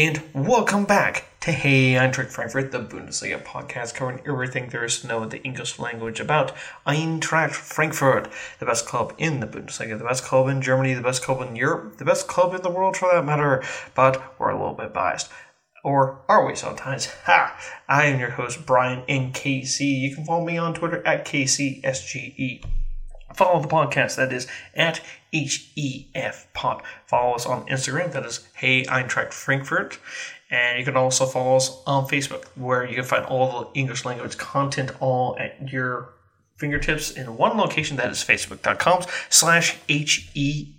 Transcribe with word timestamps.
and 0.00 0.22
welcome 0.32 0.86
back 0.86 1.26
to 1.40 1.52
Hey 1.52 1.92
Eintracht 1.92 2.30
Frankfurt, 2.30 2.72
the 2.72 2.78
Bundesliga 2.78 3.44
podcast 3.44 3.94
covering 3.94 4.22
everything 4.26 4.70
there 4.70 4.82
is 4.82 5.02
to 5.02 5.06
know 5.06 5.22
in 5.22 5.28
the 5.28 5.42
English 5.42 5.78
language 5.78 6.20
about 6.20 6.56
Eintracht 6.86 7.50
Frankfurt, 7.50 8.30
the 8.60 8.64
best 8.64 8.86
club 8.86 9.12
in 9.18 9.40
the 9.40 9.46
Bundesliga, 9.46 9.98
the 9.98 10.04
best 10.04 10.24
club 10.24 10.48
in 10.48 10.62
Germany, 10.62 10.94
the 10.94 11.02
best 11.02 11.22
club 11.22 11.46
in 11.46 11.54
Europe, 11.54 11.98
the 11.98 12.06
best 12.06 12.28
club 12.28 12.54
in 12.54 12.62
the 12.62 12.70
world 12.70 12.96
for 12.96 13.10
that 13.12 13.26
matter, 13.26 13.62
but 13.94 14.38
we're 14.38 14.48
a 14.48 14.58
little 14.58 14.72
bit 14.72 14.94
biased. 14.94 15.28
Or 15.84 16.22
are 16.30 16.46
we 16.46 16.54
sometimes? 16.54 17.04
Ha! 17.26 17.60
I 17.86 18.06
am 18.06 18.18
your 18.18 18.30
host, 18.30 18.64
Brian 18.64 19.02
NKC. 19.02 19.80
You 20.00 20.14
can 20.14 20.24
follow 20.24 20.46
me 20.46 20.56
on 20.56 20.72
Twitter 20.72 21.06
at 21.06 21.26
KCSGE. 21.26 22.64
Follow 23.40 23.62
the 23.62 23.68
podcast, 23.68 24.16
that 24.16 24.34
is 24.34 24.46
at 24.74 25.00
HEF 25.32 26.52
Pod. 26.52 26.82
Follow 27.06 27.34
us 27.34 27.46
on 27.46 27.66
Instagram, 27.68 28.12
that 28.12 28.26
is 28.26 28.46
Hey 28.52 28.84
Eintracht 28.84 29.32
Frankfurt. 29.32 29.98
And 30.50 30.78
you 30.78 30.84
can 30.84 30.94
also 30.94 31.24
follow 31.24 31.56
us 31.56 31.82
on 31.86 32.04
Facebook, 32.04 32.44
where 32.54 32.86
you 32.86 32.94
can 32.94 33.04
find 33.04 33.24
all 33.24 33.62
the 33.62 33.80
English 33.80 34.04
language 34.04 34.36
content 34.36 34.92
all 35.00 35.38
at 35.38 35.72
your 35.72 36.10
fingertips 36.58 37.12
in 37.12 37.38
one 37.38 37.56
location 37.56 37.96
that 37.96 38.10
is 38.10 38.18
facebook.com 38.18 39.02
slash 39.30 39.78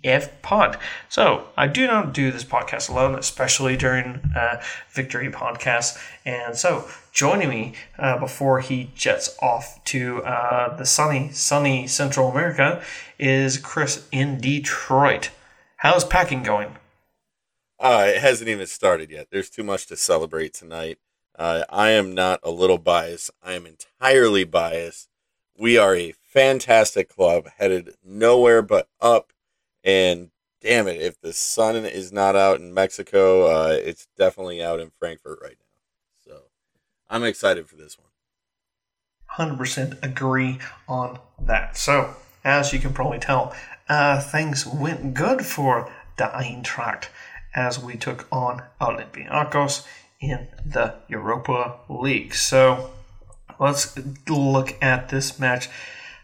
hef 0.04 0.40
pod 0.42 0.78
so 1.08 1.48
i 1.56 1.66
do 1.66 1.88
not 1.88 2.14
do 2.14 2.30
this 2.30 2.44
podcast 2.44 2.88
alone 2.88 3.18
especially 3.18 3.76
during 3.76 4.20
uh, 4.36 4.62
victory 4.92 5.28
podcasts 5.28 6.00
and 6.24 6.56
so 6.56 6.88
joining 7.12 7.48
me 7.48 7.74
uh, 7.98 8.18
before 8.18 8.60
he 8.60 8.90
jets 8.94 9.36
off 9.40 9.82
to 9.84 10.22
uh, 10.24 10.74
the 10.76 10.84
sunny 10.84 11.30
sunny 11.32 11.86
central 11.86 12.28
america 12.28 12.82
is 13.18 13.58
chris 13.58 14.08
in 14.10 14.40
detroit. 14.40 15.30
How's 15.76 16.04
packing 16.04 16.42
going? 16.42 16.76
Uh, 17.78 18.04
it 18.06 18.20
hasn't 18.20 18.48
even 18.48 18.66
started 18.66 19.10
yet. 19.10 19.28
There's 19.30 19.50
too 19.50 19.64
much 19.64 19.86
to 19.86 19.96
celebrate 19.96 20.54
tonight. 20.54 20.98
Uh, 21.36 21.64
i 21.70 21.90
am 21.90 22.14
not 22.14 22.38
a 22.42 22.50
little 22.50 22.78
biased. 22.78 23.30
I 23.42 23.54
am 23.54 23.66
entirely 23.66 24.44
biased. 24.44 25.08
We 25.56 25.76
are 25.78 25.96
a 25.96 26.14
fantastic 26.20 27.08
club 27.08 27.48
headed 27.58 27.94
nowhere 28.04 28.62
but 28.62 28.88
up. 29.00 29.32
And 29.82 30.30
damn 30.60 30.86
it, 30.86 31.00
if 31.00 31.20
the 31.20 31.32
sun 31.32 31.76
is 31.76 32.12
not 32.12 32.36
out 32.36 32.60
in 32.60 32.72
Mexico, 32.72 33.46
uh, 33.46 33.72
it's 33.72 34.06
definitely 34.16 34.62
out 34.62 34.78
in 34.78 34.92
Frankfurt 34.98 35.40
right 35.42 35.56
now. 35.58 35.71
I'm 37.12 37.24
excited 37.24 37.68
for 37.68 37.76
this 37.76 37.98
one. 37.98 38.08
100% 39.36 40.02
agree 40.02 40.58
on 40.88 41.18
that. 41.42 41.76
So, 41.76 42.16
as 42.42 42.72
you 42.72 42.78
can 42.78 42.94
probably 42.94 43.18
tell, 43.18 43.54
uh, 43.86 44.18
things 44.20 44.66
went 44.66 45.12
good 45.12 45.44
for 45.44 45.92
the 46.16 46.24
Eintracht 46.24 47.08
as 47.54 47.78
we 47.78 47.96
took 47.96 48.26
on 48.32 48.62
Olympiacos 48.80 49.86
in 50.20 50.48
the 50.64 50.94
Europa 51.06 51.74
League. 51.90 52.34
So, 52.34 52.90
let's 53.60 53.94
look 54.26 54.82
at 54.82 55.10
this 55.10 55.38
match. 55.38 55.68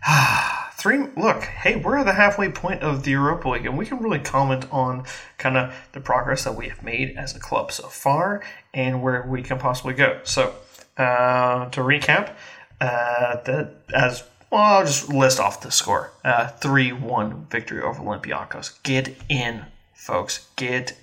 Three. 0.73 1.07
Look, 1.17 1.43
hey, 1.43 1.77
we're 1.77 1.99
at 1.99 2.07
the 2.07 2.13
halfway 2.15 2.49
point 2.51 2.83
of 2.83 3.03
the 3.03 3.11
Europa 3.11 3.51
League, 3.51 3.67
and 3.67 3.77
we 3.77 3.85
can 3.85 3.99
really 3.99 4.21
comment 4.21 4.65
on 4.73 5.05
kind 5.37 5.59
of 5.59 5.75
the 5.93 6.01
progress 6.01 6.45
that 6.45 6.55
we 6.55 6.69
have 6.69 6.83
made 6.83 7.15
as 7.17 7.37
a 7.37 7.41
club 7.41 7.73
so 7.73 7.89
far, 7.89 8.43
and 8.73 9.03
where 9.03 9.27
we 9.29 9.43
can 9.43 9.59
possibly 9.59 9.93
go. 9.93 10.21
So, 10.23 10.55
uh, 10.99 11.69
to 11.71 11.81
recap, 11.81 12.35
uh, 12.81 13.37
that 13.45 13.75
as 13.95 14.25
well, 14.51 14.63
I'll 14.63 14.85
just 14.85 15.09
list 15.09 15.41
off 15.41 15.61
the 15.61 15.71
score: 15.71 16.13
uh, 16.25 16.49
three-one 16.49 17.47
victory 17.51 17.83
over 17.83 18.03
Olympiacos. 18.03 18.83
Get 18.83 19.15
in, 19.29 19.65
folks. 19.95 20.47
Get 20.57 20.97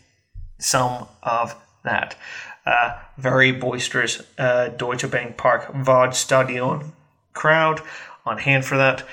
some 0.59 1.07
of 1.23 1.55
that. 1.83 2.15
Uh, 2.65 2.97
very 3.17 3.51
boisterous 3.51 4.23
Deutsche 4.37 5.09
Bank 5.11 5.37
Park 5.37 5.71
Waldstadion 5.71 6.91
crowd 7.33 7.81
on 8.25 8.39
hand 8.39 8.65
for 8.65 8.77
that. 8.77 9.03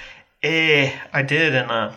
Eh, 0.42 0.92
I 1.12 1.22
did 1.22 1.54
and 1.54 1.71
uh, 1.71 1.92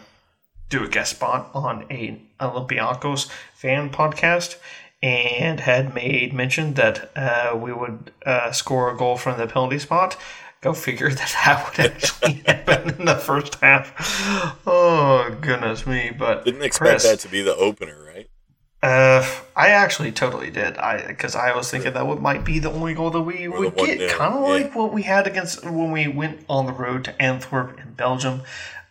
do 0.69 0.84
a 0.84 0.88
guest 0.88 1.12
spot 1.12 1.50
on 1.53 1.85
a 1.90 2.19
Olympiacos 2.40 3.29
fan 3.56 3.90
podcast 3.90 4.57
and 5.06 5.60
had 5.60 5.94
made 5.94 6.34
mention 6.34 6.74
that 6.74 7.12
uh, 7.16 7.56
we 7.56 7.72
would 7.72 8.12
uh, 8.26 8.52
score 8.52 8.92
a 8.92 8.98
goal 8.98 9.18
from 9.18 9.38
the 9.38 9.46
penalty 9.46 9.78
spot. 9.78 10.18
Go 10.62 10.74
figure 10.74 11.10
that 11.10 11.36
that 11.46 11.78
would 11.78 11.92
actually 11.92 12.34
happen 12.48 12.90
in 12.90 13.06
the 13.06 13.16
first 13.16 13.56
half. 13.56 13.94
Oh 14.66 15.38
goodness 15.42 15.86
me! 15.86 16.12
But 16.18 16.44
didn't 16.44 16.64
expect 16.64 16.90
Chris, 16.90 17.04
that 17.04 17.20
to 17.20 17.28
be 17.28 17.44
the 17.44 17.56
opener, 17.56 18.04
right? 18.04 18.28
Uh, 18.82 19.24
I 19.56 19.70
actually 19.70 20.12
totally 20.12 20.50
did. 20.50 20.76
I 20.78 21.06
because 21.06 21.36
I 21.36 21.56
was 21.56 21.70
thinking 21.70 21.94
that 21.94 22.08
would 22.08 22.20
might 22.20 22.44
be 22.44 22.58
the 22.58 22.72
only 22.72 22.96
goal 22.96 23.12
that 23.12 23.22
we 23.22 23.48
or 23.48 23.60
would 23.60 23.76
get, 23.76 24.10
kind 24.10 24.34
of 24.34 24.42
yeah. 24.42 24.48
like 24.48 24.76
what 24.76 24.92
we 24.92 25.04
had 25.04 25.28
against 25.28 25.64
when 25.64 25.92
we 25.92 26.08
went 26.08 26.44
on 26.50 26.66
the 26.66 26.74
road 26.74 27.04
to 27.04 27.22
Antwerp 27.22 27.80
in 27.80 27.94
Belgium. 27.94 28.42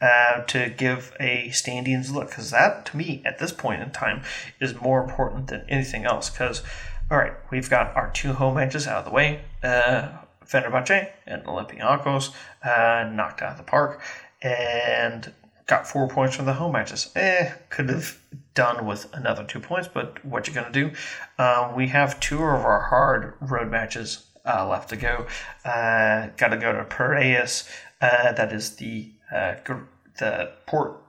Uh, 0.04 0.44
to 0.44 0.68
give 0.76 1.16
a 1.18 1.48
standings 1.48 2.10
look 2.10 2.28
because 2.28 2.50
that 2.50 2.84
to 2.84 2.94
me 2.94 3.22
at 3.24 3.38
this 3.38 3.52
point 3.52 3.80
in 3.80 3.90
time 3.90 4.22
is 4.60 4.78
more 4.82 5.02
important 5.02 5.46
than 5.46 5.64
anything 5.66 6.04
else 6.04 6.28
because 6.28 6.62
all 7.10 7.16
right 7.16 7.32
we've 7.50 7.70
got 7.70 7.96
our 7.96 8.10
two 8.10 8.34
home 8.34 8.56
matches 8.56 8.86
out 8.86 8.98
of 8.98 9.04
the 9.06 9.10
way 9.10 9.40
uh, 9.62 10.08
Fenerbahce 10.44 11.10
and 11.26 11.42
Olympiacos 11.44 12.34
uh, 12.62 13.08
knocked 13.10 13.40
out 13.40 13.52
of 13.52 13.56
the 13.56 13.62
park 13.62 14.02
and 14.42 15.32
got 15.66 15.88
four 15.88 16.06
points 16.08 16.36
from 16.36 16.44
the 16.44 16.52
home 16.52 16.72
matches. 16.72 17.10
Eh, 17.16 17.52
could 17.70 17.88
have 17.88 18.18
done 18.54 18.84
with 18.84 19.06
another 19.14 19.44
two 19.44 19.60
points, 19.60 19.88
but 19.88 20.22
what 20.24 20.46
you 20.46 20.52
gonna 20.52 20.70
do? 20.70 20.90
Uh, 21.38 21.72
we 21.74 21.88
have 21.88 22.20
two 22.20 22.42
of 22.42 22.64
our 22.64 22.80
hard 22.80 23.34
road 23.40 23.70
matches 23.70 24.26
uh, 24.46 24.66
left 24.68 24.90
to 24.90 24.96
go. 24.96 25.26
Uh, 25.64 26.28
Got 26.36 26.48
to 26.48 26.58
go 26.58 26.72
to 26.72 26.84
Piraeus. 26.84 27.68
Uh, 28.00 28.32
that 28.32 28.52
is 28.52 28.76
the 28.76 29.10
uh, 29.34 29.54
the 30.18 30.52
port 30.66 31.00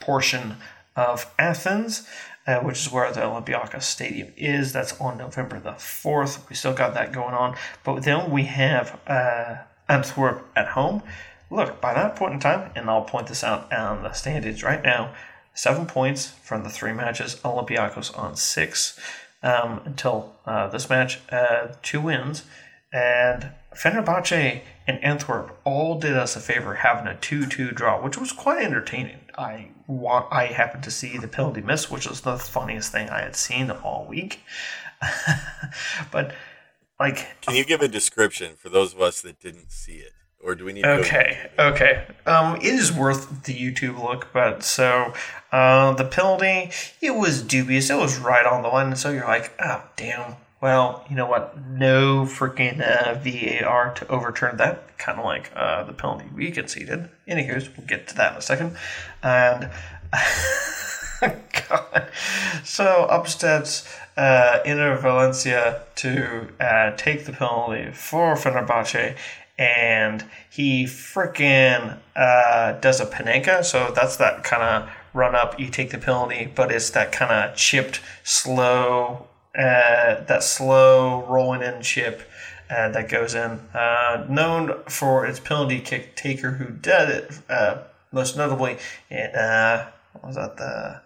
portion 0.00 0.56
of 0.94 1.32
Athens. 1.38 2.06
Uh, 2.48 2.60
which 2.60 2.86
is 2.86 2.92
where 2.92 3.10
the 3.10 3.18
Olympiakos 3.18 3.82
Stadium 3.82 4.32
is. 4.36 4.72
That's 4.72 5.00
on 5.00 5.18
November 5.18 5.58
the 5.58 5.72
4th. 5.72 6.48
We 6.48 6.54
still 6.54 6.74
got 6.74 6.94
that 6.94 7.12
going 7.12 7.34
on. 7.34 7.56
But 7.82 8.04
then 8.04 8.30
we 8.30 8.44
have 8.44 9.00
Antwerp 9.88 10.46
at 10.54 10.68
home 10.68 11.02
look, 11.50 11.80
by 11.80 11.94
that 11.94 12.16
point 12.16 12.34
in 12.34 12.40
time, 12.40 12.70
and 12.74 12.88
I'll 12.88 13.02
point 13.02 13.28
this 13.28 13.44
out 13.44 13.72
on 13.72 14.02
the 14.02 14.12
standings 14.12 14.62
right 14.62 14.82
now, 14.82 15.14
seven 15.54 15.86
points 15.86 16.26
from 16.42 16.64
the 16.64 16.70
three 16.70 16.92
matches, 16.92 17.36
Olympiakos 17.44 18.16
on 18.18 18.36
six 18.36 18.98
um, 19.42 19.80
until 19.84 20.34
uh, 20.44 20.68
this 20.68 20.90
match, 20.90 21.20
uh, 21.30 21.68
two 21.82 22.00
wins, 22.00 22.44
and 22.92 23.50
Fenerbahce 23.76 24.62
and 24.86 25.02
Antwerp 25.04 25.58
all 25.64 25.98
did 25.98 26.16
us 26.16 26.36
a 26.36 26.40
favor 26.40 26.74
having 26.74 27.06
a 27.06 27.16
2-2 27.16 27.74
draw, 27.74 28.02
which 28.02 28.18
was 28.18 28.32
quite 28.32 28.64
entertaining. 28.64 29.18
I 29.36 29.68
want, 29.86 30.32
I 30.32 30.46
happened 30.46 30.84
to 30.84 30.90
see 30.90 31.18
the 31.18 31.28
penalty 31.28 31.60
miss, 31.60 31.90
which 31.90 32.08
was 32.08 32.22
the 32.22 32.38
funniest 32.38 32.92
thing 32.92 33.10
I 33.10 33.20
had 33.20 33.36
seen 33.36 33.70
all 33.70 34.06
week. 34.08 34.40
but 36.10 36.34
like, 36.98 37.40
can 37.42 37.54
you 37.54 37.64
give 37.64 37.82
a 37.82 37.88
description 37.88 38.56
for 38.56 38.70
those 38.70 38.94
of 38.94 39.00
us 39.02 39.20
that 39.22 39.40
didn't 39.40 39.70
see 39.70 39.96
it? 39.96 40.12
or 40.46 40.54
do 40.54 40.64
we 40.64 40.72
need? 40.72 40.86
Okay, 40.86 41.50
okay. 41.58 42.06
Um, 42.24 42.56
it 42.56 42.64
is 42.64 42.92
worth 42.92 43.44
the 43.44 43.54
YouTube 43.54 44.00
look, 44.02 44.28
but 44.32 44.62
so 44.62 45.12
uh, 45.50 45.92
the 45.94 46.04
penalty 46.04 46.70
it 47.02 47.10
was 47.10 47.42
dubious. 47.42 47.90
It 47.90 47.96
was 47.96 48.18
right 48.18 48.46
on 48.46 48.62
the 48.62 48.68
line, 48.68 48.86
and 48.86 48.98
so 48.98 49.10
you're 49.10 49.24
like, 49.24 49.52
oh 49.60 49.82
damn. 49.96 50.36
Well, 50.60 51.04
you 51.10 51.16
know 51.16 51.26
what? 51.26 51.58
No 51.68 52.22
freaking 52.24 52.80
uh, 52.80 53.14
VAR 53.14 53.92
to 53.94 54.08
overturn 54.08 54.56
that. 54.56 54.96
Kind 54.98 55.18
of 55.18 55.24
like 55.24 55.50
uh, 55.54 55.84
the 55.84 55.92
penalty 55.92 56.26
we 56.34 56.50
conceded. 56.50 57.10
Anyways, 57.28 57.68
we'll 57.76 57.86
get 57.86 58.08
to 58.08 58.16
that 58.16 58.32
in 58.32 58.38
a 58.38 58.42
second. 58.42 58.76
And 59.22 59.70
God, 61.68 62.08
so 62.64 63.04
up 63.04 63.28
steps 63.28 63.86
uh, 64.16 64.60
Enner 64.64 64.98
Valencia 64.98 65.82
to 65.96 66.48
uh, 66.58 66.92
take 66.96 67.26
the 67.26 67.32
penalty 67.32 67.90
for 67.92 68.34
Fenerbahce 68.34 69.16
and 69.58 70.24
he 70.50 70.84
freaking 70.84 71.98
uh, 72.14 72.72
does 72.80 73.00
a 73.00 73.06
Panenka. 73.06 73.64
So 73.64 73.92
that's 73.94 74.16
that 74.16 74.44
kind 74.44 74.62
of 74.62 74.90
run 75.14 75.34
up, 75.34 75.58
you 75.58 75.68
take 75.68 75.90
the 75.90 75.98
penalty, 75.98 76.50
but 76.54 76.70
it's 76.70 76.90
that 76.90 77.12
kind 77.12 77.32
of 77.32 77.56
chipped, 77.56 78.00
slow, 78.22 79.26
uh, 79.56 80.24
that 80.24 80.42
slow 80.42 81.24
rolling 81.26 81.62
in 81.62 81.80
chip 81.82 82.22
uh, 82.70 82.88
that 82.90 83.08
goes 83.08 83.34
in. 83.34 83.60
Uh, 83.74 84.26
known 84.28 84.82
for 84.88 85.26
its 85.26 85.40
penalty 85.40 85.80
kick 85.80 86.16
taker 86.16 86.52
who 86.52 86.70
did 86.70 87.08
it, 87.08 87.38
uh, 87.48 87.78
most 88.12 88.36
notably 88.36 88.76
in, 89.10 89.34
uh, 89.34 89.90
was 90.22 90.36
that, 90.36 90.56
the. 90.56 91.00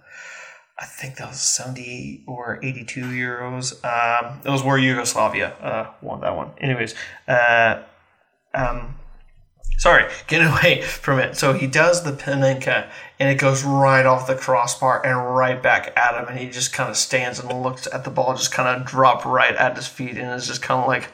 I 0.78 0.86
think 0.86 1.16
that 1.16 1.28
was 1.28 1.40
70 1.40 2.24
or 2.26 2.58
82 2.62 3.02
euros. 3.02 3.84
Um, 3.84 4.40
it 4.42 4.48
was 4.48 4.62
where 4.62 4.78
Yugoslavia 4.78 5.52
uh, 5.60 5.90
won 6.00 6.22
that 6.22 6.34
one. 6.34 6.52
Anyways, 6.56 6.94
uh, 7.28 7.82
um, 8.54 8.94
sorry, 9.80 10.04
get 10.26 10.42
away 10.46 10.82
from 10.82 11.18
it. 11.18 11.36
So 11.36 11.54
he 11.54 11.66
does 11.66 12.04
the 12.04 12.12
Panenka, 12.12 12.86
and 13.18 13.30
it 13.30 13.40
goes 13.40 13.64
right 13.64 14.04
off 14.04 14.26
the 14.26 14.34
crossbar 14.34 15.04
and 15.04 15.34
right 15.34 15.60
back 15.60 15.96
at 15.96 16.20
him, 16.20 16.28
and 16.28 16.38
he 16.38 16.50
just 16.50 16.72
kind 16.72 16.90
of 16.90 16.96
stands 16.96 17.40
and 17.40 17.50
looks 17.62 17.88
at 17.90 18.04
the 18.04 18.10
ball, 18.10 18.34
just 18.34 18.52
kind 18.52 18.68
of 18.68 18.86
drop 18.86 19.24
right 19.24 19.56
at 19.56 19.74
his 19.74 19.88
feet, 19.88 20.18
and 20.18 20.32
is 20.34 20.46
just 20.46 20.60
kind 20.60 20.82
of 20.82 20.86
like, 20.86 21.08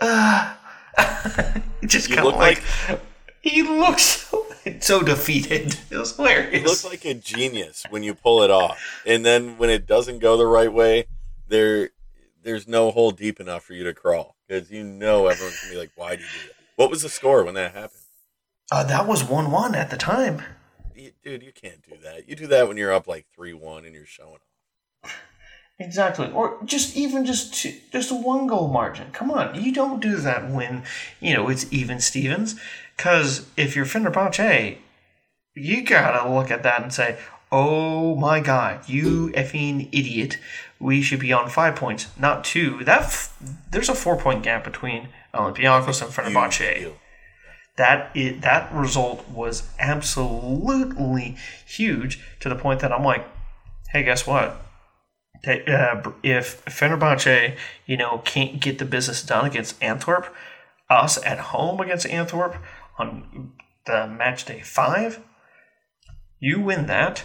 uh, 0.00 0.54
just 1.86 2.10
kind 2.10 2.26
of 2.26 2.34
like, 2.34 2.62
like, 2.88 3.00
he 3.40 3.62
looks 3.62 4.02
so, 4.02 4.44
so 4.80 5.02
defeated. 5.02 5.78
It 5.90 5.98
was 5.98 6.16
hilarious. 6.16 6.62
You 6.62 6.66
look 6.66 6.84
like 6.84 7.04
a 7.04 7.14
genius 7.14 7.84
when 7.90 8.02
you 8.02 8.14
pull 8.14 8.42
it 8.42 8.50
off, 8.50 8.76
and 9.06 9.24
then 9.24 9.56
when 9.56 9.70
it 9.70 9.86
doesn't 9.86 10.18
go 10.18 10.36
the 10.36 10.46
right 10.46 10.72
way, 10.72 11.06
there, 11.46 11.90
there's 12.42 12.66
no 12.66 12.90
hole 12.90 13.12
deep 13.12 13.38
enough 13.38 13.62
for 13.62 13.74
you 13.74 13.84
to 13.84 13.94
crawl 13.94 14.34
because 14.48 14.68
you 14.68 14.82
know 14.82 15.28
everyone's 15.28 15.60
gonna 15.60 15.74
be 15.74 15.78
like, 15.78 15.92
"Why 15.94 16.16
do 16.16 16.22
you 16.22 16.28
do 16.28 16.48
that?" 16.48 16.53
What 16.76 16.90
was 16.90 17.02
the 17.02 17.08
score 17.08 17.44
when 17.44 17.54
that 17.54 17.72
happened? 17.72 18.00
Uh, 18.72 18.84
that 18.84 19.06
was 19.06 19.22
one 19.22 19.50
one 19.50 19.74
at 19.74 19.90
the 19.90 19.96
time. 19.96 20.42
Dude, 21.22 21.42
you 21.42 21.52
can't 21.52 21.82
do 21.88 21.96
that. 22.02 22.28
You 22.28 22.36
do 22.36 22.46
that 22.48 22.68
when 22.68 22.76
you're 22.76 22.92
up 22.92 23.06
like 23.06 23.26
three 23.34 23.52
one 23.52 23.84
and 23.84 23.94
you're 23.94 24.06
showing 24.06 24.38
off. 25.04 25.14
Exactly, 25.80 26.30
or 26.30 26.56
just 26.64 26.96
even 26.96 27.26
just 27.26 27.52
two, 27.52 27.74
just 27.90 28.12
a 28.12 28.14
one 28.14 28.46
goal 28.46 28.68
margin. 28.68 29.10
Come 29.10 29.32
on, 29.32 29.60
you 29.60 29.72
don't 29.72 30.00
do 30.00 30.14
that 30.18 30.48
when 30.48 30.84
you 31.18 31.34
know 31.34 31.48
it's 31.48 31.66
even 31.72 31.98
Stevens. 31.98 32.54
Because 32.96 33.48
if 33.56 33.74
you're 33.74 33.84
Fenerbahce, 33.84 34.78
you 35.56 35.82
gotta 35.82 36.32
look 36.32 36.52
at 36.52 36.62
that 36.62 36.80
and 36.80 36.92
say, 36.94 37.18
"Oh 37.50 38.14
my 38.14 38.38
God, 38.38 38.88
you 38.88 39.32
effing 39.34 39.88
idiot! 39.90 40.38
We 40.78 41.02
should 41.02 41.18
be 41.18 41.32
on 41.32 41.50
five 41.50 41.74
points, 41.74 42.06
not 42.16 42.44
two. 42.44 42.84
That 42.84 43.00
f- 43.00 43.36
there's 43.72 43.88
a 43.88 43.96
four 43.96 44.16
point 44.16 44.44
gap 44.44 44.62
between 44.62 45.08
Olympiacos 45.34 46.02
and 46.02 46.12
Fenerbahce. 46.12 46.92
That 47.76 48.10
it, 48.14 48.42
that 48.42 48.72
result 48.72 49.28
was 49.28 49.68
absolutely 49.80 51.36
huge 51.66 52.20
to 52.40 52.48
the 52.48 52.54
point 52.54 52.80
that 52.80 52.92
I'm 52.92 53.02
like, 53.02 53.26
hey, 53.90 54.04
guess 54.04 54.26
what? 54.26 54.60
Uh, 55.46 56.12
if 56.22 56.64
Fenerbahce, 56.66 57.56
you 57.84 57.96
know, 57.96 58.22
can't 58.24 58.60
get 58.60 58.78
the 58.78 58.84
business 58.84 59.22
done 59.22 59.44
against 59.44 59.82
Antwerp, 59.82 60.32
us 60.88 61.22
at 61.24 61.38
home 61.38 61.80
against 61.80 62.06
Antwerp 62.06 62.56
on 62.98 63.52
the 63.86 64.06
match 64.06 64.44
day 64.44 64.60
five, 64.60 65.20
you 66.38 66.60
win 66.60 66.86
that. 66.86 67.24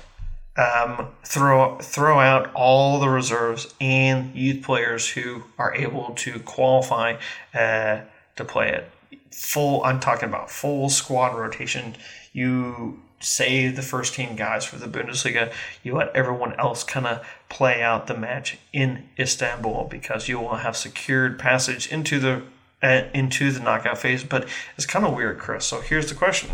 Um, 0.59 1.07
throw 1.23 1.77
throw 1.77 2.19
out 2.19 2.51
all 2.53 3.00
the 3.00 3.07
reserves 3.07 3.73
and 3.79 4.35
youth 4.35 4.63
players 4.63 5.07
who 5.09 5.44
are 5.57 5.73
able 5.73 6.11
to 6.15 6.39
qualify 6.39 7.17
uh, 7.53 8.01
to 8.35 8.45
play 8.45 8.69
it. 8.69 8.91
Full. 9.31 9.83
I'm 9.85 10.00
talking 10.00 10.27
about 10.27 10.51
full 10.51 10.89
squad 10.89 11.38
rotation. 11.38 11.95
You 12.33 13.00
save 13.19 13.75
the 13.75 13.81
first 13.81 14.13
team 14.13 14.35
guys 14.35 14.65
for 14.65 14.77
the 14.77 14.88
Bundesliga. 14.88 15.51
You 15.83 15.95
let 15.95 16.15
everyone 16.15 16.57
else 16.59 16.83
kind 16.83 17.06
of 17.06 17.25
play 17.50 17.81
out 17.81 18.07
the 18.07 18.17
match 18.17 18.57
in 18.73 19.09
Istanbul 19.17 19.88
because 19.89 20.27
you 20.27 20.39
will 20.39 20.56
have 20.56 20.75
secured 20.75 21.39
passage 21.39 21.88
into 21.91 22.19
the 22.19 22.44
uh, 22.81 23.03
into 23.13 23.51
the 23.51 23.59
knockout 23.59 23.97
phase. 23.97 24.23
But 24.23 24.47
it's 24.75 24.85
kind 24.85 25.06
of 25.06 25.13
weird, 25.13 25.39
Chris. 25.39 25.65
So 25.65 25.81
here's 25.81 26.09
the 26.09 26.15
question: 26.15 26.50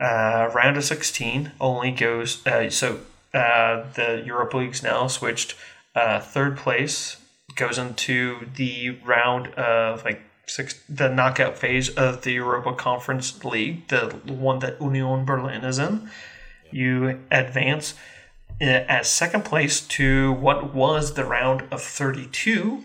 uh, 0.00 0.50
Round 0.54 0.76
of 0.76 0.84
16 0.84 1.52
only 1.60 1.90
goes. 1.90 2.44
Uh, 2.46 2.70
so 2.70 3.00
uh, 3.34 3.84
the 3.94 4.22
Europa 4.24 4.56
League's 4.56 4.82
now 4.82 5.06
switched. 5.06 5.54
Uh, 5.94 6.20
third 6.20 6.56
place 6.56 7.16
goes 7.56 7.78
into 7.78 8.46
the 8.56 8.90
round 9.04 9.48
of 9.54 10.04
like 10.04 10.22
six, 10.46 10.82
the 10.88 11.08
knockout 11.08 11.58
phase 11.58 11.88
of 11.90 12.22
the 12.22 12.32
Europa 12.32 12.72
Conference 12.74 13.44
League, 13.44 13.88
the 13.88 14.06
one 14.26 14.60
that 14.60 14.80
Union 14.80 15.24
Berlin 15.24 15.64
is 15.64 15.78
in. 15.78 16.08
You 16.70 17.20
advance 17.30 17.94
uh, 18.60 18.64
as 18.64 19.08
second 19.08 19.44
place 19.44 19.80
to 19.80 20.32
what 20.32 20.72
was 20.74 21.14
the 21.14 21.24
round 21.24 21.62
of 21.70 21.82
32 21.82 22.84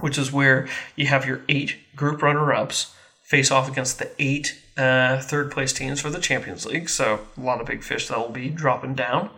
which 0.00 0.18
is 0.18 0.32
where 0.32 0.68
you 0.96 1.06
have 1.06 1.26
your 1.26 1.42
eight 1.48 1.76
group 1.94 2.22
runner 2.22 2.52
ups 2.52 2.94
face 3.22 3.50
off 3.50 3.68
against 3.68 3.98
the 3.98 4.10
eight 4.18 4.61
uh, 4.76 5.20
third 5.20 5.50
place 5.50 5.72
teams 5.72 6.00
for 6.00 6.10
the 6.10 6.20
Champions 6.20 6.66
League. 6.66 6.88
So 6.88 7.20
a 7.36 7.40
lot 7.40 7.60
of 7.60 7.66
big 7.66 7.82
fish 7.82 8.08
that 8.08 8.18
will 8.18 8.30
be 8.30 8.48
dropping 8.48 8.94
down. 8.94 9.30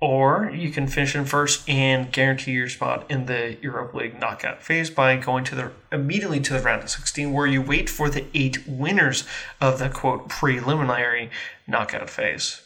Or 0.00 0.50
you 0.52 0.70
can 0.70 0.86
finish 0.86 1.14
in 1.14 1.24
first 1.24 1.66
and 1.68 2.12
guarantee 2.12 2.52
your 2.52 2.68
spot 2.68 3.06
in 3.08 3.26
the 3.26 3.56
Europa 3.62 3.96
League 3.96 4.20
knockout 4.20 4.62
phase 4.62 4.90
by 4.90 5.16
going 5.16 5.44
to 5.44 5.54
the 5.54 5.72
immediately 5.90 6.40
to 6.40 6.52
the 6.52 6.60
round 6.60 6.82
of 6.82 6.90
16, 6.90 7.32
where 7.32 7.46
you 7.46 7.62
wait 7.62 7.88
for 7.88 8.10
the 8.10 8.26
eight 8.34 8.66
winners 8.66 9.24
of 9.60 9.78
the 9.78 9.88
quote 9.88 10.28
preliminary 10.28 11.30
knockout 11.66 12.10
phase. 12.10 12.60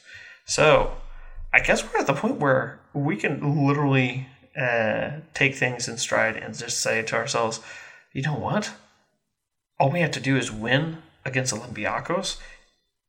So 0.47 0.97
I 1.53 1.61
guess 1.61 1.85
we're 1.85 2.01
at 2.01 2.07
the 2.07 2.15
point 2.15 2.41
where 2.41 2.81
we 2.93 3.17
can 3.17 3.67
literally 3.67 4.27
uh, 4.59 5.11
take 5.35 5.55
things 5.55 5.87
in 5.87 5.97
stride 5.99 6.37
and 6.37 6.57
just 6.57 6.81
say 6.81 7.03
to 7.03 7.15
ourselves, 7.15 7.61
you 8.13 8.23
know 8.23 8.35
what? 8.35 8.73
All 9.79 9.91
we 9.91 10.01
have 10.01 10.11
to 10.13 10.21
do 10.21 10.37
is 10.37 10.51
win 10.51 10.99
against 11.29 11.55
Olympiacos, 11.55 12.39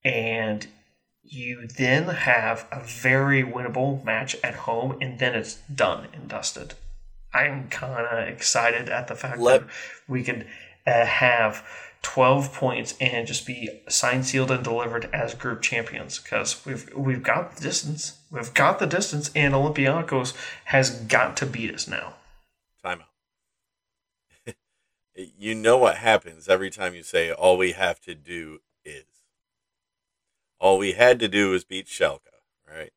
and 0.03 0.67
you 1.23 1.67
then 1.67 2.05
have 2.07 2.67
a 2.71 2.81
very 2.81 3.43
winnable 3.43 4.03
match 4.03 4.35
at 4.43 4.55
home, 4.55 4.97
and 5.01 5.19
then 5.19 5.35
it's 5.35 5.55
done 5.73 6.07
and 6.13 6.27
dusted. 6.27 6.73
I'm 7.33 7.69
kind 7.69 8.05
of 8.05 8.27
excited 8.27 8.89
at 8.89 9.07
the 9.07 9.15
fact 9.15 9.39
Let- 9.39 9.61
that 9.61 9.69
we 10.07 10.23
could 10.23 10.47
uh, 10.87 11.05
have 11.05 11.63
12 12.01 12.53
points 12.53 12.95
and 12.99 13.27
just 13.27 13.45
be 13.45 13.69
signed, 13.87 14.25
sealed, 14.25 14.51
and 14.51 14.63
delivered 14.63 15.09
as 15.13 15.33
group 15.33 15.61
champions 15.61 16.19
because 16.19 16.65
we've 16.65 16.89
we've 16.95 17.23
got 17.23 17.55
the 17.55 17.61
distance. 17.61 18.17
We've 18.31 18.53
got 18.53 18.79
the 18.79 18.87
distance, 18.87 19.29
and 19.35 19.53
Olympiacos 19.53 20.33
has 20.65 20.91
got 20.91 21.35
to 21.37 21.45
beat 21.45 21.73
us 21.73 21.87
now. 21.87 22.13
Timeout. 22.83 23.08
You 25.37 25.55
know 25.55 25.77
what 25.77 25.97
happens 25.97 26.47
every 26.47 26.69
time 26.69 26.93
you 26.93 27.03
say 27.03 27.31
all 27.31 27.57
we 27.57 27.73
have 27.73 27.99
to 28.01 28.15
do 28.15 28.59
is. 28.85 29.05
All 30.59 30.77
we 30.77 30.91
had 30.93 31.19
to 31.19 31.27
do 31.27 31.51
was 31.51 31.63
beat 31.63 31.87
Schalke, 31.87 32.19
right? 32.69 32.91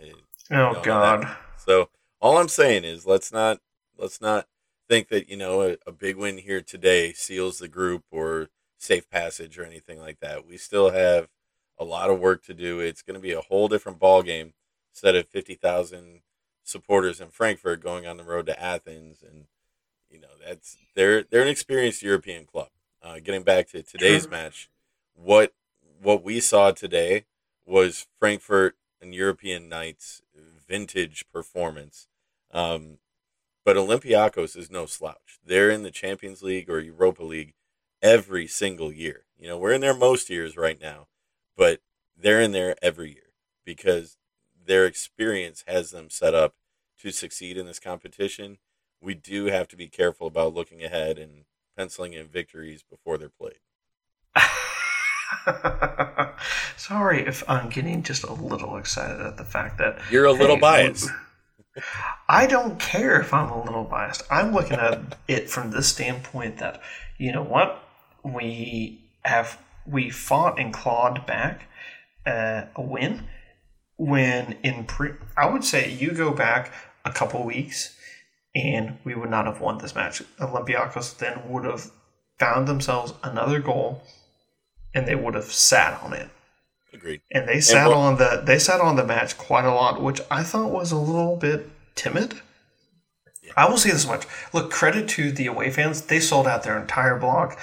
And 0.00 0.14
oh 0.50 0.80
God. 0.82 1.36
So 1.56 1.88
all 2.20 2.38
I'm 2.38 2.48
saying 2.48 2.84
is 2.84 3.06
let's 3.06 3.32
not 3.32 3.60
let's 3.96 4.20
not 4.20 4.48
think 4.88 5.08
that 5.08 5.28
you 5.28 5.36
know 5.36 5.62
a, 5.62 5.76
a, 5.86 5.92
big 5.92 6.16
win 6.16 6.38
here 6.38 6.60
today 6.60 7.12
seals 7.12 7.58
the 7.58 7.68
group 7.68 8.04
or 8.10 8.48
safe 8.78 9.08
passage 9.08 9.58
or 9.58 9.64
anything 9.64 10.00
like 10.00 10.20
that. 10.20 10.46
We 10.46 10.56
still 10.56 10.90
have 10.90 11.28
a 11.78 11.84
lot 11.84 12.10
of 12.10 12.20
work 12.20 12.44
to 12.44 12.54
do. 12.54 12.80
It's 12.80 13.02
going 13.02 13.14
to 13.14 13.20
be 13.20 13.32
a 13.32 13.40
whole 13.40 13.68
different 13.68 13.98
ball 13.98 14.22
game 14.22 14.54
instead 14.92 15.14
of 15.14 15.28
fifty 15.28 15.54
thousand 15.54 16.22
supporters 16.64 17.20
in 17.20 17.28
Frankfurt 17.28 17.82
going 17.82 18.06
on 18.06 18.16
the 18.16 18.24
road 18.24 18.46
to 18.46 18.60
Athens, 18.60 19.22
and 19.22 19.44
you 20.10 20.20
know 20.20 20.28
that's 20.44 20.76
they're 20.94 21.22
they're 21.22 21.42
an 21.42 21.48
experienced 21.48 22.02
European 22.02 22.46
club. 22.46 22.68
Uh, 23.02 23.20
getting 23.20 23.42
back 23.42 23.68
to 23.68 23.82
today's 23.82 24.28
match, 24.28 24.68
what 25.14 25.54
what 26.00 26.24
we 26.24 26.40
saw 26.40 26.72
today 26.72 27.24
was 27.64 28.06
Frankfurt 28.18 28.76
and 29.00 29.14
European 29.14 29.68
Knights 29.68 30.22
vintage 30.68 31.24
performance. 31.32 32.08
Um, 32.52 32.98
but 33.64 33.76
Olympiacos 33.76 34.56
is 34.56 34.70
no 34.70 34.86
slouch. 34.86 35.38
They're 35.44 35.70
in 35.70 35.82
the 35.82 35.90
Champions 35.90 36.42
League 36.42 36.70
or 36.70 36.80
Europa 36.80 37.24
League 37.24 37.54
every 38.02 38.46
single 38.46 38.92
year. 38.92 39.24
You 39.38 39.48
know, 39.48 39.58
we're 39.58 39.72
in 39.72 39.80
there 39.80 39.94
most 39.94 40.30
years 40.30 40.56
right 40.56 40.80
now, 40.80 41.08
but 41.56 41.80
they're 42.16 42.40
in 42.40 42.52
there 42.52 42.76
every 42.80 43.10
year 43.10 43.32
because 43.64 44.16
their 44.64 44.86
experience 44.86 45.64
has 45.66 45.90
them 45.90 46.10
set 46.10 46.34
up 46.34 46.54
to 47.00 47.10
succeed 47.10 47.56
in 47.56 47.66
this 47.66 47.80
competition. 47.80 48.58
We 49.00 49.14
do 49.14 49.46
have 49.46 49.68
to 49.68 49.76
be 49.76 49.88
careful 49.88 50.26
about 50.26 50.54
looking 50.54 50.82
ahead 50.82 51.18
and 51.18 51.44
penciling 51.76 52.14
in 52.14 52.26
victories 52.26 52.82
before 52.82 53.18
they're 53.18 53.28
played. 53.28 53.60
Sorry 56.76 57.26
if 57.26 57.48
I'm 57.48 57.68
getting 57.68 58.02
just 58.02 58.24
a 58.24 58.32
little 58.32 58.76
excited 58.76 59.20
at 59.20 59.36
the 59.36 59.44
fact 59.44 59.78
that 59.78 59.98
you're 60.10 60.24
a 60.24 60.32
little 60.32 60.56
hey, 60.56 60.60
biased. 60.60 61.10
I 62.28 62.46
don't 62.46 62.80
care 62.80 63.20
if 63.20 63.34
I'm 63.34 63.50
a 63.50 63.62
little 63.62 63.84
biased. 63.84 64.22
I'm 64.30 64.52
looking 64.52 64.78
at 64.78 65.16
it 65.28 65.50
from 65.50 65.70
this 65.70 65.88
standpoint 65.88 66.58
that, 66.58 66.80
you 67.18 67.32
know 67.32 67.42
what, 67.42 67.82
we 68.22 69.00
have 69.22 69.58
we 69.86 70.10
fought 70.10 70.58
and 70.58 70.72
clawed 70.72 71.26
back 71.26 71.68
uh, 72.24 72.64
a 72.74 72.82
win 72.82 73.24
when 73.96 74.56
in 74.62 74.84
pre. 74.84 75.10
I 75.36 75.46
would 75.50 75.64
say 75.64 75.92
you 75.92 76.12
go 76.12 76.32
back 76.32 76.72
a 77.04 77.12
couple 77.12 77.44
weeks 77.44 77.96
and 78.56 78.98
we 79.04 79.14
would 79.14 79.30
not 79.30 79.46
have 79.46 79.60
won 79.60 79.78
this 79.78 79.94
match. 79.94 80.22
Olympiacos 80.40 81.18
then 81.18 81.48
would 81.48 81.64
have 81.64 81.90
found 82.38 82.66
themselves 82.66 83.12
another 83.22 83.60
goal 83.60 84.02
and 84.94 85.06
they 85.06 85.14
would 85.14 85.34
have 85.34 85.52
sat 85.52 86.02
on 86.02 86.14
it. 86.14 86.30
Agreed. 86.92 87.20
And 87.30 87.46
they 87.46 87.60
sat 87.60 87.82
and 87.82 87.88
what, 87.90 87.96
on 87.98 88.16
the 88.16 88.42
they 88.42 88.58
sat 88.58 88.80
on 88.80 88.96
the 88.96 89.04
match 89.04 89.36
quite 89.36 89.66
a 89.66 89.74
lot, 89.74 90.02
which 90.02 90.22
I 90.30 90.42
thought 90.42 90.70
was 90.70 90.90
a 90.90 90.96
little 90.96 91.36
bit 91.36 91.68
timid. 91.94 92.40
Yeah. 93.42 93.52
I 93.56 93.68
will 93.68 93.76
say 93.76 93.90
this 93.90 94.06
much: 94.06 94.24
look, 94.54 94.70
credit 94.70 95.06
to 95.10 95.30
the 95.30 95.46
away 95.46 95.70
fans; 95.70 96.00
they 96.00 96.20
sold 96.20 96.46
out 96.46 96.62
their 96.62 96.80
entire 96.80 97.18
block. 97.18 97.58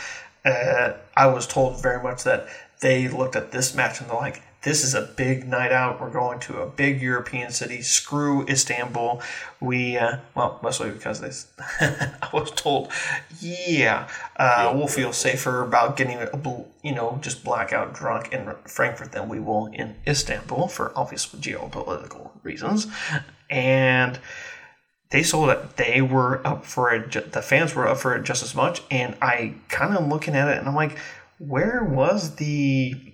uh, 0.45 0.93
I 1.17 1.25
was 1.25 1.47
told 1.47 1.81
very 1.81 2.03
much 2.03 2.23
that 2.23 2.47
they 2.81 3.07
looked 3.07 3.35
at 3.35 3.51
this 3.51 3.73
match 3.73 3.99
and 3.99 4.09
they're 4.09 4.17
like, 4.17 4.43
this 4.63 4.83
is 4.83 4.93
a 4.93 5.01
big 5.01 5.45
night 5.45 5.71
out. 5.71 5.99
We're 5.99 6.09
going 6.09 6.39
to 6.41 6.61
a 6.61 6.67
big 6.67 7.01
European 7.01 7.51
city. 7.51 7.81
Screw 7.81 8.45
Istanbul. 8.47 9.21
We, 9.59 9.97
uh, 9.97 10.17
well, 10.35 10.59
mostly 10.63 10.89
because 10.89 11.19
they, 11.19 11.31
I 12.21 12.29
was 12.33 12.49
told, 12.51 12.91
yeah, 13.39 14.07
uh, 14.37 14.71
we'll 14.73 14.87
feel 14.87 15.11
safer 15.11 15.61
about 15.61 15.97
getting, 15.97 16.17
a, 16.17 16.65
you 16.81 16.95
know, 16.95 17.19
just 17.21 17.43
blackout 17.43 17.93
drunk 17.93 18.31
in 18.31 18.55
Frankfurt 18.65 19.11
than 19.11 19.27
we 19.27 19.39
will 19.39 19.67
in 19.67 19.95
Istanbul 20.07 20.69
for 20.69 20.97
obvious 20.97 21.27
geopolitical 21.27 22.31
reasons. 22.41 22.87
And 23.49 24.17
they 25.09 25.23
sold 25.23 25.49
it. 25.49 25.75
they 25.75 26.01
were 26.01 26.45
up 26.47 26.65
for 26.65 26.91
it. 26.93 27.11
The 27.33 27.41
fans 27.41 27.75
were 27.75 27.87
up 27.87 27.97
for 27.97 28.15
it 28.15 28.23
just 28.23 28.41
as 28.41 28.55
much. 28.55 28.81
And 28.89 29.15
I 29.21 29.55
kind 29.67 29.95
of 29.95 30.07
looking 30.07 30.35
at 30.35 30.47
it 30.47 30.57
and 30.57 30.69
I'm 30.69 30.75
like, 30.75 30.97
where 31.37 31.83
was 31.83 32.37
the 32.37 33.12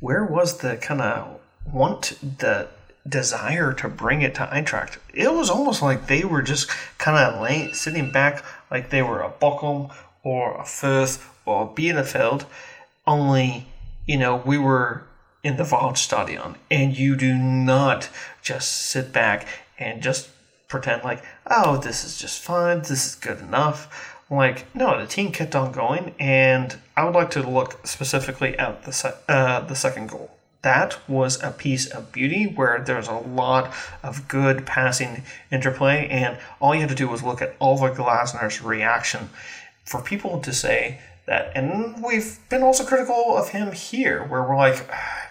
where 0.00 0.24
was 0.24 0.58
the 0.58 0.76
kind 0.76 1.00
of 1.00 1.40
want 1.72 2.18
the 2.38 2.68
desire 3.08 3.72
to 3.72 3.88
bring 3.88 4.22
it 4.22 4.34
to 4.34 4.46
Eintracht? 4.46 4.98
It 5.14 5.32
was 5.32 5.50
almost 5.50 5.82
like 5.82 6.06
they 6.06 6.24
were 6.24 6.42
just 6.42 6.68
kind 6.98 7.16
of 7.18 7.40
laying, 7.40 7.72
sitting 7.74 8.10
back 8.10 8.44
like 8.70 8.90
they 8.90 9.02
were 9.02 9.22
a 9.22 9.30
Bochum 9.30 9.94
or 10.22 10.54
a 10.56 10.64
Fürth 10.64 11.24
or 11.44 11.64
a 11.64 11.66
Bielefeld, 11.66 12.46
only, 13.06 13.66
you 14.06 14.16
know, 14.16 14.36
we 14.44 14.58
were 14.58 15.04
in 15.42 15.56
the 15.56 15.62
Waldstadion, 15.62 16.56
and 16.70 16.98
you 16.98 17.14
do 17.14 17.34
not 17.34 18.10
just 18.42 18.72
sit 18.72 19.12
back 19.12 19.46
and 19.78 20.02
just 20.02 20.28
pretend 20.68 21.04
like, 21.04 21.22
oh, 21.46 21.76
this 21.76 22.04
is 22.04 22.18
just 22.18 22.42
fine, 22.42 22.78
this 22.80 23.06
is 23.06 23.14
good 23.14 23.38
enough. 23.38 24.15
Like, 24.28 24.74
no, 24.74 24.98
the 24.98 25.06
team 25.06 25.30
kept 25.30 25.54
on 25.54 25.70
going, 25.72 26.14
and 26.18 26.76
I 26.96 27.04
would 27.04 27.14
like 27.14 27.30
to 27.30 27.48
look 27.48 27.86
specifically 27.86 28.58
at 28.58 28.82
the, 28.82 28.92
se- 28.92 29.14
uh, 29.28 29.60
the 29.60 29.76
second 29.76 30.08
goal. 30.08 30.32
That 30.62 30.98
was 31.08 31.40
a 31.44 31.52
piece 31.52 31.86
of 31.86 32.10
beauty 32.10 32.44
where 32.44 32.80
there's 32.80 33.06
a 33.06 33.14
lot 33.14 33.72
of 34.02 34.26
good 34.26 34.66
passing 34.66 35.22
interplay, 35.52 36.08
and 36.08 36.38
all 36.58 36.74
you 36.74 36.80
had 36.80 36.88
to 36.88 36.96
do 36.96 37.06
was 37.06 37.22
look 37.22 37.40
at 37.40 37.54
Oliver 37.60 37.94
Glasner's 37.94 38.60
reaction. 38.60 39.30
For 39.84 40.02
people 40.02 40.40
to 40.40 40.52
say 40.52 41.00
that, 41.26 41.52
and 41.54 42.02
we've 42.02 42.40
been 42.48 42.64
also 42.64 42.84
critical 42.84 43.36
of 43.36 43.50
him 43.50 43.70
here, 43.70 44.24
where 44.24 44.42
we're 44.42 44.56
like, 44.56 44.90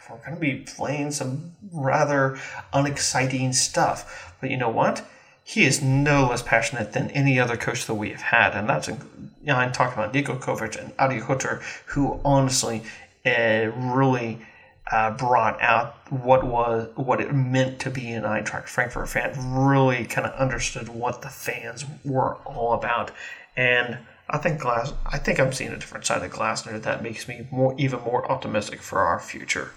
we're 0.09 0.17
going 0.17 0.35
to 0.35 0.39
be 0.39 0.63
playing 0.65 1.11
some 1.11 1.51
rather 1.73 2.39
unexciting 2.71 3.51
stuff. 3.51 4.33
But 4.39 4.51
you 4.51 4.57
know 4.57 4.69
what? 4.69 5.05
He 5.47 5.63
is 5.63 5.79
no 5.79 6.27
less 6.27 6.41
passionate 6.41 6.93
than 6.93 7.11
any 7.11 7.39
other 7.39 7.55
coach 7.55 7.85
that 7.85 7.93
we 7.93 8.09
have 8.09 8.21
had, 8.21 8.55
and 8.55 8.67
that's 8.67 8.87
you 8.87 8.97
know, 9.43 9.55
I'm 9.55 9.71
talking 9.71 9.93
about 9.93 10.11
Niko 10.11 10.39
Kovac 10.39 10.75
and 10.75 10.91
Adi 10.97 11.19
Hutter, 11.19 11.61
who 11.85 12.19
honestly 12.25 12.81
uh, 13.23 13.69
really 13.75 14.39
uh, 14.91 15.11
brought 15.11 15.61
out 15.61 15.97
what 16.09 16.43
was 16.43 16.89
what 16.95 17.21
it 17.21 17.31
meant 17.31 17.77
to 17.81 17.91
be 17.91 18.11
an 18.11 18.23
Eintracht 18.23 18.67
Frankfurt 18.67 19.07
fan. 19.07 19.35
Really 19.53 20.05
kind 20.05 20.25
of 20.25 20.33
understood 20.33 20.89
what 20.89 21.21
the 21.21 21.29
fans 21.29 21.85
were 22.03 22.37
all 22.37 22.73
about, 22.73 23.11
and 23.55 23.99
I 24.27 24.39
think 24.39 24.59
Glass. 24.59 24.93
I 25.05 25.19
think 25.19 25.39
I'm 25.39 25.53
seeing 25.53 25.71
a 25.71 25.77
different 25.77 26.07
side 26.07 26.23
of 26.23 26.31
Glasner 26.31 26.81
that 26.81 27.03
makes 27.03 27.27
me 27.27 27.45
more 27.51 27.75
even 27.77 28.01
more 28.01 28.29
optimistic 28.31 28.81
for 28.81 29.01
our 29.01 29.19
future. 29.19 29.73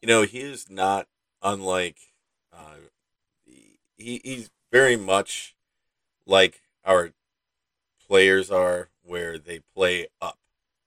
You 0.00 0.08
know, 0.08 0.22
he 0.22 0.40
is 0.40 0.70
not 0.70 1.08
unlike 1.42 1.98
he, 3.96 4.20
he's 4.24 4.50
very 4.72 4.96
much 4.96 5.54
like 6.26 6.62
our 6.84 7.12
players 8.06 8.50
are, 8.50 8.90
where 9.02 9.38
they 9.38 9.60
play 9.74 10.08
up 10.20 10.38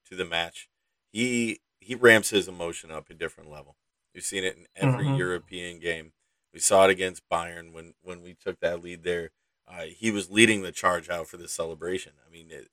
to 0.09 0.15
the 0.15 0.25
match. 0.25 0.69
He 1.11 1.59
he 1.79 1.95
ramps 1.95 2.29
his 2.29 2.47
emotion 2.47 2.91
up 2.91 3.09
a 3.09 3.13
different 3.13 3.49
level. 3.49 3.75
We've 4.13 4.23
seen 4.23 4.43
it 4.43 4.57
in 4.57 4.65
every 4.75 5.05
mm-hmm. 5.05 5.15
European 5.15 5.79
game. 5.79 6.11
We 6.53 6.59
saw 6.59 6.85
it 6.85 6.91
against 6.91 7.27
Bayern 7.29 7.71
when 7.71 7.93
when 8.01 8.21
we 8.21 8.33
took 8.33 8.59
that 8.59 8.83
lead 8.83 9.03
there. 9.03 9.31
Uh, 9.67 9.83
he 9.83 10.11
was 10.11 10.31
leading 10.31 10.61
the 10.61 10.71
charge 10.71 11.09
out 11.09 11.27
for 11.27 11.37
the 11.37 11.47
celebration. 11.47 12.13
I 12.27 12.31
mean, 12.31 12.47
it, 12.49 12.69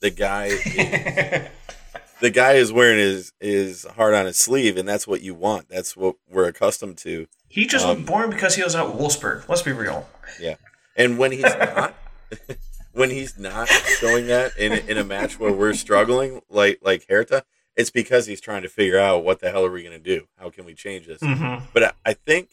the 0.00 0.10
guy 0.10 0.46
is, 0.46 0.64
the 2.20 2.30
guy 2.30 2.52
is 2.52 2.72
wearing 2.72 2.98
his 2.98 3.32
his 3.38 3.84
heart 3.84 4.14
on 4.14 4.26
his 4.26 4.38
sleeve, 4.38 4.76
and 4.76 4.88
that's 4.88 5.06
what 5.06 5.22
you 5.22 5.34
want. 5.34 5.68
That's 5.68 5.96
what 5.96 6.16
we're 6.28 6.48
accustomed 6.48 6.98
to. 6.98 7.26
He 7.48 7.66
just 7.66 7.86
um, 7.86 7.98
was 7.98 8.06
born 8.06 8.30
because 8.30 8.54
he 8.54 8.62
was 8.62 8.74
at 8.74 8.86
Wolfsburg. 8.86 9.48
Let's 9.48 9.62
be 9.62 9.72
real. 9.72 10.08
Yeah, 10.40 10.56
and 10.96 11.18
when 11.18 11.32
he's 11.32 11.42
not, 11.42 11.94
when 12.92 13.10
he's 13.10 13.38
not 13.38 13.68
showing 13.68 14.26
that 14.26 14.56
in 14.58 14.72
in 14.72 14.98
a 14.98 15.04
match 15.04 15.40
where 15.40 15.52
we're 15.52 15.74
struggling, 15.74 16.42
like 16.50 16.80
like 16.82 17.06
Hertha, 17.08 17.44
it's 17.76 17.90
because 17.90 18.26
he's 18.26 18.40
trying 18.40 18.62
to 18.62 18.68
figure 18.68 18.98
out 18.98 19.24
what 19.24 19.40
the 19.40 19.50
hell 19.50 19.64
are 19.64 19.70
we 19.70 19.82
going 19.82 19.96
to 19.96 20.02
do? 20.02 20.26
How 20.36 20.50
can 20.50 20.64
we 20.64 20.74
change 20.74 21.06
this? 21.06 21.20
Mm-hmm. 21.20 21.66
But 21.72 21.82
I, 21.82 21.92
I 22.04 22.12
think 22.12 22.50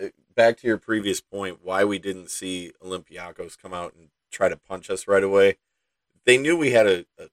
uh, 0.00 0.08
back 0.34 0.58
to 0.58 0.66
your 0.66 0.78
previous 0.78 1.20
point, 1.20 1.60
why 1.62 1.84
we 1.84 1.98
didn't 1.98 2.30
see 2.30 2.72
Olympiacos 2.84 3.60
come 3.60 3.74
out 3.74 3.94
and 3.94 4.08
try 4.30 4.48
to 4.48 4.56
punch 4.56 4.90
us 4.90 5.08
right 5.08 5.24
away. 5.24 5.56
They 6.24 6.36
knew 6.36 6.56
we 6.56 6.72
had 6.72 6.86
a, 6.86 7.06
a 7.18 7.28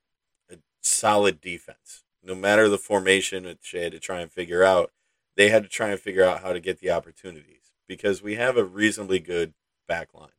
solid 0.82 1.42
defense. 1.42 2.04
No 2.24 2.36
matter 2.36 2.70
the 2.70 2.78
formation 2.78 3.44
that 3.44 3.60
they 3.72 3.84
had 3.84 3.92
to 3.92 4.00
try 4.00 4.22
and 4.22 4.32
figure 4.32 4.64
out, 4.64 4.92
they 5.36 5.50
had 5.50 5.64
to 5.64 5.70
try 5.70 5.90
and 5.90 6.00
figure 6.00 6.24
out 6.24 6.42
how 6.42 6.54
to 6.54 6.60
get 6.60 6.80
the 6.80 6.92
opportunities 6.92 7.74
because 7.88 8.22
we 8.22 8.36
have 8.36 8.58
a 8.58 8.64
reasonably 8.64 9.20
good 9.20 9.54
back 9.88 10.14
line. 10.14 10.30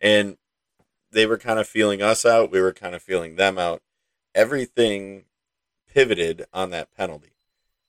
And 0.00 0.36
they 1.10 1.26
were 1.26 1.38
kind 1.38 1.58
of 1.58 1.68
feeling 1.68 2.02
us 2.02 2.24
out. 2.24 2.50
We 2.50 2.60
were 2.60 2.72
kind 2.72 2.94
of 2.94 3.02
feeling 3.02 3.36
them 3.36 3.58
out. 3.58 3.82
Everything 4.34 5.24
pivoted 5.92 6.46
on 6.52 6.70
that 6.70 6.94
penalty 6.96 7.34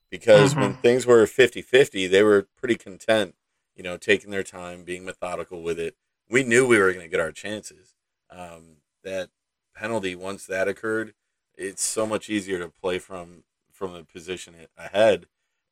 because 0.10 0.52
mm-hmm. 0.52 0.62
when 0.62 0.74
things 0.76 1.06
were 1.06 1.26
50 1.26 1.62
50, 1.62 2.08
they 2.08 2.22
were 2.22 2.48
pretty 2.58 2.76
content, 2.76 3.36
you 3.76 3.84
know, 3.84 3.98
taking 3.98 4.30
their 4.30 4.44
time, 4.44 4.84
being 4.84 5.06
methodical 5.06 5.64
with 5.64 5.80
it. 5.80 5.96
We 6.30 6.44
knew 6.44 6.68
we 6.68 6.80
were 6.80 6.92
going 6.92 7.06
to 7.06 7.10
get 7.10 7.20
our 7.20 7.32
chances. 7.32 7.96
Um, 8.30 8.78
that 9.04 9.30
penalty, 9.76 10.16
once 10.16 10.46
that 10.46 10.68
occurred, 10.68 11.14
it's 11.56 11.84
so 11.84 12.06
much 12.06 12.30
easier 12.30 12.60
to 12.60 12.70
play 12.70 13.00
from 13.00 13.44
from 13.72 13.94
the 13.94 14.04
position 14.04 14.56
ahead, 14.78 15.26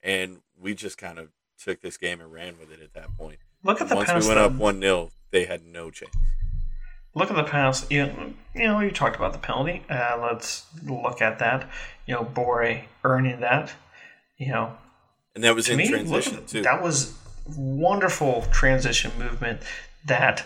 and 0.04 0.42
we 0.60 0.74
just 0.74 0.98
kind 0.98 1.20
of 1.20 1.30
took 1.58 1.82
this 1.82 1.98
game 1.98 2.22
and 2.22 2.32
ran 2.32 2.58
with 2.60 2.72
it 2.72 2.82
at 2.82 2.94
that 2.94 3.16
point. 3.18 3.40
Look 3.64 3.82
at 3.82 3.90
the 3.90 3.96
once 3.96 4.10
we 4.10 4.28
went 4.28 4.40
up 4.40 4.54
one 4.54 4.82
0 4.82 5.12
they 5.32 5.46
had 5.46 5.66
no 5.66 5.92
chance. 5.92 6.16
Look 7.14 7.30
at 7.30 7.36
the 7.36 7.44
pass. 7.44 7.90
You, 7.90 8.36
you 8.56 8.64
know, 8.64 8.80
you 8.80 8.92
talked 8.92 9.18
about 9.18 9.34
the 9.34 9.40
penalty. 9.40 9.84
Uh, 9.90 10.18
let's 10.22 10.66
look 10.84 11.22
at 11.22 11.40
that. 11.40 11.70
You 12.06 12.16
know, 12.16 12.24
Borré 12.24 12.84
earning 13.04 13.42
that. 13.42 13.74
You 14.38 14.48
know, 14.50 14.78
and 15.36 15.44
that 15.44 15.56
was 15.56 15.70
in 15.70 15.78
me, 15.78 15.90
transition 15.90 16.38
at, 16.38 16.48
too. 16.48 16.62
That 16.62 16.82
was 16.82 17.18
wonderful 17.56 18.46
transition 18.52 19.12
movement. 19.18 19.62
That 20.06 20.46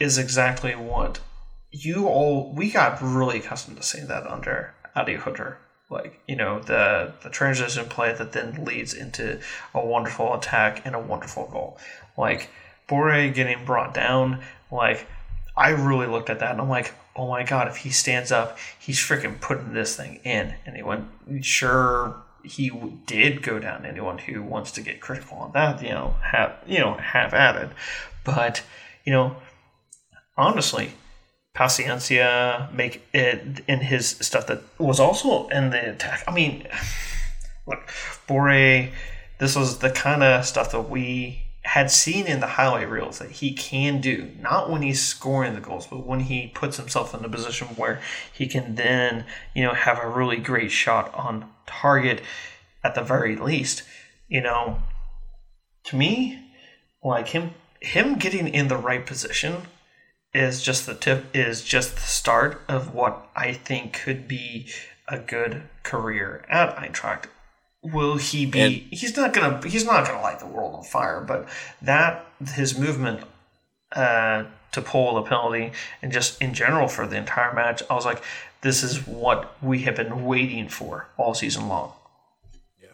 is 0.00 0.18
exactly 0.18 0.74
what 0.74 1.20
you 1.70 2.06
all 2.06 2.52
we 2.54 2.70
got 2.70 3.00
really 3.00 3.38
accustomed 3.38 3.76
to 3.76 3.82
seeing 3.82 4.08
that 4.08 4.26
under 4.26 4.74
Adi 4.94 5.16
Hutter. 5.16 5.58
Like, 5.90 6.20
you 6.26 6.36
know, 6.36 6.60
the 6.60 7.12
the 7.22 7.30
transition 7.30 7.86
play 7.86 8.12
that 8.12 8.32
then 8.32 8.64
leads 8.64 8.94
into 8.94 9.40
a 9.74 9.84
wonderful 9.84 10.34
attack 10.34 10.82
and 10.84 10.94
a 10.94 11.00
wonderful 11.00 11.46
goal. 11.46 11.78
Like 12.16 12.50
Borré 12.88 13.32
getting 13.32 13.64
brought 13.64 13.94
down, 13.94 14.40
like 14.70 15.06
I 15.56 15.70
really 15.70 16.06
looked 16.06 16.30
at 16.30 16.40
that 16.40 16.52
and 16.52 16.60
I'm 16.60 16.68
like, 16.68 16.94
oh 17.16 17.28
my 17.28 17.44
god, 17.44 17.68
if 17.68 17.78
he 17.78 17.90
stands 17.90 18.32
up, 18.32 18.58
he's 18.78 18.98
freaking 18.98 19.40
putting 19.40 19.72
this 19.72 19.96
thing 19.96 20.20
in. 20.24 20.54
Went, 20.84 21.06
sure, 21.42 22.16
he 22.42 22.70
did 23.06 23.42
go 23.42 23.58
down. 23.58 23.86
Anyone 23.86 24.18
who 24.18 24.42
wants 24.42 24.72
to 24.72 24.80
get 24.80 25.00
critical 25.00 25.38
on 25.38 25.52
that, 25.52 25.82
you 25.82 25.90
know, 25.90 26.14
have 26.22 26.56
you 26.66 26.78
know, 26.78 26.94
have 26.94 27.34
added. 27.34 27.70
But 28.24 28.62
you 29.04 29.12
know, 29.12 29.36
honestly, 30.36 30.92
Paciencia 31.54 32.72
make 32.72 33.06
it 33.12 33.60
in 33.68 33.80
his 33.80 34.08
stuff 34.08 34.46
that 34.48 34.62
was 34.78 34.98
also 34.98 35.48
in 35.48 35.70
the 35.70 35.90
attack. 35.90 36.24
I 36.26 36.34
mean, 36.34 36.66
look, 37.66 37.86
Borré, 38.28 38.90
this 39.38 39.54
was 39.54 39.78
the 39.78 39.90
kind 39.90 40.22
of 40.22 40.44
stuff 40.44 40.72
that 40.72 40.90
we 40.90 41.44
had 41.62 41.90
seen 41.90 42.26
in 42.26 42.40
the 42.40 42.46
highlight 42.46 42.90
reels 42.90 43.18
that 43.20 43.30
he 43.30 43.52
can 43.52 44.00
do. 44.00 44.30
Not 44.40 44.68
when 44.70 44.82
he's 44.82 45.02
scoring 45.02 45.54
the 45.54 45.60
goals, 45.60 45.86
but 45.86 46.06
when 46.06 46.20
he 46.20 46.48
puts 46.54 46.76
himself 46.76 47.14
in 47.14 47.24
a 47.24 47.28
position 47.28 47.68
where 47.68 48.00
he 48.32 48.46
can 48.46 48.74
then, 48.74 49.24
you 49.54 49.62
know, 49.62 49.72
have 49.72 49.98
a 49.98 50.08
really 50.08 50.36
great 50.36 50.70
shot 50.70 51.12
on 51.14 51.48
target 51.66 52.20
at 52.82 52.94
the 52.94 53.02
very 53.02 53.34
least. 53.36 53.82
You 54.28 54.42
know, 54.42 54.82
to 55.84 55.96
me, 55.96 56.50
like 57.02 57.28
him 57.28 57.52
him 57.80 58.16
getting 58.16 58.48
in 58.48 58.68
the 58.68 58.76
right 58.76 59.04
position 59.04 59.62
is 60.34 60.62
just 60.62 60.86
the 60.86 60.94
tip 60.94 61.26
is 61.32 61.62
just 61.62 61.94
the 61.94 62.00
start 62.00 62.60
of 62.68 62.94
what 62.94 63.28
I 63.36 63.52
think 63.52 63.92
could 63.92 64.26
be 64.26 64.66
a 65.08 65.18
good 65.18 65.62
career 65.82 66.44
at 66.48 66.76
Eintracht. 66.76 67.26
Will 67.82 68.16
he 68.16 68.46
be? 68.46 68.60
And, 68.60 68.72
he's 68.72 69.16
not 69.16 69.32
gonna. 69.32 69.66
He's 69.66 69.84
not 69.84 70.06
gonna 70.06 70.22
light 70.22 70.40
the 70.40 70.46
world 70.46 70.74
on 70.74 70.84
fire. 70.84 71.20
But 71.20 71.48
that 71.82 72.26
his 72.54 72.78
movement 72.78 73.20
uh, 73.92 74.44
to 74.72 74.82
pull 74.82 75.14
the 75.14 75.22
penalty 75.22 75.72
and 76.02 76.10
just 76.12 76.40
in 76.40 76.54
general 76.54 76.88
for 76.88 77.06
the 77.06 77.16
entire 77.16 77.54
match, 77.54 77.82
I 77.88 77.94
was 77.94 78.04
like, 78.04 78.22
this 78.62 78.82
is 78.82 79.06
what 79.06 79.54
we 79.62 79.82
have 79.82 79.96
been 79.96 80.24
waiting 80.24 80.68
for 80.68 81.08
all 81.16 81.34
season 81.34 81.68
long. 81.68 81.92
Yeah. 82.82 82.88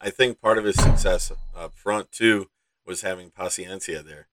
I 0.00 0.10
think 0.10 0.40
part 0.40 0.58
of 0.58 0.64
his 0.64 0.76
success 0.76 1.32
up 1.54 1.74
front, 1.74 2.12
too, 2.12 2.48
was 2.86 3.02
having 3.02 3.30
Paciencia 3.30 4.04
there. 4.04 4.28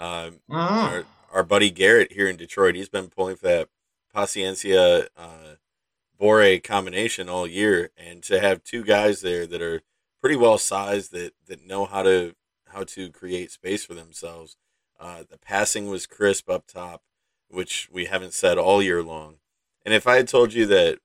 Um, 0.00 0.40
mm. 0.50 0.56
our, 0.56 1.04
our, 1.32 1.42
buddy 1.42 1.70
Garrett 1.70 2.12
here 2.12 2.28
in 2.28 2.36
Detroit, 2.36 2.74
he's 2.74 2.88
been 2.88 3.08
pulling 3.08 3.36
for 3.36 3.46
that 3.46 3.68
Paciencia 4.14 5.08
uh, 5.16 5.56
Borré 6.20 6.62
combination 6.62 7.28
all 7.28 7.46
year. 7.46 7.90
And 7.96 8.22
to 8.24 8.40
have 8.40 8.64
two 8.64 8.84
guys 8.84 9.20
there 9.20 9.46
that 9.46 9.62
are 9.62 9.82
pretty 10.20 10.36
well 10.36 10.58
sized, 10.58 11.12
that, 11.12 11.32
that 11.46 11.66
know 11.66 11.84
how 11.84 12.02
to 12.02 12.34
how 12.68 12.84
to 12.84 13.10
create 13.10 13.50
space 13.50 13.82
for 13.86 13.94
themselves 13.94 14.58
uh, 15.00 15.22
the 15.28 15.38
passing 15.38 15.88
was 15.88 16.06
crisp 16.06 16.50
up 16.50 16.66
top, 16.66 17.02
which 17.48 17.88
we 17.90 18.06
haven't 18.06 18.32
said 18.32 18.58
all 18.58 18.82
year 18.82 19.02
long. 19.02 19.36
And 19.84 19.94
if 19.94 20.06
I 20.06 20.16
had 20.16 20.28
told 20.28 20.52
you 20.52 20.66
that 20.66 20.98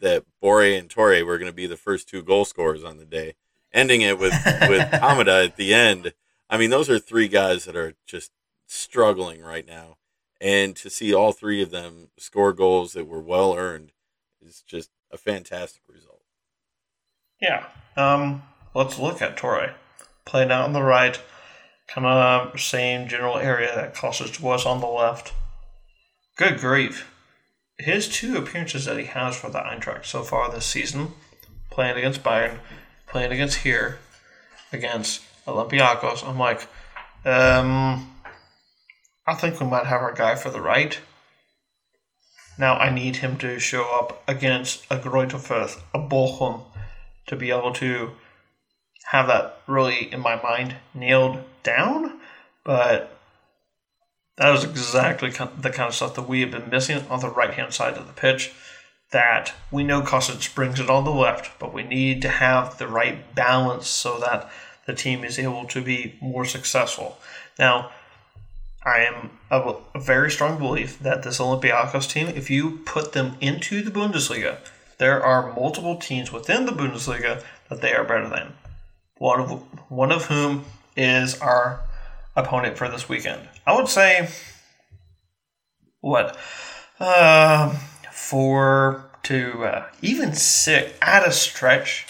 that 0.00 0.24
Borré 0.42 0.78
and 0.78 0.88
Toure 0.88 1.24
were 1.26 1.36
going 1.38 1.50
to 1.50 1.54
be 1.54 1.66
the 1.66 1.76
first 1.76 2.08
two 2.08 2.22
goal 2.22 2.44
scorers 2.44 2.84
on 2.84 2.96
the 2.98 3.04
day, 3.04 3.34
ending 3.72 4.02
it 4.02 4.18
with 4.18 4.32
with 4.68 4.82
Kamada 4.92 5.46
at 5.46 5.56
the 5.56 5.74
end, 5.74 6.12
I 6.48 6.58
mean, 6.58 6.70
those 6.70 6.90
are 6.90 6.98
three 6.98 7.28
guys 7.28 7.64
that 7.64 7.76
are 7.76 7.94
just 8.06 8.30
struggling 8.70 9.42
right 9.42 9.66
now. 9.66 9.96
And 10.40 10.74
to 10.76 10.88
see 10.88 11.12
all 11.12 11.32
three 11.32 11.62
of 11.62 11.70
them 11.70 12.08
score 12.16 12.52
goals 12.52 12.92
that 12.94 13.06
were 13.06 13.20
well 13.20 13.54
earned 13.54 13.92
is 14.40 14.62
just 14.66 14.90
a 15.10 15.18
fantastic 15.18 15.82
result. 15.88 16.22
Yeah. 17.40 17.66
Um, 17.96 18.42
let's 18.74 18.98
look 18.98 19.20
at 19.20 19.36
Toure. 19.36 19.74
Playing 20.24 20.50
out 20.50 20.64
on 20.64 20.72
the 20.72 20.82
right, 20.82 21.20
kind 21.88 22.06
of 22.06 22.60
same 22.60 23.08
general 23.08 23.36
area 23.36 23.74
that 23.74 23.94
Kostic 23.94 24.40
was 24.40 24.64
on 24.64 24.80
the 24.80 24.86
left. 24.86 25.32
Good 26.36 26.58
grief. 26.60 27.12
His 27.78 28.08
two 28.08 28.36
appearances 28.36 28.84
that 28.84 28.98
he 28.98 29.06
has 29.06 29.36
for 29.36 29.50
the 29.50 29.58
Eintracht 29.58 30.04
so 30.04 30.22
far 30.22 30.50
this 30.50 30.66
season, 30.66 31.12
playing 31.70 31.96
against 31.96 32.22
Bayern, 32.22 32.58
playing 33.06 33.32
against 33.32 33.58
here, 33.58 33.98
against 34.72 35.22
Olympiacos, 35.46 36.26
I'm 36.26 36.38
like, 36.38 36.68
um, 37.24 38.14
I 39.30 39.34
think 39.34 39.60
we 39.60 39.66
might 39.66 39.86
have 39.86 40.02
our 40.02 40.12
guy 40.12 40.34
for 40.34 40.50
the 40.50 40.60
right. 40.60 40.98
Now 42.58 42.74
I 42.74 42.90
need 42.90 43.16
him 43.16 43.38
to 43.38 43.60
show 43.60 43.84
up 43.84 44.24
against 44.26 44.84
a 44.90 44.98
Greuther 44.98 45.78
a 45.94 45.98
Bochum, 46.00 46.62
to 47.28 47.36
be 47.36 47.52
able 47.52 47.72
to 47.74 48.10
have 49.04 49.28
that 49.28 49.60
really 49.68 50.12
in 50.12 50.18
my 50.18 50.34
mind 50.42 50.74
nailed 50.94 51.44
down, 51.62 52.18
but 52.64 53.16
that 54.36 54.52
is 54.56 54.64
exactly 54.64 55.30
the 55.30 55.70
kind 55.70 55.88
of 55.88 55.94
stuff 55.94 56.16
that 56.16 56.28
we 56.28 56.40
have 56.40 56.50
been 56.50 56.68
missing 56.68 57.06
on 57.08 57.20
the 57.20 57.30
right 57.30 57.54
hand 57.54 57.72
side 57.72 57.96
of 57.96 58.08
the 58.08 58.12
pitch. 58.12 58.50
That 59.12 59.54
we 59.70 59.84
know 59.84 60.02
Kostic 60.02 60.56
brings 60.56 60.80
it 60.80 60.90
on 60.90 61.04
the 61.04 61.12
left, 61.12 61.56
but 61.60 61.72
we 61.72 61.84
need 61.84 62.20
to 62.22 62.28
have 62.28 62.78
the 62.78 62.88
right 62.88 63.32
balance 63.36 63.86
so 63.86 64.18
that 64.18 64.50
the 64.86 64.94
team 64.94 65.22
is 65.22 65.38
able 65.38 65.66
to 65.66 65.82
be 65.82 66.18
more 66.20 66.44
successful. 66.44 67.18
Now, 67.60 67.92
I 68.82 69.00
am 69.00 69.30
of 69.50 69.82
a 69.94 70.00
very 70.00 70.30
strong 70.30 70.58
belief 70.58 70.98
that 71.00 71.22
this 71.22 71.38
Olympiacos 71.38 72.10
team, 72.10 72.28
if 72.28 72.48
you 72.48 72.78
put 72.86 73.12
them 73.12 73.36
into 73.40 73.82
the 73.82 73.90
Bundesliga, 73.90 74.58
there 74.98 75.22
are 75.22 75.52
multiple 75.54 75.96
teams 75.96 76.32
within 76.32 76.66
the 76.66 76.72
Bundesliga 76.72 77.42
that 77.68 77.82
they 77.82 77.92
are 77.92 78.04
better 78.04 78.28
than 78.28 78.54
one 79.18 79.40
of 79.40 79.50
one 79.90 80.10
of 80.10 80.26
whom 80.26 80.64
is 80.96 81.38
our 81.40 81.80
opponent 82.34 82.78
for 82.78 82.88
this 82.88 83.08
weekend. 83.08 83.48
I 83.66 83.76
would 83.76 83.88
say 83.88 84.30
what 86.00 86.38
uh, 86.98 87.70
four 88.10 89.10
to 89.24 89.64
uh, 89.64 89.86
even 90.00 90.32
six 90.32 90.92
at 91.02 91.26
a 91.26 91.32
stretch 91.32 92.06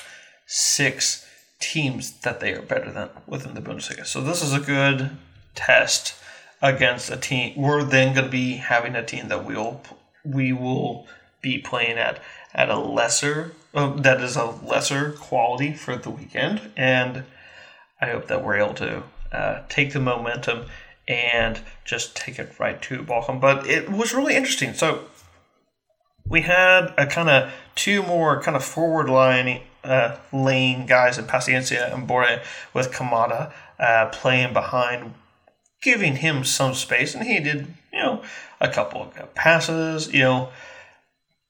six 0.47 1.27
teams 1.61 2.13
that 2.21 2.41
they 2.41 2.53
are 2.53 2.63
better 2.63 2.93
than 2.93 3.09
within 3.27 3.55
the 3.55 3.61
Bundesliga. 3.61 4.07
So 4.07 4.21
this 4.21 4.43
is 4.43 4.53
a 4.53 4.61
good 4.61 5.11
test 5.55 6.15
against 6.63 7.11
a 7.11 7.17
team. 7.17 7.55
We're 7.57 7.85
then 7.85 8.15
going 8.15 8.27
to 8.27 8.31
be 8.31 8.55
having 8.55 8.95
a 8.95 9.05
team 9.05 9.29
that 9.29 9.45
we'll 9.45 9.81
we 10.25 10.53
will 10.53 11.07
be 11.41 11.59
playing 11.59 11.99
at 11.99 12.21
at 12.55 12.69
a 12.69 12.79
lesser 12.79 13.53
uh, 13.73 13.95
that 13.95 14.21
is 14.21 14.37
a 14.37 14.45
lesser 14.45 15.13
quality 15.13 15.73
for 15.73 15.97
the 15.97 16.11
weekend, 16.11 16.73
and 16.77 17.25
I 18.01 18.07
hope 18.07 18.27
that 18.27 18.45
we're 18.45 18.57
able 18.57 18.75
to 18.75 19.03
uh, 19.33 19.63
take 19.69 19.93
the 19.93 20.01
momentum 20.01 20.67
and 21.07 21.61
just 21.85 22.17
take 22.17 22.39
it 22.39 22.59
right 22.59 22.81
to 22.83 23.03
Bochum. 23.03 23.41
But 23.41 23.67
it 23.67 23.91
was 23.91 24.15
really 24.15 24.35
interesting. 24.35 24.75
So 24.75 25.05
we 26.29 26.43
had 26.43 26.93
a 26.97 27.07
kind 27.07 27.29
of 27.29 27.53
two 27.75 28.03
more 28.03 28.41
kind 28.43 28.57
of 28.57 28.65
forward 28.65 29.09
line 29.09 29.63
uh, 29.83 30.17
lane 30.33 30.87
guys 30.87 31.19
in 31.19 31.25
Paciencia 31.25 31.93
and 31.93 32.09
Borré 32.09 32.45
with 32.75 32.93
Kamada 32.93 33.53
uh, 33.79 34.07
playing 34.07 34.53
behind, 34.53 35.15
giving 35.83 36.17
him 36.17 36.45
some 36.45 36.75
space, 36.75 37.15
and 37.15 37.25
he 37.25 37.41
did 37.41 37.75
you 37.93 37.99
know 37.99 38.23
a 38.61 38.69
couple 38.69 39.03
of 39.03 39.35
passes, 39.35 40.13
you 40.13 40.21
know 40.21 40.51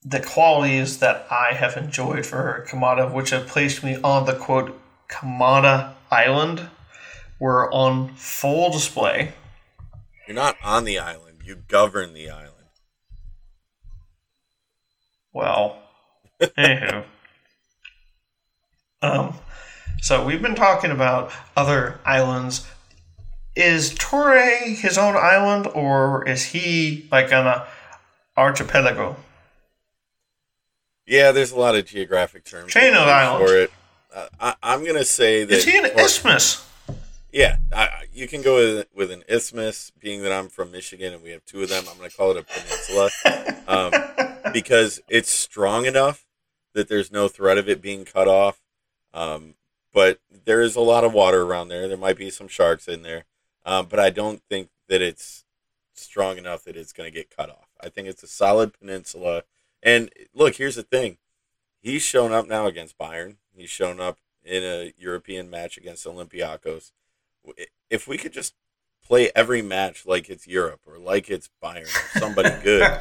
the 0.03 0.21
qualities 0.21 0.99
that 0.99 1.27
I 1.31 1.53
have 1.55 1.77
enjoyed 1.77 2.25
for 2.25 2.67
Kamada, 2.69 3.13
which 3.13 3.31
have 3.31 3.47
placed 3.47 3.85
me 3.85 3.99
on 4.03 4.25
the 4.25 4.35
quote 4.35 4.81
Kamada 5.09 5.93
Island, 6.11 6.69
were 7.39 7.73
on 7.73 8.15
full 8.15 8.71
display. 8.71 9.33
You're 10.27 10.37
not 10.37 10.57
on 10.63 10.85
the 10.85 10.99
island, 10.99 11.41
you 11.45 11.57
govern 11.57 12.15
the 12.15 12.31
island. 12.31 12.51
Well, 15.33 15.79
anywho. 16.41 17.05
Um, 19.03 19.39
so 20.03 20.27
we've 20.27 20.43
been 20.43 20.55
talking 20.55 20.91
about 20.91 21.33
other 21.57 21.99
islands. 22.05 22.67
Is 23.57 23.95
Toure 23.95 24.77
his 24.77 24.97
own 24.97 25.17
island, 25.17 25.67
or 25.75 26.27
is 26.29 26.45
he 26.45 27.09
like 27.11 27.33
on 27.33 27.47
a 27.47 27.67
archipelago? 28.37 29.17
Yeah, 31.07 31.33
there's 31.33 31.51
a 31.51 31.59
lot 31.59 31.75
of 31.75 31.87
geographic 31.87 32.45
terms. 32.45 32.73
Chain 32.73 32.95
of 32.95 33.09
islands. 33.09 33.51
For 33.51 33.57
it. 33.57 33.73
Uh, 34.15 34.55
I, 34.63 34.75
am 34.75 34.85
going 34.85 34.97
to 34.97 35.05
say 35.05 35.45
that. 35.45 35.55
Is 35.55 35.65
he 35.65 35.77
an 35.79 35.87
isthmus? 35.87 36.67
Yeah, 37.33 37.59
I, 37.73 37.89
you 38.13 38.27
can 38.27 38.43
go 38.43 38.57
with, 38.57 38.87
with 38.95 39.11
an 39.11 39.23
isthmus, 39.29 39.93
being 39.99 40.23
that 40.23 40.33
I'm 40.33 40.49
from 40.49 40.73
Michigan 40.73 41.15
and 41.15 41.23
we 41.23 41.31
have 41.31 41.45
two 41.45 41.63
of 41.63 41.69
them. 41.69 41.85
I'm 41.89 41.97
going 41.97 42.11
to 42.11 42.17
call 42.17 42.33
it 42.33 42.37
a 42.37 42.43
peninsula 42.43 43.11
um, 43.69 44.53
because 44.53 45.01
it's 45.09 45.31
strong 45.31 45.87
enough 45.87 46.27
that 46.75 46.89
there's 46.89 47.13
no 47.13 47.29
threat 47.29 47.59
of 47.59 47.69
it 47.69 47.81
being 47.81 48.05
cut 48.05 48.27
off. 48.27 48.61
Um, 49.15 49.55
but 49.93 50.21
there 50.45 50.61
is 50.61 50.77
a 50.77 50.81
lot 50.81 51.05
of 51.05 51.13
water 51.13 51.43
around 51.43 51.69
there. 51.69 51.89
There 51.89 51.97
might 51.97 52.17
be 52.17 52.31
some 52.31 52.49
sharks 52.49 52.89
in 52.89 53.03
there, 53.03 53.25
um, 53.65 53.87
but 53.89 54.01
I 54.01 54.11
don't 54.11 54.43
think 54.49 54.69
that 54.89 55.03
it's 55.03 55.45
strong 55.95 56.39
enough 56.39 56.65
that 56.65 56.77
it's 56.77 56.93
going 56.93 57.11
to 57.11 57.15
get 57.15 57.35
cut 57.35 57.51
off. 57.51 57.69
I 57.81 57.89
think 57.89 58.09
it's 58.09 58.23
a 58.23 58.29
solid 58.29 58.73
peninsula 58.79 59.43
and 59.83 60.11
look, 60.35 60.57
here's 60.57 60.77
the 60.77 60.83
thing: 60.83 61.19
he's 61.81 62.03
shown 62.03 62.33
up 62.33 62.47
now 62.47 62.67
against 62.67 62.99
Bayern. 62.99 63.37
He's 63.55 63.71
shown 63.71 64.01
up 64.01 64.19
in 64.45 64.63
a 64.63 64.93
European 64.97 65.51
match 65.51 65.77
against 65.77 66.07
Olympiacos. 66.07 66.93
If 67.89 68.07
we 68.07 68.19
could 68.19 68.33
just 68.33 68.55
play 69.03 69.31
every 69.35 69.63
match 69.63 70.07
like 70.07 70.29
it's 70.29 70.47
Europe 70.47 70.81
or 70.87 70.99
like 70.99 71.31
it's 71.31 71.49
Bayern 71.63 71.85
or 71.85 72.19
somebody 72.19 72.51
good, 72.63 73.01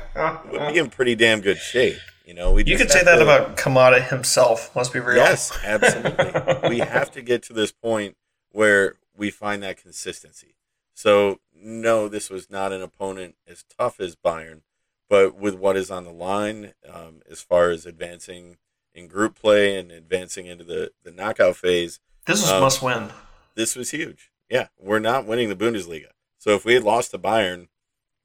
we'd 0.52 0.74
be 0.74 0.80
in 0.80 0.90
pretty 0.90 1.16
damn 1.16 1.42
good 1.42 1.58
shape. 1.58 1.98
You 2.26 2.34
know, 2.34 2.52
we 2.52 2.64
you 2.64 2.78
could 2.78 2.92
say 2.92 3.04
that 3.04 3.18
to, 3.18 3.24
about 3.24 3.58
Kamada 3.58 4.08
himself. 4.08 4.76
Let's 4.76 4.90
be 4.90 5.00
real. 5.00 5.18
Yes, 5.18 5.52
absolutely. 5.64 6.70
we 6.70 6.80
have 6.80 7.12
to 7.12 7.22
get 7.22 7.44
to 7.44 7.54
this 7.54 7.72
point 7.72 8.16
where 8.52 8.96
we 9.20 9.30
find 9.30 9.62
that 9.62 9.78
consistency. 9.78 10.56
So 10.94 11.40
no, 11.54 12.08
this 12.08 12.30
was 12.30 12.50
not 12.50 12.72
an 12.72 12.82
opponent 12.82 13.36
as 13.48 13.64
tough 13.78 14.00
as 14.00 14.16
Bayern, 14.16 14.62
but 15.10 15.36
with 15.36 15.56
what 15.56 15.78
is 15.78 15.92
on 15.92 16.06
the 16.06 16.12
line 16.12 16.74
um, 16.92 17.22
as 17.30 17.42
far 17.42 17.70
as 17.70 17.86
advancing 17.86 18.58
in 18.94 19.08
group 19.08 19.36
play 19.40 19.78
and 19.78 19.92
advancing 19.92 20.48
into 20.48 20.64
the, 20.64 20.92
the 21.04 21.12
knockout 21.12 21.56
phase. 21.56 22.00
This 22.26 22.44
is 22.44 22.50
um, 22.50 22.62
must 22.62 22.82
win. 22.82 23.10
This 23.56 23.76
was 23.76 23.92
huge. 23.92 24.32
Yeah, 24.50 24.68
we're 24.80 25.00
not 25.00 25.26
winning 25.26 25.50
the 25.50 25.56
Bundesliga. 25.56 26.10
So 26.38 26.52
if 26.52 26.66
we 26.66 26.74
had 26.74 26.84
lost 26.84 27.12
to 27.12 27.20
Bayern, 27.20 27.68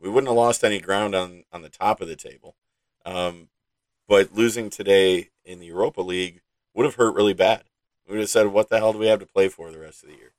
we 0.01 0.09
wouldn't 0.09 0.29
have 0.29 0.37
lost 0.37 0.65
any 0.65 0.81
ground 0.81 1.15
on, 1.15 1.45
on 1.53 1.63
the 1.63 1.69
top 1.69 2.01
of 2.01 2.09
the 2.09 2.17
table. 2.17 2.57
Um, 3.05 3.49
but 4.09 4.35
losing 4.35 4.71
today 4.71 5.31
in 5.45 5.61
the 5.61 5.67
Europa 5.67 6.01
League 6.01 6.41
would 6.75 6.85
have 6.87 6.95
hurt 6.95 7.15
really 7.15 7.35
bad. 7.35 7.65
We 8.07 8.13
would 8.13 8.21
have 8.21 8.31
said, 8.31 8.49
what 8.49 8.69
the 8.69 8.79
hell 8.79 8.93
do 8.93 8.99
we 8.99 9.07
have 9.07 9.21
to 9.21 9.27
play 9.27 9.49
for 9.49 9.71
the 9.71 9.79
rest 9.79 10.03
of 10.03 10.11
the 10.11 10.17
year? 10.17 10.33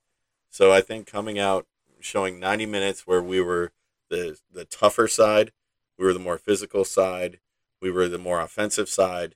So 0.56 0.72
I 0.72 0.82
think 0.82 1.06
coming 1.06 1.38
out, 1.38 1.66
showing 2.00 2.40
90 2.40 2.66
minutes 2.66 3.06
where 3.06 3.22
we 3.22 3.42
were 3.42 3.72
the, 4.10 4.38
the 4.52 4.66
tougher 4.66 5.08
side– 5.08 5.52
we 5.98 6.06
were 6.06 6.14
the 6.14 6.20
more 6.20 6.38
physical 6.38 6.84
side. 6.84 7.40
We 7.82 7.92
were 7.92 8.08
the 8.08 8.18
more 8.18 8.42
offensive 8.42 8.90
side. 8.90 9.36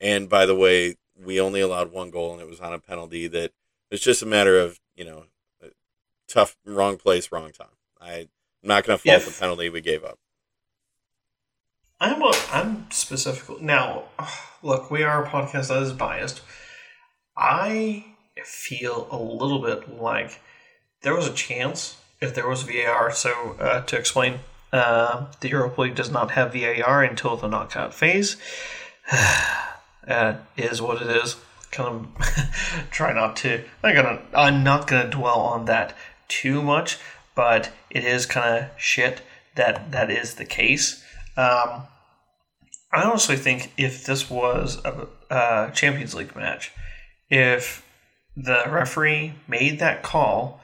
And 0.00 0.28
by 0.28 0.46
the 0.46 0.54
way, 0.54 0.96
we 1.16 1.40
only 1.40 1.60
allowed 1.60 1.92
one 1.92 2.10
goal, 2.10 2.32
and 2.32 2.40
it 2.40 2.48
was 2.48 2.60
on 2.60 2.72
a 2.72 2.78
penalty. 2.78 3.28
That 3.28 3.52
it's 3.90 4.02
just 4.02 4.22
a 4.22 4.26
matter 4.26 4.58
of 4.58 4.80
you 4.96 5.04
know, 5.04 5.24
uh, 5.62 5.68
tough, 6.26 6.56
wrong 6.64 6.96
place, 6.96 7.30
wrong 7.30 7.52
time. 7.52 7.68
I 8.00 8.28
I'm 8.62 8.68
not 8.68 8.84
going 8.84 8.98
to 8.98 9.02
fault 9.02 9.22
the 9.22 9.38
penalty 9.38 9.68
we 9.68 9.80
gave 9.80 10.04
up. 10.04 10.18
I'm 12.00 12.22
a, 12.22 12.32
I'm 12.50 12.90
specifically 12.90 13.62
now. 13.62 14.04
Look, 14.62 14.90
we 14.90 15.02
are 15.02 15.24
a 15.24 15.28
podcast 15.28 15.68
that 15.68 15.82
is 15.82 15.92
biased. 15.92 16.40
I 17.36 18.04
feel 18.44 19.08
a 19.10 19.18
little 19.18 19.60
bit 19.60 20.00
like 20.00 20.40
there 21.02 21.14
was 21.14 21.26
a 21.26 21.32
chance 21.32 21.96
if 22.20 22.34
there 22.34 22.48
was 22.48 22.62
VAR. 22.62 23.12
So 23.12 23.56
uh, 23.60 23.82
to 23.82 23.96
explain, 23.96 24.40
uh, 24.72 25.26
the 25.40 25.50
Europa 25.50 25.82
League 25.82 25.94
does 25.94 26.10
not 26.10 26.32
have 26.32 26.54
VAR 26.54 27.02
until 27.02 27.36
the 27.36 27.48
knockout 27.48 27.92
phase. 27.92 28.36
uh, 30.08 30.34
is 30.56 30.80
what 30.80 31.02
it 31.02 31.08
is. 31.08 31.36
Kind 31.70 32.06
of 32.18 32.88
try 32.90 33.12
not 33.12 33.36
to. 33.36 33.64
I'm 33.82 33.94
gonna. 33.94 34.22
I'm 34.34 34.62
not 34.62 34.86
gonna 34.86 35.10
dwell 35.10 35.40
on 35.40 35.64
that 35.66 35.96
too 36.28 36.62
much, 36.62 36.98
but 37.34 37.70
it 37.90 38.04
is 38.04 38.26
kind 38.26 38.64
of 38.64 38.70
shit 38.80 39.22
that 39.54 39.90
that 39.92 40.10
is 40.10 40.34
the 40.34 40.44
case. 40.44 41.02
Um, 41.36 41.84
I 42.92 43.04
honestly 43.04 43.36
think 43.36 43.72
if 43.78 44.04
this 44.04 44.28
was 44.30 44.82
a, 44.84 45.06
a 45.30 45.70
Champions 45.74 46.14
League 46.14 46.36
match, 46.36 46.72
if 47.30 47.86
the 48.36 48.64
referee 48.68 49.32
made 49.48 49.78
that 49.78 50.02
call, 50.02 50.61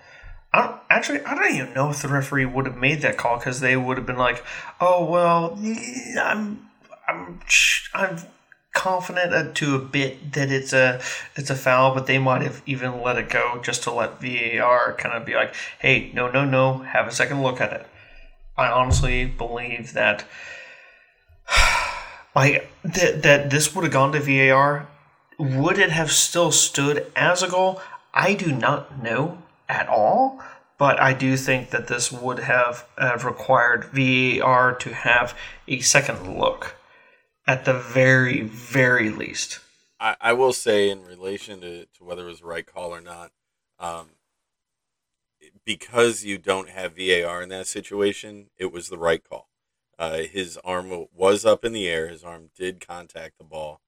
I 0.58 0.62
don't, 0.62 0.80
actually 0.90 1.20
I 1.24 1.36
don't 1.36 1.54
even 1.54 1.72
know 1.72 1.90
if 1.90 2.02
the 2.02 2.08
referee 2.08 2.44
would 2.44 2.66
have 2.66 2.76
made 2.76 3.02
that 3.02 3.16
call 3.16 3.38
because 3.38 3.60
they 3.60 3.76
would 3.76 3.96
have 3.96 4.06
been 4.06 4.18
like, 4.18 4.42
"Oh 4.80 5.04
well, 5.04 5.56
I'm 6.20 6.68
I'm 7.06 7.40
I'm 7.94 8.18
confident 8.72 9.54
to 9.54 9.76
a 9.76 9.78
bit 9.78 10.32
that 10.32 10.50
it's 10.50 10.72
a 10.72 11.00
it's 11.36 11.50
a 11.50 11.54
foul, 11.54 11.94
but 11.94 12.06
they 12.08 12.18
might 12.18 12.42
have 12.42 12.60
even 12.66 13.02
let 13.02 13.18
it 13.18 13.30
go 13.30 13.60
just 13.62 13.84
to 13.84 13.92
let 13.92 14.20
VAR 14.20 14.94
kind 14.94 15.14
of 15.14 15.24
be 15.24 15.36
like, 15.36 15.54
"Hey, 15.78 16.10
no, 16.12 16.28
no, 16.28 16.44
no, 16.44 16.78
have 16.78 17.06
a 17.06 17.12
second 17.12 17.40
look 17.40 17.60
at 17.60 17.72
it." 17.72 17.86
I 18.56 18.66
honestly 18.66 19.26
believe 19.26 19.92
that 19.92 20.24
like 22.34 22.68
that 22.82 23.22
that 23.22 23.50
this 23.50 23.76
would 23.76 23.84
have 23.84 23.92
gone 23.92 24.10
to 24.10 24.18
VAR. 24.18 24.88
Would 25.38 25.78
it 25.78 25.90
have 25.90 26.10
still 26.10 26.50
stood 26.50 27.12
as 27.14 27.44
a 27.44 27.48
goal? 27.48 27.80
I 28.12 28.34
do 28.34 28.50
not 28.50 29.00
know 29.00 29.38
at 29.68 29.88
all, 29.88 30.42
but 30.78 31.00
I 31.00 31.12
do 31.12 31.36
think 31.36 31.70
that 31.70 31.88
this 31.88 32.12
would 32.12 32.38
have 32.40 32.86
required 33.24 33.86
VAR 33.86 34.74
to 34.76 34.94
have 34.94 35.36
a 35.66 35.80
second 35.80 36.38
look 36.38 36.76
at 37.46 37.64
the 37.64 37.74
very, 37.74 38.42
very 38.42 39.10
least. 39.10 39.60
I, 39.98 40.16
I 40.20 40.32
will 40.34 40.52
say, 40.52 40.90
in 40.90 41.04
relation 41.04 41.60
to, 41.62 41.86
to 41.86 42.04
whether 42.04 42.26
it 42.26 42.30
was 42.30 42.40
the 42.40 42.46
right 42.46 42.66
call 42.66 42.94
or 42.94 43.00
not, 43.00 43.32
um, 43.80 44.10
because 45.64 46.24
you 46.24 46.38
don't 46.38 46.68
have 46.68 46.96
VAR 46.96 47.42
in 47.42 47.48
that 47.48 47.66
situation, 47.66 48.50
it 48.56 48.72
was 48.72 48.88
the 48.88 48.98
right 48.98 49.22
call. 49.22 49.48
Uh, 49.98 50.18
his 50.18 50.56
arm 50.64 51.06
was 51.12 51.44
up 51.44 51.64
in 51.64 51.72
the 51.72 51.88
air. 51.88 52.08
His 52.08 52.22
arm 52.22 52.50
did 52.56 52.86
contact 52.86 53.38
the 53.38 53.44
ball. 53.44 53.80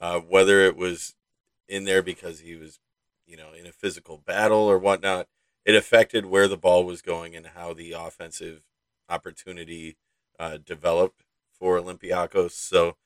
Uh, 0.00 0.18
whether 0.18 0.60
it 0.60 0.76
was 0.76 1.14
in 1.68 1.84
there 1.84 2.02
because 2.02 2.40
he 2.40 2.56
was, 2.56 2.80
you 3.26 3.36
know, 3.36 3.52
in 3.58 3.66
a 3.66 3.72
physical 3.72 4.18
battle 4.18 4.58
or 4.58 4.78
whatnot, 4.78 5.28
it 5.64 5.74
affected 5.74 6.26
where 6.26 6.48
the 6.48 6.56
ball 6.56 6.84
was 6.84 7.02
going 7.02 7.36
and 7.36 7.48
how 7.48 7.72
the 7.72 7.92
offensive 7.92 8.62
opportunity 9.08 9.96
uh, 10.38 10.58
developed 10.64 11.24
for 11.52 11.80
Olympiacos. 11.80 12.52
So 12.52 12.96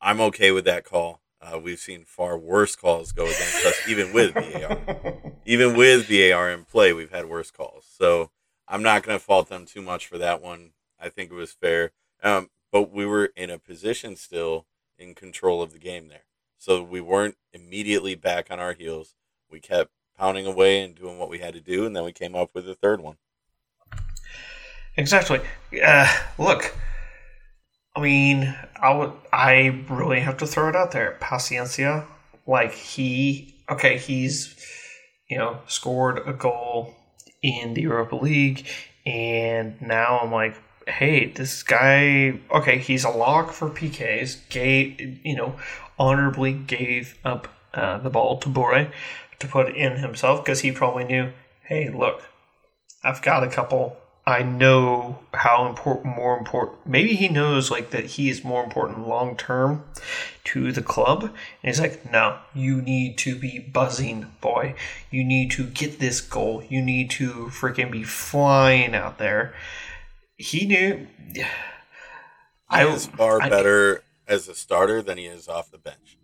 I'm 0.00 0.20
okay 0.20 0.50
with 0.50 0.64
that 0.66 0.84
call. 0.84 1.20
Uh, 1.40 1.58
we've 1.58 1.78
seen 1.78 2.04
far 2.04 2.36
worse 2.36 2.76
calls 2.76 3.12
go 3.12 3.24
against 3.24 3.64
us, 3.64 3.88
even 3.88 4.12
with 4.12 4.34
VAR. 4.34 5.32
even 5.46 5.74
with 5.74 6.06
VAR 6.06 6.50
in 6.50 6.64
play, 6.64 6.92
we've 6.92 7.10
had 7.10 7.26
worse 7.26 7.50
calls. 7.50 7.86
So 7.90 8.30
I'm 8.68 8.82
not 8.82 9.02
going 9.02 9.18
to 9.18 9.24
fault 9.24 9.48
them 9.48 9.64
too 9.64 9.82
much 9.82 10.06
for 10.06 10.18
that 10.18 10.42
one. 10.42 10.72
I 11.00 11.08
think 11.08 11.30
it 11.30 11.34
was 11.34 11.52
fair. 11.52 11.92
Um, 12.22 12.50
but 12.70 12.92
we 12.92 13.06
were 13.06 13.32
in 13.36 13.50
a 13.50 13.58
position 13.58 14.16
still 14.16 14.66
in 14.98 15.14
control 15.14 15.62
of 15.62 15.72
the 15.72 15.78
game 15.78 16.08
there. 16.08 16.24
So 16.58 16.82
we 16.82 17.00
weren't 17.00 17.36
immediately 17.52 18.14
back 18.14 18.48
on 18.50 18.60
our 18.60 18.74
heels. 18.74 19.14
We 19.50 19.60
kept 19.60 19.90
pounding 20.20 20.46
away 20.46 20.82
and 20.82 20.94
doing 20.94 21.18
what 21.18 21.30
we 21.30 21.38
had 21.38 21.54
to 21.54 21.60
do, 21.60 21.86
and 21.86 21.96
then 21.96 22.04
we 22.04 22.12
came 22.12 22.34
up 22.36 22.50
with 22.54 22.66
the 22.66 22.74
third 22.74 23.00
one. 23.00 23.16
Exactly. 24.96 25.40
Uh, 25.82 26.14
look, 26.38 26.74
I 27.96 28.00
mean, 28.00 28.54
I 28.80 28.94
would, 28.94 29.12
I 29.32 29.84
really 29.88 30.20
have 30.20 30.36
to 30.38 30.46
throw 30.46 30.68
it 30.68 30.76
out 30.76 30.92
there. 30.92 31.16
Paciencia, 31.20 32.06
like 32.46 32.72
he, 32.72 33.54
okay, 33.70 33.96
he's, 33.96 34.54
you 35.28 35.38
know, 35.38 35.60
scored 35.66 36.20
a 36.26 36.34
goal 36.34 36.94
in 37.42 37.72
the 37.74 37.82
Europa 37.82 38.16
League, 38.16 38.66
and 39.06 39.80
now 39.80 40.18
I'm 40.18 40.30
like, 40.30 40.54
hey, 40.86 41.26
this 41.26 41.62
guy, 41.62 42.38
okay, 42.54 42.78
he's 42.78 43.04
a 43.04 43.10
lock 43.10 43.52
for 43.52 43.70
PKs. 43.70 44.48
Gave, 44.50 45.24
you 45.24 45.36
know, 45.36 45.56
honorably 45.98 46.52
gave 46.52 47.18
up 47.24 47.48
uh, 47.72 47.98
the 47.98 48.10
ball 48.10 48.38
to 48.38 48.48
Borré 48.48 48.92
to 49.40 49.46
put 49.46 49.74
in 49.74 49.96
himself 49.96 50.44
because 50.44 50.60
he 50.60 50.72
probably 50.72 51.04
knew, 51.04 51.32
hey, 51.64 51.88
look, 51.88 52.22
I've 53.02 53.22
got 53.22 53.42
a 53.42 53.48
couple. 53.48 53.96
I 54.26 54.42
know 54.42 55.18
how 55.32 55.66
important, 55.66 56.14
more 56.14 56.38
important. 56.38 56.86
Maybe 56.86 57.14
he 57.14 57.28
knows 57.28 57.70
like 57.70 57.90
that 57.90 58.04
he 58.04 58.28
is 58.28 58.44
more 58.44 58.62
important 58.62 59.08
long 59.08 59.36
term 59.36 59.84
to 60.44 60.70
the 60.70 60.82
club. 60.82 61.24
And 61.24 61.32
he's 61.62 61.80
like, 61.80 62.12
no, 62.12 62.38
you 62.54 62.80
need 62.80 63.18
to 63.18 63.34
be 63.34 63.58
buzzing, 63.58 64.32
boy. 64.40 64.74
You 65.10 65.24
need 65.24 65.50
to 65.52 65.64
get 65.64 65.98
this 65.98 66.20
goal. 66.20 66.62
You 66.68 66.82
need 66.82 67.10
to 67.12 67.46
freaking 67.46 67.90
be 67.90 68.04
flying 68.04 68.94
out 68.94 69.18
there 69.18 69.54
he 70.40 70.66
knew. 70.66 71.06
He 71.34 71.44
I 72.68 72.86
was 72.86 73.06
far 73.06 73.42
I, 73.42 73.48
better 73.48 74.02
as 74.26 74.48
a 74.48 74.54
starter 74.54 75.02
than 75.02 75.18
he 75.18 75.26
is 75.26 75.48
off 75.48 75.70
the 75.70 75.78
bench. 75.78 76.18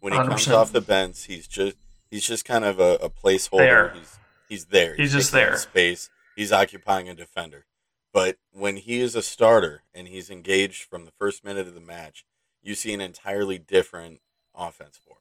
When 0.00 0.12
he 0.12 0.18
100%. 0.18 0.28
comes 0.28 0.48
off 0.48 0.72
the 0.72 0.82
bench, 0.82 1.24
he's 1.24 1.46
just 1.46 1.76
he's 2.14 2.24
just 2.24 2.44
kind 2.44 2.64
of 2.64 2.78
a, 2.78 2.94
a 3.02 3.10
placeholder. 3.10 3.58
There. 3.58 3.90
He's 3.90 4.18
he's 4.48 4.64
there. 4.66 4.94
He's, 4.94 5.12
he's 5.12 5.22
just 5.22 5.32
there. 5.32 5.56
Space. 5.56 6.10
He's 6.36 6.52
occupying 6.52 7.08
a 7.08 7.14
defender. 7.14 7.66
But 8.12 8.36
when 8.52 8.76
he 8.76 9.00
is 9.00 9.16
a 9.16 9.22
starter 9.22 9.82
and 9.92 10.06
he's 10.06 10.30
engaged 10.30 10.84
from 10.84 11.04
the 11.04 11.10
first 11.18 11.44
minute 11.44 11.66
of 11.66 11.74
the 11.74 11.80
match, 11.80 12.24
you 12.62 12.76
see 12.76 12.94
an 12.94 13.00
entirely 13.00 13.58
different 13.58 14.20
offense 14.54 15.00
for 15.04 15.16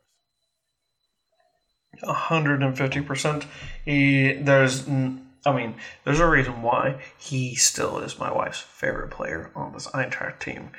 us. 2.03 2.15
hundred 2.15 2.61
and 2.61 2.77
fifty 2.77 3.01
percent. 3.01 3.47
He 3.83 4.33
there's 4.33 4.87
I 4.87 5.51
mean, 5.51 5.75
there's 6.03 6.19
a 6.19 6.27
reason 6.27 6.61
why 6.61 7.01
he 7.17 7.55
still 7.55 7.97
is 7.99 8.19
my 8.19 8.31
wife's 8.31 8.59
favorite 8.59 9.09
player 9.09 9.49
on 9.55 9.73
this 9.73 9.87
Eintracht 9.87 10.39
team. 10.39 10.69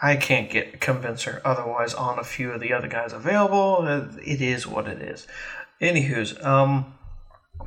I 0.00 0.16
can't 0.16 0.50
get 0.50 0.80
convince 0.80 1.22
her 1.22 1.40
otherwise 1.44 1.94
on 1.94 2.18
a 2.18 2.24
few 2.24 2.50
of 2.50 2.60
the 2.60 2.72
other 2.72 2.88
guys 2.88 3.12
available. 3.12 3.86
It 4.24 4.40
is 4.40 4.66
what 4.66 4.88
it 4.88 5.00
is. 5.00 5.26
Anywho's, 5.80 6.42
um, 6.44 6.94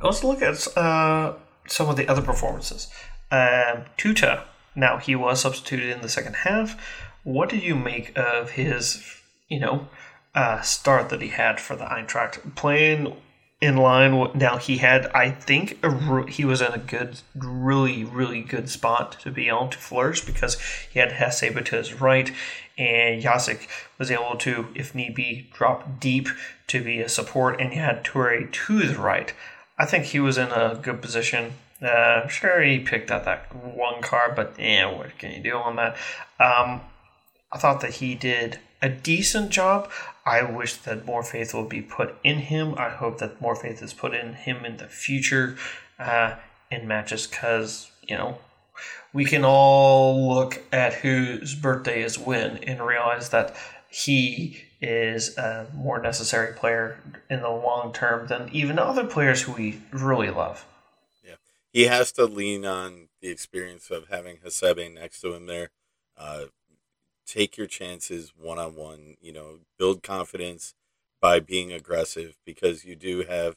let's 0.02 0.22
look 0.22 0.42
at 0.42 0.76
uh, 0.76 1.34
some 1.66 1.88
of 1.88 1.96
the 1.96 2.08
other 2.08 2.22
performances. 2.22 2.88
Uh, 3.30 3.84
Tuta, 3.96 4.42
now 4.74 4.98
he 4.98 5.14
was 5.14 5.40
substituted 5.40 5.90
in 5.90 6.02
the 6.02 6.08
second 6.08 6.36
half. 6.36 6.80
What 7.24 7.48
did 7.48 7.62
you 7.62 7.74
make 7.74 8.16
of 8.16 8.50
his, 8.50 9.02
you 9.48 9.60
know, 9.60 9.88
uh, 10.34 10.60
start 10.60 11.08
that 11.08 11.22
he 11.22 11.28
had 11.28 11.60
for 11.60 11.76
the 11.76 11.84
Eintracht? 11.84 12.54
Playing 12.54 13.14
in 13.60 13.76
line. 13.76 14.30
Now 14.34 14.56
he 14.56 14.78
had, 14.78 15.06
I 15.06 15.30
think, 15.30 15.78
a, 15.82 16.26
he 16.30 16.44
was 16.44 16.60
in 16.60 16.72
a 16.72 16.78
good, 16.78 17.20
really, 17.34 18.04
really 18.04 18.42
good 18.42 18.68
spot 18.68 19.18
to 19.20 19.30
be 19.30 19.48
able 19.48 19.68
to 19.68 19.78
flourish 19.78 20.24
because 20.24 20.58
he 20.92 21.00
had 21.00 21.10
Hasebe 21.12 21.64
to 21.64 21.76
his 21.76 22.00
right, 22.00 22.32
and 22.76 23.22
Jakic 23.22 23.66
was 23.98 24.10
able 24.10 24.36
to, 24.36 24.68
if 24.74 24.94
need 24.94 25.14
be, 25.14 25.48
drop 25.52 25.98
deep 25.98 26.28
to 26.68 26.82
be 26.82 27.00
a 27.00 27.08
support, 27.08 27.60
and 27.60 27.72
he 27.72 27.78
had 27.78 28.04
Toure 28.04 28.50
to 28.50 28.78
the 28.86 28.98
right. 28.98 29.32
I 29.76 29.86
think 29.86 30.06
he 30.06 30.20
was 30.20 30.38
in 30.38 30.48
a 30.48 30.78
good 30.80 31.02
position. 31.02 31.54
Uh, 31.82 32.26
sure, 32.28 32.62
he 32.62 32.78
picked 32.78 33.10
up 33.10 33.24
that 33.24 33.54
one 33.54 34.02
card, 34.02 34.34
but 34.36 34.54
yeah, 34.58 34.92
what 34.92 35.16
can 35.18 35.32
you 35.32 35.42
do 35.42 35.56
on 35.56 35.76
that? 35.76 35.96
Um, 36.40 36.80
I 37.50 37.58
thought 37.58 37.80
that 37.80 37.94
he 37.94 38.14
did 38.14 38.58
a 38.82 38.88
decent 38.88 39.50
job. 39.50 39.90
I 40.28 40.42
wish 40.42 40.74
that 40.76 41.06
more 41.06 41.22
faith 41.22 41.54
will 41.54 41.64
be 41.64 41.80
put 41.80 42.16
in 42.22 42.38
him. 42.38 42.74
I 42.76 42.90
hope 42.90 43.18
that 43.18 43.40
more 43.40 43.56
faith 43.56 43.82
is 43.82 43.94
put 43.94 44.12
in 44.12 44.34
him 44.34 44.64
in 44.66 44.76
the 44.76 44.86
future 44.86 45.56
uh, 45.98 46.34
in 46.70 46.86
matches 46.86 47.26
because, 47.26 47.90
you 48.06 48.14
know, 48.14 48.38
we 49.14 49.24
can 49.24 49.42
all 49.42 50.28
look 50.28 50.62
at 50.70 50.92
whose 50.92 51.54
birthday 51.54 52.02
is 52.02 52.18
when 52.18 52.58
and 52.58 52.84
realize 52.84 53.30
that 53.30 53.56
he 53.88 54.64
is 54.82 55.36
a 55.38 55.66
more 55.74 56.00
necessary 56.00 56.52
player 56.54 57.00
in 57.30 57.40
the 57.40 57.48
long 57.48 57.94
term 57.94 58.26
than 58.28 58.50
even 58.52 58.78
other 58.78 59.06
players 59.06 59.42
who 59.42 59.52
we 59.52 59.80
really 59.92 60.30
love. 60.30 60.66
Yeah. 61.24 61.36
He 61.72 61.84
has 61.84 62.12
to 62.12 62.26
lean 62.26 62.66
on 62.66 63.08
the 63.22 63.28
experience 63.28 63.90
of 63.90 64.08
having 64.08 64.36
Hasebe 64.44 64.92
next 64.92 65.22
to 65.22 65.32
him 65.32 65.46
there. 65.46 65.70
Uh, 66.18 66.44
take 67.28 67.56
your 67.56 67.66
chances 67.66 68.32
one 68.36 68.58
on 68.58 68.74
one. 68.74 69.16
You 69.20 69.32
know, 69.32 69.58
build 69.78 70.02
confidence 70.02 70.74
by 71.20 71.40
being 71.40 71.72
aggressive 71.72 72.38
because 72.44 72.84
you 72.84 72.96
do 72.96 73.24
have 73.28 73.56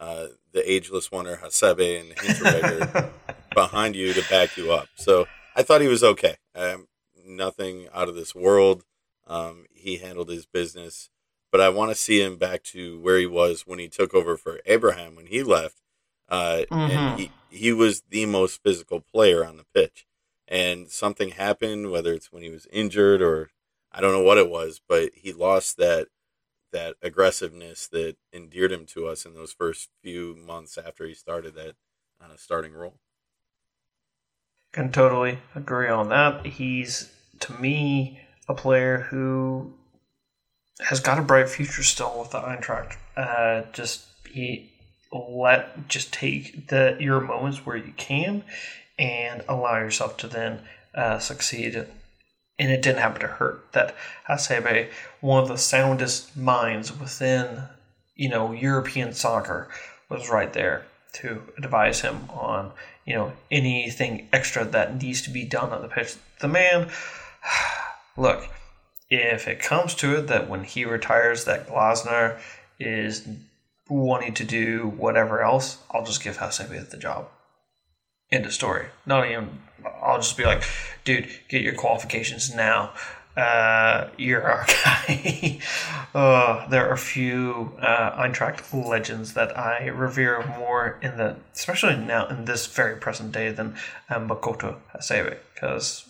uh, 0.00 0.26
the 0.52 0.70
ageless 0.70 1.12
wonder 1.12 1.40
Hasebe 1.42 2.00
and 2.00 2.10
Hinteregger 2.16 3.10
behind 3.54 3.94
you 3.94 4.12
to 4.12 4.28
back 4.28 4.56
you 4.56 4.72
up. 4.72 4.88
So 4.96 5.26
I 5.54 5.62
thought 5.62 5.80
he 5.80 5.88
was 5.88 6.02
okay. 6.02 6.36
Um, 6.54 6.88
nothing 7.24 7.88
out 7.94 8.08
of 8.08 8.14
this 8.14 8.34
world. 8.34 8.84
Um, 9.26 9.66
he 9.72 9.98
handled 9.98 10.28
his 10.28 10.46
business, 10.46 11.08
but 11.50 11.60
I 11.60 11.68
want 11.68 11.90
to 11.90 11.94
see 11.94 12.20
him 12.20 12.36
back 12.36 12.64
to 12.64 12.98
where 13.00 13.18
he 13.18 13.26
was 13.26 13.62
when 13.66 13.78
he 13.78 13.88
took 13.88 14.14
over 14.14 14.36
for 14.36 14.60
Abraham 14.66 15.14
when 15.14 15.26
he 15.26 15.42
left. 15.42 15.80
Uh, 16.28 16.62
mm-hmm. 16.70 16.74
And 16.74 17.20
he, 17.20 17.30
he 17.50 17.72
was 17.72 18.02
the 18.08 18.26
most 18.26 18.62
physical 18.62 19.00
player 19.00 19.44
on 19.44 19.56
the 19.56 19.66
pitch. 19.74 20.06
And 20.48 20.90
something 20.90 21.30
happened, 21.30 21.90
whether 21.90 22.12
it's 22.12 22.32
when 22.32 22.42
he 22.42 22.50
was 22.50 22.66
injured 22.72 23.22
or 23.22 23.50
I 23.92 24.00
don't 24.00 24.12
know 24.12 24.22
what 24.22 24.38
it 24.38 24.50
was, 24.50 24.80
but 24.86 25.10
he 25.14 25.32
lost 25.32 25.76
that 25.76 26.08
that 26.72 26.96
aggressiveness 27.02 27.86
that 27.88 28.16
endeared 28.32 28.72
him 28.72 28.86
to 28.86 29.06
us 29.06 29.26
in 29.26 29.34
those 29.34 29.52
first 29.52 29.90
few 30.02 30.34
months 30.34 30.78
after 30.78 31.06
he 31.06 31.12
started 31.12 31.54
that 31.54 31.74
uh, 32.18 32.34
starting 32.36 32.72
role. 32.72 32.94
Can 34.72 34.90
totally 34.90 35.38
agree 35.54 35.88
on 35.88 36.08
that. 36.08 36.46
He's 36.46 37.12
to 37.40 37.52
me 37.60 38.20
a 38.48 38.54
player 38.54 39.06
who 39.10 39.74
has 40.80 41.00
got 41.00 41.18
a 41.18 41.22
bright 41.22 41.48
future 41.48 41.82
still 41.82 42.18
with 42.18 42.30
the 42.30 42.40
Eintracht. 42.40 42.96
Uh, 43.16 43.70
just 43.72 44.06
he 44.30 44.72
let 45.12 45.88
just 45.88 46.12
take 46.12 46.68
the 46.68 46.96
your 46.98 47.20
moments 47.20 47.66
where 47.66 47.76
you 47.76 47.92
can 47.98 48.44
and 49.02 49.42
allow 49.48 49.78
yourself 49.78 50.16
to 50.16 50.28
then 50.28 50.60
uh, 50.94 51.18
succeed. 51.18 51.74
And 52.58 52.70
it 52.70 52.82
didn't 52.82 53.00
happen 53.00 53.20
to 53.20 53.26
hurt. 53.26 53.72
That 53.72 53.96
Hasebe, 54.28 54.88
one 55.20 55.42
of 55.42 55.48
the 55.48 55.58
soundest 55.58 56.36
minds 56.36 56.96
within 56.96 57.64
you 58.14 58.28
know 58.28 58.52
European 58.52 59.12
soccer, 59.12 59.68
was 60.08 60.30
right 60.30 60.52
there 60.52 60.86
to 61.14 61.42
advise 61.58 62.00
him 62.02 62.30
on 62.30 62.72
you 63.04 63.14
know 63.14 63.32
anything 63.50 64.28
extra 64.32 64.64
that 64.64 65.02
needs 65.02 65.20
to 65.22 65.30
be 65.30 65.44
done 65.44 65.70
on 65.70 65.82
the 65.82 65.88
pitch. 65.88 66.14
The 66.40 66.48
man, 66.48 66.88
look, 68.16 68.48
if 69.10 69.48
it 69.48 69.58
comes 69.58 69.94
to 69.96 70.18
it 70.18 70.28
that 70.28 70.48
when 70.48 70.62
he 70.62 70.84
retires, 70.84 71.44
that 71.46 71.68
Glasner 71.68 72.38
is 72.78 73.26
wanting 73.88 74.34
to 74.34 74.44
do 74.44 74.92
whatever 74.96 75.42
else, 75.42 75.78
I'll 75.90 76.04
just 76.04 76.22
give 76.22 76.38
Hasebe 76.38 76.88
the 76.90 76.96
job. 76.96 77.28
End 78.32 78.46
of 78.46 78.52
story. 78.52 78.86
Not 79.06 79.30
even. 79.30 79.60
I'll 80.02 80.18
just 80.18 80.36
be 80.36 80.44
like, 80.44 80.64
dude, 81.04 81.28
get 81.48 81.62
your 81.62 81.74
qualifications 81.74 82.54
now 82.54 82.92
uh, 83.36 84.08
you're 84.18 84.42
our 84.42 84.66
guy. 84.84 85.58
uh, 86.14 86.68
there 86.68 86.88
are 86.88 86.92
a 86.92 86.98
few 86.98 87.72
uh, 87.80 88.22
Eintracht 88.22 88.72
legends 88.86 89.34
that 89.34 89.56
I 89.58 89.86
revere 89.88 90.44
more 90.58 90.98
in 91.02 91.16
the, 91.16 91.36
especially 91.54 91.96
now 91.96 92.26
in 92.28 92.44
this 92.44 92.66
very 92.66 92.96
present 92.96 93.32
day 93.32 93.50
than 93.50 93.76
um, 94.10 94.28
Makoto 94.28 94.76
Hasebe. 94.94 95.38
Because, 95.54 96.06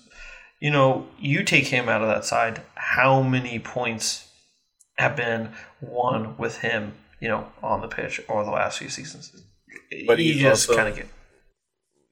you 0.60 0.70
know, 0.70 1.06
you 1.18 1.44
take 1.44 1.68
him 1.68 1.88
out 1.88 2.02
of 2.02 2.08
that 2.08 2.24
side, 2.24 2.62
how 2.74 3.22
many 3.22 3.58
points 3.58 4.28
have 4.96 5.16
been 5.16 5.50
won 5.80 6.36
with 6.36 6.58
him, 6.58 6.94
you 7.20 7.28
know, 7.28 7.46
on 7.62 7.80
the 7.80 7.88
pitch 7.88 8.20
over 8.28 8.44
the 8.44 8.50
last 8.50 8.78
few 8.78 8.88
seasons? 8.88 9.32
But 10.06 10.18
he 10.18 10.38
just 10.40 10.68
kind 10.68 10.88
of 10.88 10.96
get. 10.96 11.06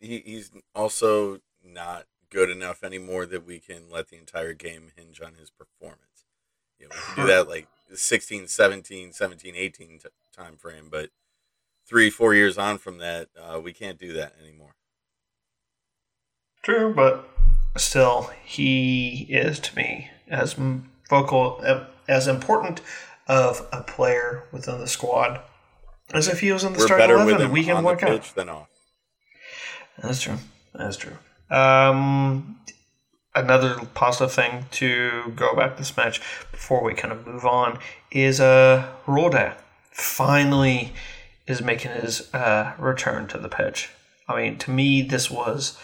He, 0.01 0.23
he's 0.25 0.51
also 0.75 1.41
not 1.65 2.07
good 2.31 2.51
enough 2.51 2.83
anymore 2.83 3.27
that 3.27 3.47
we 3.47 3.59
can 3.59 3.91
let 3.91 4.09
the 4.09 4.17
entire 4.17 4.55
game 4.55 4.93
hinge 4.97 5.21
on 5.21 5.35
his 5.35 5.51
performance. 5.51 6.25
You 6.79 6.89
know, 6.89 6.95
we 6.95 7.15
can 7.15 7.27
do 7.27 7.33
that 7.33 7.49
like 7.49 7.69
16, 7.93 8.47
17, 8.47 9.13
17, 9.13 9.55
18 9.57 9.89
t- 9.99 10.09
time 10.35 10.57
frame, 10.57 10.89
but 10.91 11.11
three, 11.87 12.09
four 12.09 12.35
years 12.35 12.57
on 12.57 12.79
from 12.79 12.99
that, 12.99 13.29
uh, 13.39 13.61
we 13.61 13.73
can't 13.73 13.99
do 13.99 14.13
that 14.15 14.35
anymore. 14.43 14.75
True, 16.63 16.95
but 16.95 17.29
still, 17.77 18.31
he 18.45 19.27
is 19.29 19.59
to 19.61 19.77
me 19.77 20.11
as 20.29 20.57
vocal, 21.09 21.63
as 22.09 22.29
important 22.29 22.81
of 23.27 23.67
a 23.73 23.83
player 23.83 24.45
within 24.53 24.79
the 24.79 24.89
squad 24.89 25.41
as 26.13 26.29
if 26.29 26.41
he 26.41 26.53
was 26.53 26.65
in 26.65 26.73
the 26.73 26.79
We're 26.79 26.87
starting 26.87 27.11
eleven. 27.11 27.51
We 27.51 27.65
can 27.65 27.83
work 27.85 28.03
out. 28.03 28.33
Than 28.35 28.49
off. 28.49 28.69
That's 30.03 30.21
true. 30.21 30.37
That's 30.75 30.97
true. 30.97 31.17
Um, 31.51 32.61
another 33.35 33.81
positive 33.95 34.33
thing 34.33 34.67
to 34.73 35.33
go 35.37 35.55
back 35.55 35.77
to 35.77 35.83
this 35.83 35.97
match 35.97 36.21
before 36.53 36.83
we 36.83 36.95
kind 36.95 37.13
of 37.13 37.27
move 37.27 37.45
on 37.45 37.79
is 38.11 38.41
uh, 38.41 38.89
Rode 39.07 39.53
finally 39.91 40.93
is 41.47 41.61
making 41.61 41.93
his 41.93 42.33
uh, 42.33 42.73
return 42.79 43.27
to 43.29 43.39
the 43.39 43.49
pitch. 43.49 43.91
I 44.29 44.41
mean, 44.41 44.59
to 44.59 44.71
me, 44.71 45.03
this 45.03 45.31
was 45.31 45.77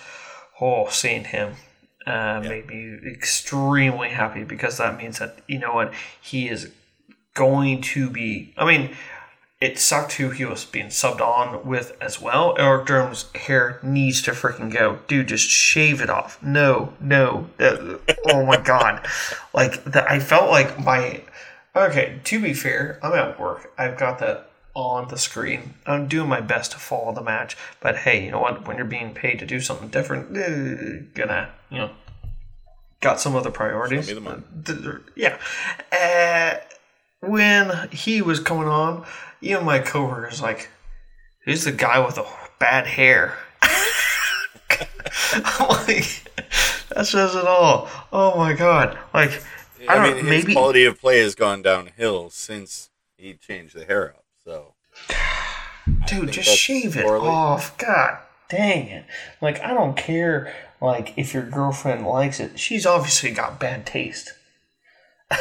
oh, 0.61 0.89
seeing 0.89 1.25
him 1.25 1.55
uh, 2.07 2.41
yeah. 2.43 2.49
made 2.49 2.67
me 2.69 2.99
extremely 3.11 4.11
happy 4.11 4.45
because 4.45 4.79
that 4.79 4.97
means 4.97 5.19
that 5.19 5.39
you 5.49 5.59
know 5.59 5.75
what 5.75 5.93
he 6.21 6.49
is 6.49 6.71
going 7.35 7.83
to 7.83 8.09
be. 8.09 8.55
I 8.57 8.65
mean, 8.65 8.97
it 9.61 9.79
sucked 9.79 10.15
who 10.15 10.31
he 10.31 10.45
was 10.45 10.65
being 10.65 10.87
subbed 10.87 11.21
on 11.21 11.67
with 11.67 11.97
as 12.01 12.21
well. 12.21 12.55
Eric 12.59 12.87
Durm's 12.87 13.31
hair 13.35 13.81
needs 13.83 14.21
to 14.23 14.33
freaking 14.33 14.71
go. 14.71 14.99
Dude, 15.09 15.29
just 15.29 15.49
shave 15.49 16.01
it 16.01 16.11
off. 16.11 16.43
No, 16.43 16.93
no. 17.01 17.49
Uh, 17.59 17.97
oh 18.27 18.45
my 18.45 18.59
god. 18.59 19.07
Like 19.55 19.85
that 19.85 20.11
I 20.11 20.21
felt 20.21 20.51
like 20.51 20.79
my 20.79 21.23
Okay, 21.75 22.21
to 22.25 22.41
be 22.41 22.55
fair, 22.55 22.99
I'm 23.03 23.13
at 23.13 23.39
work. 23.39 23.73
I've 23.77 23.99
got 23.99 24.19
that 24.19 24.51
on 24.75 25.09
the 25.09 25.19
screen. 25.19 25.75
I'm 25.87 26.09
doing 26.09 26.29
my 26.29 26.41
best 26.41 26.73
to 26.73 26.79
follow 26.79 27.13
the 27.15 27.23
match, 27.23 27.57
but 27.81 27.97
hey, 27.97 28.25
you 28.25 28.31
know 28.31 28.41
what? 28.41 28.67
When 28.67 28.77
you're 28.77 28.87
being 28.87 29.13
paid 29.13 29.39
to 29.41 29.47
do 29.47 29.61
something 29.61 29.89
different, 29.89 30.37
eh, 30.37 31.05
gonna, 31.15 31.51
you 31.71 31.79
know, 31.79 31.91
got 33.01 33.21
some 33.21 33.37
other 33.37 33.51
priorities. 33.51 34.11
Uh, 34.11 34.41
yeah. 35.15 35.39
Uh, 35.93 36.57
when 37.21 37.89
he 37.91 38.23
was 38.23 38.41
coming 38.41 38.69
on, 38.69 39.05
even 39.41 39.65
my 39.65 39.79
coworkers 39.79 40.41
like, 40.41 40.71
who's 41.45 41.65
the 41.65 41.73
guy 41.73 42.05
with 42.05 42.17
the 42.17 42.27
bad 42.59 42.87
hair? 42.87 43.37
I'm 43.63 45.69
like, 45.69 46.23
that 46.91 47.07
says 47.07 47.35
it 47.35 47.47
all. 47.47 47.89
Oh 48.13 48.37
my 48.37 48.55
god! 48.55 48.99
Like, 49.13 49.43
I, 49.89 49.99
I 49.99 50.07
mean, 50.07 50.17
his 50.17 50.25
maybe 50.25 50.55
quality 50.55 50.85
of 50.85 51.01
play 51.01 51.21
has 51.21 51.35
gone 51.35 51.63
downhill 51.63 52.31
since 52.31 52.91
he 53.17 53.35
changed 53.35 53.75
the 53.75 53.85
hair 53.85 54.11
up. 54.11 54.25
So, 54.45 54.75
dude, 56.07 56.31
just 56.31 56.57
shave 56.57 56.97
it 56.97 57.05
off. 57.05 57.77
God 57.79 58.19
dang 58.49 58.89
it! 58.89 59.05
Like, 59.41 59.61
I 59.61 59.75
don't 59.75 59.97
care. 59.97 60.55
Like, 60.81 61.15
if 61.17 61.33
your 61.33 61.45
girlfriend 61.45 62.07
likes 62.07 62.39
it, 62.39 62.59
she's 62.59 62.87
obviously 62.87 63.31
got 63.31 63.59
bad 63.59 63.87
taste. 63.87 64.33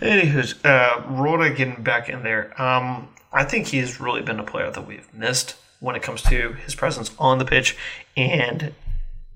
Anywho's, 0.00 0.62
uh, 0.64 1.50
getting 1.54 1.82
back 1.82 2.08
in 2.08 2.22
there. 2.22 2.60
Um, 2.60 3.08
I 3.32 3.44
think 3.44 3.66
he's 3.68 4.00
really 4.00 4.22
been 4.22 4.38
a 4.38 4.44
player 4.44 4.70
that 4.70 4.86
we've 4.86 5.12
missed 5.12 5.56
when 5.80 5.96
it 5.96 6.02
comes 6.02 6.22
to 6.22 6.52
his 6.52 6.74
presence 6.74 7.10
on 7.18 7.38
the 7.38 7.44
pitch, 7.44 7.76
and 8.16 8.74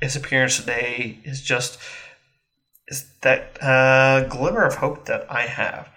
his 0.01 0.17
appearance 0.17 0.57
today 0.57 1.19
is 1.25 1.43
just 1.43 1.79
is 2.87 3.07
that 3.21 3.63
uh, 3.63 4.25
glimmer 4.29 4.65
of 4.65 4.77
hope 4.77 5.05
that 5.07 5.31
I 5.31 5.43
have. 5.43 5.91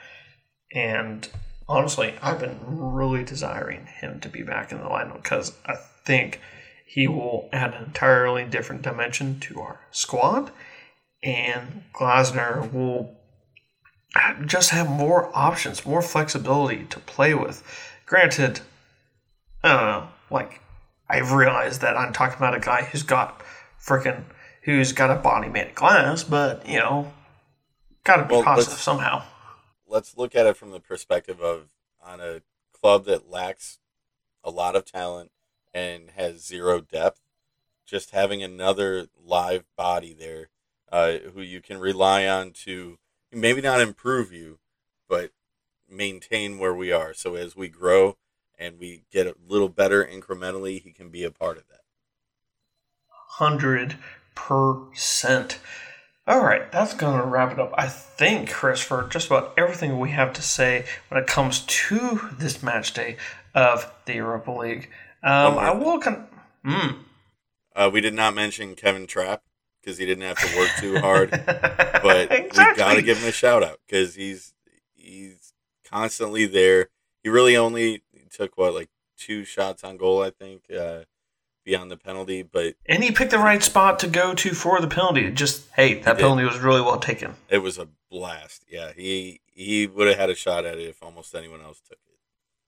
And 0.73 1.27
honestly, 1.69 2.15
I've 2.21 2.39
been 2.39 2.59
really 2.65 3.23
desiring 3.23 3.85
him 3.85 4.19
to 4.21 4.29
be 4.29 4.43
back 4.43 4.71
in 4.71 4.79
the 4.79 4.85
lineup 4.85 5.21
because 5.21 5.53
I 5.65 5.75
think 6.05 6.41
he 6.85 7.07
will 7.07 7.47
add 7.53 7.73
an 7.73 7.85
entirely 7.85 8.43
different 8.43 8.81
dimension 8.81 9.39
to 9.41 9.61
our 9.61 9.79
squad, 9.91 10.51
and 11.23 11.83
Glasner 11.93 12.71
will 12.73 13.15
just 14.45 14.71
have 14.71 14.89
more 14.89 15.31
options, 15.35 15.85
more 15.85 16.01
flexibility 16.01 16.85
to 16.85 16.99
play 16.99 17.33
with. 17.33 17.63
Granted, 18.05 18.61
I 19.63 19.69
don't 19.69 19.85
know, 19.85 20.07
like, 20.29 20.61
I've 21.09 21.31
realized 21.31 21.81
that 21.81 21.97
I'm 21.97 22.13
talking 22.13 22.37
about 22.37 22.55
a 22.55 22.59
guy 22.59 22.83
who's 22.83 23.03
got 23.03 23.41
freaking, 23.81 24.23
who's 24.63 24.91
got 24.91 25.11
a 25.11 25.15
body 25.15 25.49
made 25.49 25.67
of 25.67 25.75
glass, 25.75 26.23
but, 26.23 26.67
you 26.67 26.79
know, 26.79 27.11
gotta 28.03 28.23
be 28.23 28.35
well, 28.35 28.43
positive 28.43 28.79
somehow. 28.79 29.23
Let's 29.87 30.17
look 30.17 30.35
at 30.35 30.45
it 30.45 30.57
from 30.57 30.71
the 30.71 30.79
perspective 30.79 31.41
of 31.41 31.69
on 32.03 32.19
a 32.19 32.41
club 32.73 33.05
that 33.05 33.29
lacks 33.29 33.79
a 34.43 34.49
lot 34.49 34.75
of 34.75 34.85
talent 34.85 35.31
and 35.73 36.11
has 36.15 36.45
zero 36.45 36.81
depth, 36.81 37.21
just 37.85 38.11
having 38.11 38.41
another 38.41 39.07
live 39.23 39.65
body 39.77 40.13
there 40.13 40.49
uh, 40.91 41.17
who 41.33 41.41
you 41.41 41.61
can 41.61 41.77
rely 41.77 42.27
on 42.27 42.51
to 42.51 42.97
maybe 43.31 43.61
not 43.61 43.81
improve 43.81 44.31
you, 44.31 44.59
but 45.07 45.31
maintain 45.89 46.57
where 46.57 46.73
we 46.73 46.91
are. 46.91 47.13
So 47.13 47.35
as 47.35 47.55
we 47.55 47.67
grow 47.67 48.17
and 48.57 48.79
we 48.79 49.03
get 49.11 49.27
a 49.27 49.35
little 49.47 49.69
better 49.69 50.03
incrementally, 50.03 50.81
he 50.81 50.91
can 50.91 51.09
be 51.09 51.23
a 51.23 51.31
part 51.31 51.57
of 51.57 51.67
that. 51.69 51.81
Hundred 53.09 53.97
percent. 54.35 55.59
All 56.27 56.43
right, 56.43 56.71
that's 56.71 56.93
going 56.93 57.19
to 57.19 57.25
wrap 57.25 57.51
it 57.51 57.59
up. 57.59 57.73
I 57.75 57.87
think, 57.87 58.51
Chris, 58.51 58.79
for 58.79 59.07
just 59.09 59.27
about 59.27 59.53
everything 59.57 59.99
we 59.99 60.11
have 60.11 60.33
to 60.33 60.41
say 60.41 60.85
when 61.09 61.21
it 61.21 61.27
comes 61.27 61.61
to 61.61 62.29
this 62.37 62.61
match 62.61 62.93
day 62.93 63.17
of 63.55 63.91
the 64.05 64.15
Europa 64.15 64.51
League. 64.51 64.89
Um, 65.23 65.57
I 65.57 65.71
will. 65.71 65.99
Con- 65.99 66.27
mm. 66.63 66.97
uh, 67.75 67.89
we 67.91 68.01
did 68.01 68.13
not 68.13 68.35
mention 68.35 68.75
Kevin 68.75 69.07
Trapp 69.07 69.41
because 69.81 69.97
he 69.97 70.05
didn't 70.05 70.23
have 70.23 70.37
to 70.37 70.57
work 70.57 70.69
too 70.79 70.99
hard, 70.99 71.31
but 71.31 72.31
exactly. 72.31 72.65
we 72.65 72.77
got 72.77 72.93
to 72.95 73.01
give 73.01 73.17
him 73.17 73.29
a 73.29 73.31
shout 73.31 73.63
out 73.63 73.79
because 73.85 74.15
he's 74.15 74.53
he's 74.93 75.53
constantly 75.89 76.45
there. 76.45 76.89
He 77.23 77.29
really 77.29 77.57
only 77.57 78.03
took 78.29 78.57
what 78.57 78.73
like 78.73 78.89
two 79.17 79.43
shots 79.43 79.83
on 79.83 79.97
goal, 79.97 80.23
I 80.23 80.31
think, 80.31 80.63
uh, 80.71 81.01
beyond 81.63 81.91
the 81.91 81.97
penalty. 81.97 82.43
But 82.43 82.75
and 82.85 83.03
he 83.03 83.11
picked 83.11 83.31
the 83.31 83.37
right 83.37 83.61
spot 83.61 83.99
to 83.99 84.07
go 84.07 84.33
to 84.33 84.53
for 84.53 84.79
the 84.81 84.87
penalty. 84.87 85.29
Just 85.31 85.69
hey, 85.75 85.99
that 86.01 86.17
penalty 86.17 86.43
was 86.43 86.59
really 86.59 86.81
well 86.81 86.99
taken. 86.99 87.35
It 87.49 87.59
was 87.59 87.77
a 87.77 87.87
blast. 88.09 88.65
Yeah, 88.69 88.91
he 88.95 89.41
he 89.45 89.87
would 89.87 90.07
have 90.07 90.17
had 90.17 90.29
a 90.29 90.35
shot 90.35 90.65
at 90.65 90.77
it 90.77 90.87
if 90.87 91.03
almost 91.03 91.35
anyone 91.35 91.61
else 91.61 91.81
took 91.81 91.99
it. 92.07 92.19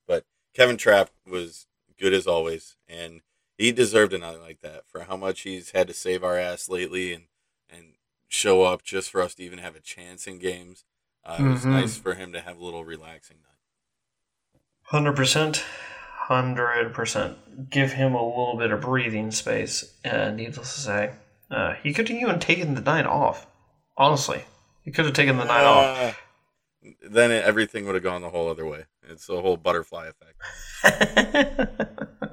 But 0.07 0.25
Kevin 0.53 0.77
Trapp 0.77 1.09
was 1.29 1.67
good 1.99 2.13
as 2.13 2.27
always, 2.27 2.75
and 2.87 3.21
he 3.63 3.71
deserved 3.71 4.11
a 4.11 4.17
night 4.17 4.41
like 4.41 4.59
that 4.59 4.85
for 4.85 5.05
how 5.05 5.15
much 5.15 5.41
he's 5.41 5.71
had 5.71 5.87
to 5.87 5.93
save 5.93 6.21
our 6.21 6.37
ass 6.37 6.67
lately 6.67 7.13
and 7.13 7.23
and 7.69 7.93
show 8.27 8.63
up 8.63 8.83
just 8.83 9.09
for 9.09 9.21
us 9.21 9.35
to 9.35 9.43
even 9.43 9.59
have 9.59 9.73
a 9.73 9.79
chance 9.79 10.27
in 10.27 10.37
games. 10.37 10.83
Uh, 11.23 11.37
it 11.39 11.43
was 11.43 11.61
mm-hmm. 11.61 11.71
nice 11.71 11.97
for 11.97 12.15
him 12.15 12.33
to 12.33 12.41
have 12.41 12.57
a 12.57 12.63
little 12.63 12.83
relaxing 12.83 13.37
night. 13.37 14.59
Hundred 14.81 15.15
percent, 15.15 15.63
hundred 16.11 16.93
percent. 16.93 17.69
Give 17.69 17.93
him 17.93 18.13
a 18.15 18.21
little 18.21 18.57
bit 18.57 18.71
of 18.71 18.81
breathing 18.81 19.31
space. 19.31 19.93
Uh, 20.03 20.31
needless 20.31 20.75
to 20.75 20.81
say, 20.81 21.11
uh, 21.49 21.75
he 21.81 21.93
could 21.93 22.09
have 22.09 22.17
even 22.17 22.39
taken 22.39 22.75
the 22.75 22.81
night 22.81 23.05
off. 23.05 23.47
Honestly, 23.95 24.43
he 24.83 24.91
could 24.91 25.05
have 25.05 25.13
taken 25.13 25.37
the 25.37 25.45
night 25.45 25.63
off. 25.63 25.97
Uh, 26.83 26.89
then 27.01 27.31
it, 27.31 27.45
everything 27.45 27.85
would 27.85 27.95
have 27.95 28.03
gone 28.03 28.21
the 28.21 28.29
whole 28.29 28.49
other 28.49 28.65
way. 28.65 28.87
It's 29.03 29.29
a 29.29 29.39
whole 29.39 29.55
butterfly 29.55 30.09
effect. 30.09 30.41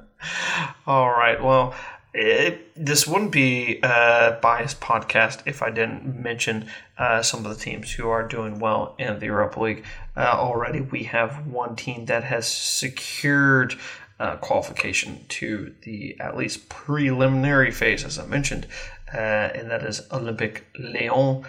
All 0.85 1.09
right. 1.09 1.41
Well, 1.41 1.73
it, 2.13 2.73
this 2.75 3.07
wouldn't 3.07 3.31
be 3.31 3.79
a 3.83 4.37
biased 4.41 4.81
podcast 4.81 5.43
if 5.45 5.61
I 5.61 5.69
didn't 5.69 6.21
mention 6.21 6.67
uh, 6.97 7.21
some 7.21 7.45
of 7.45 7.57
the 7.57 7.63
teams 7.63 7.91
who 7.91 8.09
are 8.09 8.27
doing 8.27 8.59
well 8.59 8.95
in 8.99 9.19
the 9.19 9.27
Europa 9.27 9.61
League. 9.61 9.85
Uh, 10.15 10.33
already, 10.33 10.81
we 10.81 11.03
have 11.03 11.47
one 11.47 11.75
team 11.75 12.05
that 12.05 12.25
has 12.25 12.47
secured 12.47 13.75
uh, 14.19 14.35
qualification 14.37 15.25
to 15.29 15.73
the 15.83 16.15
at 16.19 16.35
least 16.35 16.69
preliminary 16.69 17.71
phase, 17.71 18.03
as 18.03 18.19
I 18.19 18.25
mentioned, 18.25 18.67
uh, 19.13 19.17
and 19.17 19.71
that 19.71 19.83
is 19.83 20.01
Olympic 20.11 20.67
Lyon. 20.77 21.43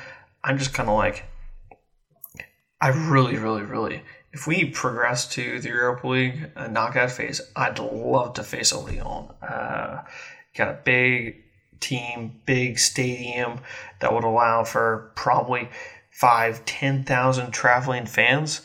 I'm 0.44 0.58
just 0.58 0.72
kind 0.72 0.88
of 0.88 0.94
like, 0.96 1.24
I 2.80 2.88
really, 2.88 3.36
really, 3.36 3.62
really 3.62 4.02
if 4.32 4.46
we 4.46 4.64
progress 4.64 5.28
to 5.28 5.60
the 5.60 5.68
Europa 5.68 6.08
League 6.08 6.50
uh, 6.56 6.66
knockout 6.66 7.10
phase, 7.10 7.40
I'd 7.54 7.78
love 7.78 8.34
to 8.34 8.42
face 8.42 8.72
a 8.72 8.78
Lyon. 8.78 9.28
Uh, 9.42 10.02
got 10.56 10.68
a 10.68 10.78
big 10.84 11.42
team, 11.80 12.40
big 12.46 12.78
stadium 12.78 13.60
that 14.00 14.12
would 14.12 14.24
allow 14.24 14.64
for 14.64 15.12
probably 15.14 15.68
five, 16.10 16.64
ten 16.64 17.04
thousand 17.04 17.50
traveling 17.50 18.06
fans. 18.06 18.62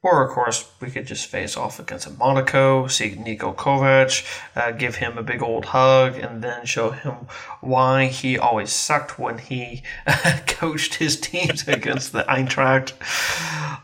Or, 0.00 0.22
of 0.24 0.30
course, 0.30 0.70
we 0.80 0.90
could 0.90 1.08
just 1.08 1.26
face 1.26 1.56
off 1.56 1.80
against 1.80 2.16
Monaco, 2.18 2.86
see 2.86 3.10
Niko 3.10 3.54
Kovac, 3.54 4.24
uh, 4.54 4.70
give 4.70 4.96
him 4.96 5.18
a 5.18 5.24
big 5.24 5.42
old 5.42 5.66
hug, 5.66 6.16
and 6.16 6.42
then 6.42 6.64
show 6.64 6.90
him 6.90 7.26
why 7.60 8.06
he 8.06 8.38
always 8.38 8.72
sucked 8.72 9.18
when 9.18 9.38
he 9.38 9.82
coached 10.46 10.94
his 10.94 11.18
teams 11.18 11.66
against 11.66 12.12
the 12.12 12.22
Eintracht. 12.28 12.92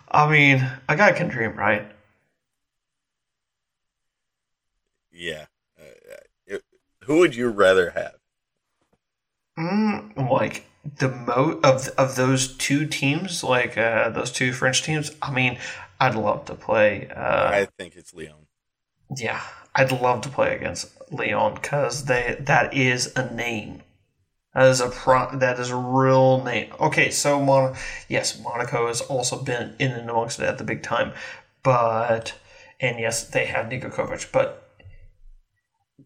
I 0.08 0.30
mean, 0.30 0.70
a 0.88 0.94
guy 0.96 1.10
can 1.10 1.26
dream, 1.28 1.56
right? 1.56 1.90
Yeah. 5.10 5.46
Uh, 5.78 6.58
who 7.02 7.18
would 7.18 7.34
you 7.34 7.48
rather 7.48 7.90
have? 7.90 8.14
Mm, 9.58 10.30
like 10.30 10.64
the 10.98 11.08
mo 11.08 11.60
of 11.62 11.88
of 11.96 12.16
those 12.16 12.56
two 12.56 12.86
teams, 12.86 13.44
like 13.44 13.78
uh, 13.78 14.10
those 14.10 14.30
two 14.30 14.52
French 14.52 14.82
teams. 14.82 15.12
I 15.22 15.30
mean, 15.30 15.58
I'd 16.04 16.14
love 16.16 16.44
to 16.46 16.54
play. 16.54 17.08
Uh, 17.08 17.50
I 17.50 17.68
think 17.78 17.96
it's 17.96 18.12
Lyon. 18.12 18.46
Yeah, 19.16 19.40
I'd 19.74 19.90
love 19.90 20.20
to 20.22 20.28
play 20.28 20.54
against 20.54 20.90
Lyon 21.10 21.54
because 21.54 22.04
they 22.04 22.36
that 22.40 22.74
is 22.74 23.16
a 23.16 23.34
name. 23.34 23.82
That 24.54 24.68
is 24.68 24.80
a 24.80 24.88
pro, 24.88 25.36
that 25.38 25.58
is 25.58 25.70
a 25.70 25.76
real 25.76 26.44
name. 26.44 26.72
Okay, 26.78 27.10
so 27.10 27.40
Mon- 27.40 27.74
yes, 28.08 28.38
Monaco 28.38 28.86
has 28.86 29.00
also 29.00 29.42
been 29.42 29.74
in 29.78 29.92
and 29.92 30.08
amongst 30.10 30.38
it 30.40 30.44
at 30.44 30.58
the 30.58 30.64
big 30.64 30.82
time, 30.82 31.12
but 31.62 32.34
and 32.80 32.98
yes, 33.00 33.24
they 33.24 33.46
have 33.46 33.66
Niko 33.66 33.90
Kovac, 33.90 34.30
but 34.30 34.60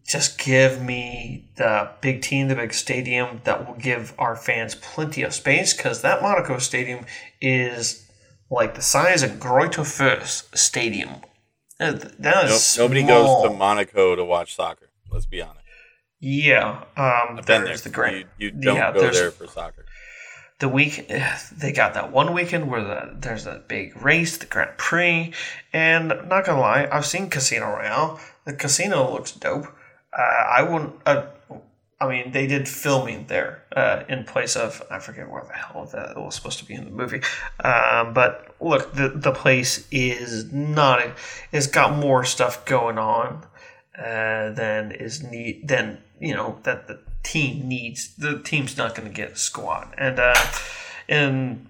just 0.07 0.39
give 0.39 0.81
me 0.81 1.49
the 1.57 1.91
big 1.99 2.21
team, 2.21 2.47
the 2.47 2.55
big 2.55 2.73
stadium 2.73 3.41
that 3.43 3.67
will 3.67 3.75
give 3.75 4.13
our 4.17 4.35
fans 4.35 4.75
plenty 4.75 5.23
of 5.23 5.33
space 5.33 5.73
because 5.73 6.01
that 6.03 6.21
Monaco 6.21 6.57
stadium 6.57 7.05
is 7.41 8.08
like 8.49 8.75
the 8.75 8.81
size 8.81 9.23
of 9.23 9.31
Greuther 9.31 9.85
Fürth 9.85 10.55
Stadium. 10.57 11.09
That 11.79 12.49
is 12.49 12.77
nobody 12.77 13.03
goes 13.03 13.43
to 13.43 13.55
Monaco 13.55 14.15
to 14.15 14.25
watch 14.25 14.55
soccer. 14.55 14.89
Let's 15.11 15.25
be 15.25 15.41
honest. 15.41 15.59
Yeah, 16.19 16.83
um, 16.97 17.39
there's 17.45 17.63
there. 17.63 17.77
the 17.77 17.89
grand. 17.89 18.25
You, 18.37 18.47
you 18.47 18.51
don't 18.51 18.75
yeah, 18.75 18.93
go 18.93 19.09
there 19.09 19.31
for 19.31 19.47
soccer. 19.47 19.85
The 20.59 20.67
week 20.67 21.07
they 21.57 21.71
got 21.71 21.93
that 21.93 22.11
one 22.11 22.33
weekend 22.33 22.69
where 22.69 22.83
the, 22.83 23.15
there's 23.17 23.45
a 23.45 23.63
big 23.67 24.01
race, 24.01 24.37
the 24.37 24.45
Grand 24.45 24.77
Prix, 24.77 25.33
and 25.71 26.09
not 26.27 26.45
gonna 26.45 26.59
lie, 26.59 26.87
I've 26.91 27.05
seen 27.05 27.29
Casino 27.29 27.67
Royale. 27.67 28.19
The 28.45 28.53
casino 28.53 29.11
looks 29.13 29.31
dope. 29.31 29.67
Uh, 30.17 30.21
I 30.21 30.63
wouldn't. 30.63 30.95
Uh, 31.05 31.27
I 32.01 32.07
mean, 32.07 32.31
they 32.31 32.47
did 32.47 32.67
filming 32.67 33.27
there 33.27 33.63
uh, 33.75 34.03
in 34.07 34.23
place 34.23 34.55
of 34.55 34.81
I 34.89 34.99
forget 34.99 35.29
where 35.29 35.43
the 35.43 35.53
hell 35.53 35.85
that 35.91 36.17
was 36.17 36.35
supposed 36.35 36.59
to 36.59 36.65
be 36.65 36.73
in 36.73 36.85
the 36.85 36.91
movie. 36.91 37.21
Um, 37.61 38.13
but 38.13 38.55
look, 38.61 38.93
the 38.93 39.09
the 39.09 39.33
place 39.33 39.85
is 39.91 40.51
not. 40.51 41.05
It's 41.51 41.67
got 41.67 41.97
more 41.97 42.23
stuff 42.23 42.65
going 42.65 42.97
on 42.97 43.45
uh, 43.97 44.51
than 44.51 44.91
is 44.93 45.23
need 45.23 45.67
than 45.67 45.97
you 46.21 46.33
know 46.33 46.59
that 46.63 46.87
the 46.87 46.99
team 47.23 47.67
needs. 47.67 48.15
The 48.15 48.39
team's 48.39 48.77
not 48.77 48.95
going 48.95 49.07
to 49.09 49.13
get 49.13 49.31
a 49.33 49.37
squad, 49.37 49.93
and 49.97 50.19
uh, 50.19 50.45
and 51.09 51.67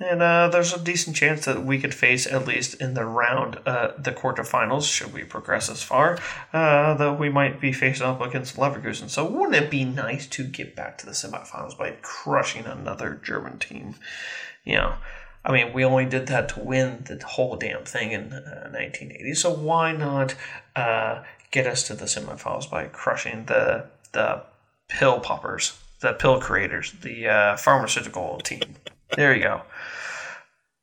and 0.00 0.22
uh, 0.22 0.48
there's 0.48 0.72
a 0.72 0.78
decent 0.78 1.16
chance 1.16 1.44
that 1.44 1.64
we 1.64 1.80
could 1.80 1.94
face, 1.94 2.26
at 2.26 2.46
least 2.46 2.74
in 2.80 2.94
the 2.94 3.04
round, 3.04 3.58
uh, 3.66 3.92
the 3.98 4.12
quarterfinals, 4.12 4.90
should 4.90 5.12
we 5.12 5.24
progress 5.24 5.68
as 5.68 5.82
far, 5.82 6.18
uh, 6.52 6.94
that 6.94 7.18
we 7.18 7.28
might 7.28 7.60
be 7.60 7.72
facing 7.72 8.06
up 8.06 8.20
against 8.20 8.56
Leverkusen. 8.56 9.10
So 9.10 9.28
wouldn't 9.28 9.56
it 9.56 9.70
be 9.70 9.84
nice 9.84 10.26
to 10.28 10.44
get 10.44 10.76
back 10.76 10.98
to 10.98 11.06
the 11.06 11.12
semifinals 11.12 11.76
by 11.76 11.96
crushing 12.02 12.64
another 12.64 13.20
German 13.24 13.58
team? 13.58 13.96
You 14.64 14.76
know, 14.76 14.94
I 15.44 15.52
mean, 15.52 15.72
we 15.72 15.84
only 15.84 16.04
did 16.04 16.28
that 16.28 16.50
to 16.50 16.60
win 16.60 17.04
the 17.04 17.20
whole 17.26 17.56
damn 17.56 17.84
thing 17.84 18.12
in 18.12 18.30
1980. 18.30 19.30
Uh, 19.30 19.34
so 19.34 19.52
why 19.52 19.92
not 19.92 20.36
uh, 20.76 21.24
get 21.50 21.66
us 21.66 21.86
to 21.88 21.94
the 21.94 22.04
semifinals 22.04 22.70
by 22.70 22.86
crushing 22.86 23.46
the 23.46 23.86
the 24.12 24.42
pill 24.88 25.20
poppers, 25.20 25.78
the 26.00 26.12
pill 26.12 26.40
creators, 26.40 26.92
the 27.02 27.28
uh, 27.28 27.56
pharmaceutical 27.56 28.38
team? 28.38 28.76
There 29.16 29.34
you 29.34 29.42
go. 29.42 29.62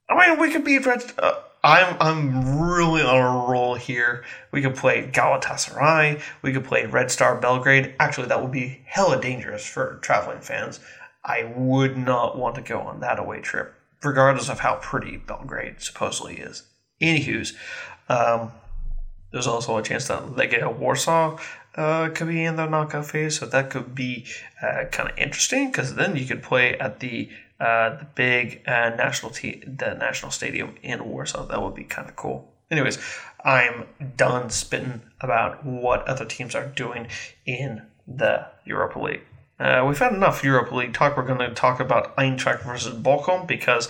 I 0.09 0.29
mean, 0.29 0.39
we 0.39 0.51
could 0.51 0.63
be. 0.63 0.77
Uh, 0.77 1.33
I'm 1.63 1.97
I'm 1.99 2.61
really 2.61 3.01
on 3.01 3.17
a 3.17 3.51
roll 3.51 3.73
here. 3.73 4.23
We 4.51 4.61
could 4.61 4.75
play 4.75 5.07
Galatasaray. 5.07 6.21
We 6.43 6.53
could 6.53 6.63
play 6.63 6.85
Red 6.85 7.09
Star 7.09 7.35
Belgrade. 7.39 7.95
Actually, 7.99 8.27
that 8.27 8.41
would 8.41 8.51
be 8.51 8.81
hella 8.85 9.19
dangerous 9.19 9.65
for 9.65 9.99
traveling 10.01 10.41
fans. 10.41 10.79
I 11.23 11.51
would 11.55 11.97
not 11.97 12.37
want 12.37 12.55
to 12.55 12.61
go 12.61 12.79
on 12.81 12.99
that 12.99 13.17
away 13.17 13.41
trip, 13.41 13.73
regardless 14.03 14.47
of 14.47 14.59
how 14.59 14.75
pretty 14.75 15.17
Belgrade 15.17 15.81
supposedly 15.81 16.35
is. 16.35 16.63
Anywho's, 17.01 17.53
um, 18.09 18.51
there's 19.31 19.47
also 19.47 19.75
a 19.77 19.81
chance 19.81 20.07
that 20.07 20.21
Legia 20.23 20.71
Warsaw 20.71 21.39
uh, 21.75 22.09
could 22.09 22.27
be 22.27 22.43
in 22.43 22.57
the 22.57 22.67
knockout 22.67 23.07
phase, 23.07 23.39
so 23.39 23.47
that 23.47 23.71
could 23.71 23.95
be 23.95 24.25
uh, 24.61 24.85
kind 24.91 25.09
of 25.09 25.17
interesting 25.17 25.71
because 25.71 25.95
then 25.95 26.15
you 26.15 26.25
could 26.25 26.43
play 26.43 26.77
at 26.77 26.99
the 26.99 27.29
uh, 27.59 27.97
the 27.97 28.07
big 28.15 28.61
uh, 28.67 28.89
national 28.89 29.31
te- 29.31 29.63
the 29.65 29.93
national 29.93 30.31
stadium 30.31 30.75
in 30.83 31.05
Warsaw. 31.05 31.45
That 31.47 31.61
would 31.61 31.75
be 31.75 31.83
kind 31.83 32.09
of 32.09 32.15
cool. 32.15 32.51
Anyways, 32.69 32.97
I'm 33.43 33.85
done 34.17 34.49
spitting 34.49 35.01
about 35.21 35.65
what 35.65 36.07
other 36.07 36.25
teams 36.25 36.55
are 36.55 36.65
doing 36.65 37.07
in 37.45 37.83
the 38.07 38.47
Europa 38.65 38.99
League. 38.99 39.21
Uh, 39.59 39.85
we've 39.87 39.99
had 39.99 40.13
enough 40.13 40.43
Europa 40.43 40.75
League 40.75 40.93
talk. 40.93 41.15
We're 41.15 41.25
going 41.25 41.39
to 41.39 41.53
talk 41.53 41.79
about 41.79 42.15
Eintracht 42.17 42.63
versus 42.63 42.93
Bochum 42.93 43.47
because 43.47 43.87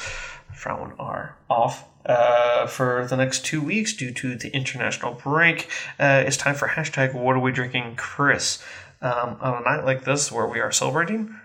Frauen 0.53 0.93
are 0.99 1.37
off 1.49 1.87
uh, 2.05 2.67
for 2.67 3.07
the 3.07 3.17
next 3.17 3.45
two 3.45 3.61
weeks 3.61 3.93
due 3.93 4.11
to 4.11 4.35
the 4.35 4.49
international 4.49 5.13
break. 5.13 5.69
Uh, 5.99 6.23
it's 6.25 6.37
time 6.37 6.55
for 6.55 6.67
hashtag 6.67 7.13
What 7.13 7.35
Are 7.35 7.39
We 7.39 7.51
Drinking, 7.51 7.95
Chris? 7.95 8.63
Um, 9.01 9.37
on 9.41 9.61
a 9.61 9.61
night 9.61 9.85
like 9.85 10.05
this 10.05 10.31
where 10.31 10.47
we 10.47 10.59
are 10.59 10.71
celebrating, 10.71 11.35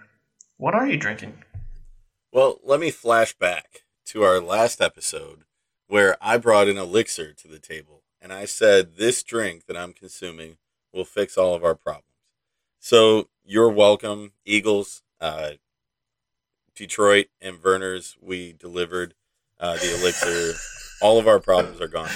what 0.56 0.74
are 0.74 0.86
you 0.86 0.96
drinking? 0.96 1.42
Well, 2.32 2.60
let 2.62 2.78
me 2.78 2.92
flash 2.92 3.32
back 3.36 3.82
to 4.06 4.22
our 4.22 4.40
last 4.40 4.80
episode 4.80 5.42
where 5.88 6.16
I 6.20 6.38
brought 6.38 6.68
an 6.68 6.78
elixir 6.78 7.32
to 7.32 7.48
the 7.48 7.58
table 7.58 8.02
and 8.22 8.32
I 8.32 8.44
said 8.44 8.94
this 8.94 9.24
drink 9.24 9.66
that 9.66 9.76
I'm 9.76 9.92
consuming 9.92 10.58
will 10.92 11.04
fix 11.04 11.36
all 11.36 11.56
of 11.56 11.64
our 11.64 11.74
problems. 11.74 12.04
So 12.78 13.28
you're 13.44 13.68
welcome, 13.68 14.30
Eagles, 14.44 15.02
uh, 15.20 15.54
Detroit, 16.76 17.26
and 17.40 17.56
Vernors. 17.60 18.14
We 18.20 18.52
delivered 18.52 19.14
uh, 19.58 19.78
the 19.78 19.96
elixir. 20.00 20.52
all 21.02 21.18
of 21.18 21.26
our 21.26 21.40
problems 21.40 21.80
are 21.80 21.88
gone. 21.88 22.10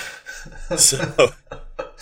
So, 0.76 1.32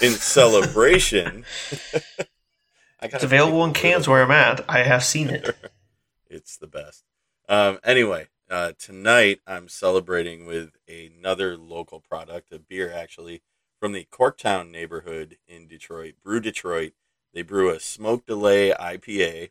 in 0.02 0.10
celebration, 0.12 1.46
it's 3.02 3.24
available 3.24 3.64
in 3.64 3.72
cans 3.72 4.06
where 4.06 4.22
I'm 4.22 4.30
at. 4.30 4.68
I 4.68 4.82
have 4.82 5.02
seen 5.02 5.30
it. 5.30 5.56
it's 6.28 6.58
the 6.58 6.66
best. 6.66 7.04
Um, 7.52 7.80
anyway, 7.84 8.28
uh, 8.48 8.72
tonight 8.78 9.40
I'm 9.46 9.68
celebrating 9.68 10.46
with 10.46 10.70
another 10.88 11.58
local 11.58 12.00
product, 12.00 12.50
a 12.50 12.58
beer 12.58 12.90
actually 12.90 13.42
from 13.78 13.92
the 13.92 14.06
Corktown 14.10 14.70
neighborhood 14.70 15.36
in 15.46 15.68
Detroit, 15.68 16.14
Brew 16.24 16.40
Detroit. 16.40 16.94
They 17.34 17.42
brew 17.42 17.68
a 17.68 17.78
smoke 17.78 18.24
delay 18.24 18.70
IPA. 18.70 19.50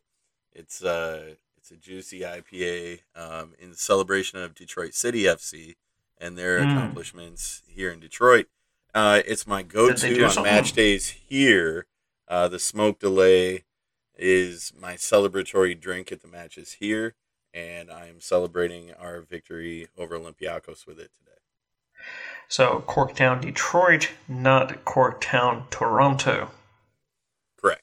It's 0.52 0.82
uh 0.82 1.34
it's 1.56 1.70
a 1.70 1.76
juicy 1.76 2.22
IPA 2.22 3.02
um, 3.14 3.52
in 3.60 3.72
celebration 3.74 4.40
of 4.40 4.56
Detroit 4.56 4.94
City 4.94 5.22
FC 5.22 5.76
and 6.18 6.36
their 6.36 6.58
mm. 6.58 6.72
accomplishments 6.72 7.62
here 7.68 7.92
in 7.92 8.00
Detroit. 8.00 8.48
Uh, 8.92 9.22
it's 9.24 9.46
my 9.46 9.62
go-to 9.62 10.24
on 10.24 10.30
something? 10.32 10.52
match 10.52 10.72
days 10.72 11.10
here. 11.10 11.86
Uh, 12.26 12.48
the 12.48 12.58
smoke 12.58 12.98
delay 12.98 13.62
is 14.18 14.72
my 14.76 14.94
celebratory 14.94 15.78
drink 15.78 16.10
at 16.10 16.20
the 16.20 16.26
matches 16.26 16.72
here, 16.80 17.14
and 17.54 17.90
I 17.90 18.08
am 18.08 18.20
celebrating 18.20 18.92
our 18.98 19.20
victory 19.20 19.88
over 19.98 20.18
Olympiacos 20.18 20.86
with 20.86 20.98
it 20.98 21.10
today. 21.18 21.38
So 22.48 22.84
Corktown, 22.86 23.40
Detroit, 23.40 24.10
not 24.28 24.84
Corktown, 24.84 25.70
Toronto. 25.70 26.50
Correct. 27.60 27.82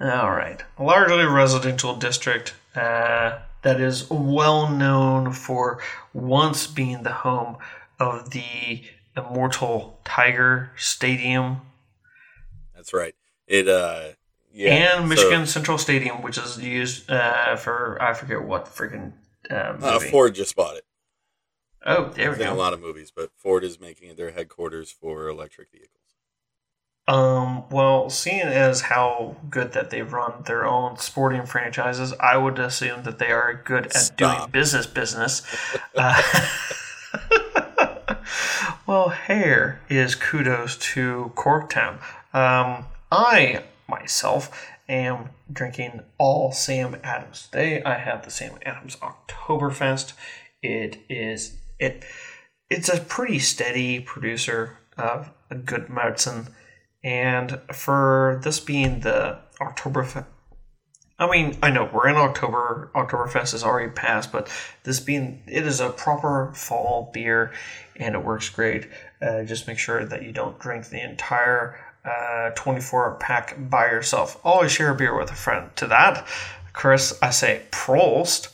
All 0.00 0.30
right. 0.30 0.62
Largely 0.78 1.24
residential 1.24 1.96
district 1.96 2.54
uh, 2.74 3.38
that 3.62 3.80
is 3.80 4.08
well 4.10 4.68
known 4.68 5.32
for 5.32 5.80
once 6.12 6.66
being 6.66 7.02
the 7.02 7.12
home 7.12 7.56
of 7.98 8.30
the 8.30 8.82
Immortal 9.16 10.00
Tiger 10.04 10.70
Stadium. 10.76 11.60
That's 12.74 12.94
right. 12.94 13.14
It 13.46 13.68
uh 13.68 14.12
yeah, 14.52 14.96
and 14.96 15.08
Michigan 15.08 15.46
so, 15.46 15.52
Central 15.52 15.78
Stadium, 15.78 16.22
which 16.22 16.38
is 16.38 16.58
used 16.58 17.10
uh, 17.10 17.56
for 17.56 18.00
I 18.00 18.14
forget 18.14 18.42
what 18.42 18.66
freaking 18.66 19.12
uh, 19.50 19.76
uh, 19.80 19.98
Ford 19.98 20.34
just 20.34 20.56
bought 20.56 20.76
it. 20.76 20.84
Oh, 21.84 22.10
there 22.10 22.30
we 22.30 22.36
go. 22.36 22.52
A 22.52 22.54
lot 22.54 22.72
of 22.72 22.80
movies, 22.80 23.10
but 23.14 23.30
Ford 23.36 23.64
is 23.64 23.80
making 23.80 24.10
it 24.10 24.16
their 24.16 24.32
headquarters 24.32 24.90
for 24.90 25.28
electric 25.28 25.70
vehicles. 25.70 26.00
Um, 27.08 27.64
well, 27.70 28.10
seeing 28.10 28.42
as 28.42 28.82
how 28.82 29.36
good 29.48 29.72
that 29.72 29.90
they 29.90 30.02
run 30.02 30.44
their 30.44 30.66
own 30.66 30.96
sporting 30.98 31.46
franchises, 31.46 32.12
I 32.20 32.36
would 32.36 32.58
assume 32.58 33.02
that 33.04 33.18
they 33.18 33.32
are 33.32 33.54
good 33.64 33.86
at 33.86 33.94
Stop. 33.94 34.16
doing 34.16 34.50
business 34.52 34.86
business. 34.86 35.42
uh, 35.96 36.22
well, 38.86 39.08
here 39.08 39.80
is 39.88 40.14
kudos 40.14 40.76
to 40.76 41.32
Corktown. 41.34 41.94
Um, 42.32 42.84
I 43.10 43.64
myself 43.90 44.70
am 44.88 45.30
drinking 45.52 46.00
all 46.18 46.52
Sam 46.52 46.96
Adams 47.02 47.48
today. 47.50 47.82
I 47.82 47.98
have 47.98 48.24
the 48.24 48.30
Sam 48.30 48.58
Adams 48.64 48.96
Oktoberfest. 48.96 50.12
It 50.62 50.98
is 51.08 51.56
it 51.78 52.04
it's 52.68 52.88
a 52.88 53.00
pretty 53.00 53.38
steady 53.38 54.00
producer 54.00 54.78
of 54.96 55.30
a 55.50 55.54
good 55.54 55.88
medicine. 55.88 56.48
And 57.02 57.60
for 57.72 58.40
this 58.44 58.60
being 58.60 59.00
the 59.00 59.38
Oktoberfest, 59.60 60.26
I 61.18 61.30
mean, 61.30 61.58
I 61.62 61.70
know 61.70 61.88
we're 61.92 62.08
in 62.08 62.16
October. 62.16 62.90
Oktoberfest 62.94 63.52
is 63.52 63.62
already 63.62 63.90
passed, 63.90 64.32
but 64.32 64.48
this 64.84 65.00
being 65.00 65.42
it 65.46 65.66
is 65.66 65.78
a 65.80 65.90
proper 65.90 66.50
fall 66.54 67.10
beer, 67.12 67.52
and 67.96 68.14
it 68.14 68.24
works 68.24 68.48
great. 68.48 68.88
Uh, 69.20 69.42
just 69.42 69.66
make 69.66 69.78
sure 69.78 70.04
that 70.04 70.22
you 70.22 70.32
don't 70.32 70.58
drink 70.58 70.88
the 70.88 71.02
entire 71.02 71.78
uh, 72.04 72.50
24 72.50 73.16
pack 73.16 73.56
by 73.58 73.86
yourself. 73.86 74.40
Always 74.44 74.72
share 74.72 74.90
a 74.90 74.94
beer 74.94 75.16
with 75.16 75.30
a 75.30 75.34
friend. 75.34 75.74
To 75.76 75.86
that, 75.88 76.26
Chris, 76.72 77.18
I 77.22 77.30
say 77.30 77.62
Prost. 77.70 78.48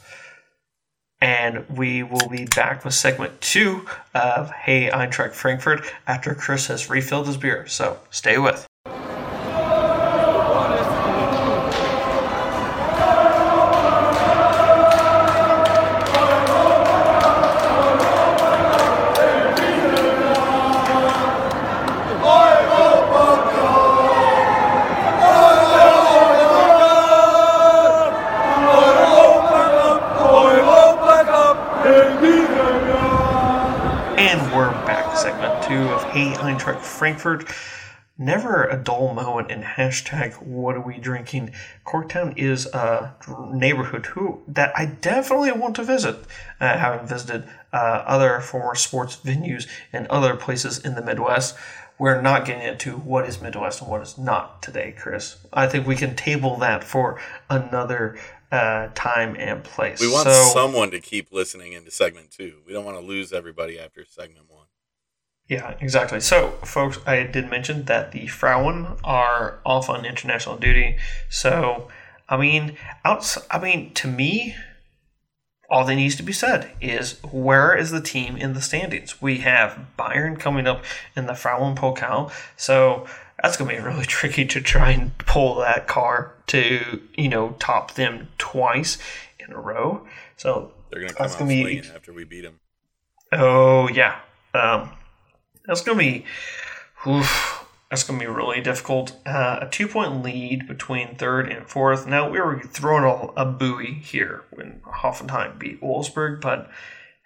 And 1.19 1.67
we 1.71 2.03
will 2.03 2.29
be 2.29 2.45
back 2.45 2.85
with 2.85 2.93
segment 2.93 3.41
two 3.41 3.87
of 4.15 4.51
Hey 4.51 4.91
Eintracht 4.91 5.33
Frankfurt 5.33 5.81
after 6.07 6.35
Chris 6.35 6.67
has 6.67 6.91
refilled 6.91 7.27
his 7.27 7.39
beer. 7.39 7.67
So 7.67 7.99
stay 8.11 8.37
with. 8.37 8.67
Frankfurt. 37.07 37.49
Never 38.19 38.65
a 38.65 38.83
dull 38.83 39.13
moment 39.13 39.51
in 39.51 39.63
hashtag 39.63 40.35
what 40.43 40.75
are 40.75 40.81
we 40.81 40.99
drinking. 40.99 41.53
Corktown 41.85 42.37
is 42.39 42.67
a 42.67 43.15
neighborhood 43.53 44.07
who 44.07 44.43
that 44.49 44.73
I 44.75 44.87
definitely 44.87 45.53
want 45.53 45.77
to 45.77 45.85
visit, 45.85 46.17
uh, 46.61 46.79
having 46.79 47.07
visited 47.07 47.49
uh, 47.73 47.77
other 47.77 48.41
former 48.41 48.75
sports 48.75 49.17
venues 49.17 49.67
and 49.93 50.07
other 50.07 50.35
places 50.35 50.79
in 50.79 50.95
the 50.95 51.03
Midwest. 51.03 51.57
We're 51.99 52.21
not 52.21 52.45
getting 52.45 52.67
into 52.67 52.97
what 52.97 53.27
is 53.27 53.41
Midwest 53.41 53.81
and 53.81 53.91
what 53.91 54.03
is 54.03 54.19
not 54.19 54.63
today, 54.63 54.95
Chris. 54.99 55.37
I 55.53 55.67
think 55.67 55.87
we 55.87 55.97
can 55.97 56.17
table 56.17 56.57
that 56.59 56.85
for 56.85 57.21
another 57.49 58.19
uh, 58.53 58.89
time 58.95 59.37
and 59.39 59.63
place. 59.65 60.01
We 60.01 60.11
want 60.11 60.29
so, 60.29 60.51
someone 60.53 60.91
to 60.93 61.01
keep 61.01 61.33
listening 61.33 61.73
into 61.73 61.91
segment 61.91 62.31
two. 62.31 62.61
We 62.67 62.73
don't 62.73 62.85
want 62.85 62.99
to 62.99 63.05
lose 63.05 63.33
everybody 63.33 63.79
after 63.79 64.05
segment 64.05 64.51
one. 64.51 64.67
Yeah, 65.49 65.77
exactly. 65.81 66.21
So, 66.21 66.51
folks, 66.65 66.99
I 67.07 67.23
did 67.23 67.49
mention 67.51 67.85
that 67.85 68.13
the 68.13 68.27
Frauen 68.27 68.97
are 69.05 69.61
off 69.65 69.89
on 69.89 70.05
international 70.05 70.57
duty. 70.57 70.99
So, 71.29 71.89
I 72.29 72.37
mean, 72.37 72.77
outs- 73.05 73.39
I 73.49 73.61
mean, 73.61 73.95
to 73.95 74.09
me, 74.09 74.57
all 75.71 75.85
that 75.85 75.95
needs 75.95 76.17
to 76.17 76.23
be 76.23 76.33
said 76.33 76.71
is 76.81 77.21
where 77.23 77.77
is 77.77 77.91
the 77.91 78.01
team 78.01 78.37
in 78.37 78.55
the 78.55 78.61
standings? 78.61 79.21
We 79.23 79.39
have 79.39 79.87
Bayern 79.99 80.39
coming 80.39 80.67
up 80.67 80.85
in 81.17 81.27
the 81.27 81.35
Frauen 81.35 81.77
Pokal, 81.77 82.33
so 82.57 83.07
that's 83.43 83.57
going 83.57 83.71
to 83.71 83.77
be 83.77 83.83
really 83.83 84.05
tricky 84.07 84.45
to 84.47 84.61
try 84.61 84.91
and 84.91 85.17
pull 85.19 85.57
that 85.57 85.87
car 85.87 86.35
to 86.49 87.03
you 87.17 87.29
know 87.29 87.57
top 87.59 87.95
them 87.95 88.29
twice 88.39 88.99
in 89.39 89.53
a 89.53 89.61
row. 89.61 90.07
So 90.37 90.73
they're 90.91 91.01
going 91.01 91.11
to 91.11 91.17
come 91.17 91.27
out 91.27 91.49
be, 91.49 91.83
after 91.95 92.13
we 92.13 92.25
beat 92.25 92.43
them. 92.43 92.61
Oh 93.33 93.89
yeah. 93.89 94.21
Um, 94.55 94.91
that's 95.67 95.83
going 95.83 95.99
to 95.99 96.05
be, 96.05 96.25
oof, 97.07 97.67
that's 97.91 98.05
going 98.05 98.19
to 98.19 98.27
be 98.27 98.31
really 98.31 98.61
difficult. 98.61 99.13
Uh, 99.27 99.59
a 99.63 99.69
two 99.69 99.89
point 99.89 100.23
lead 100.23 100.67
between 100.67 101.17
third 101.17 101.51
and 101.51 101.69
fourth. 101.69 102.07
Now, 102.07 102.29
we 102.31 102.41
were 102.41 102.61
throwing 102.61 103.05
a, 103.05 103.43
a 103.43 103.45
buoy 103.45 103.95
here 103.95 104.45
when 104.51 104.81
Hoffenheim 104.85 105.59
beat 105.59 105.83
Wolfsburg, 105.83 106.41
but 106.41 106.71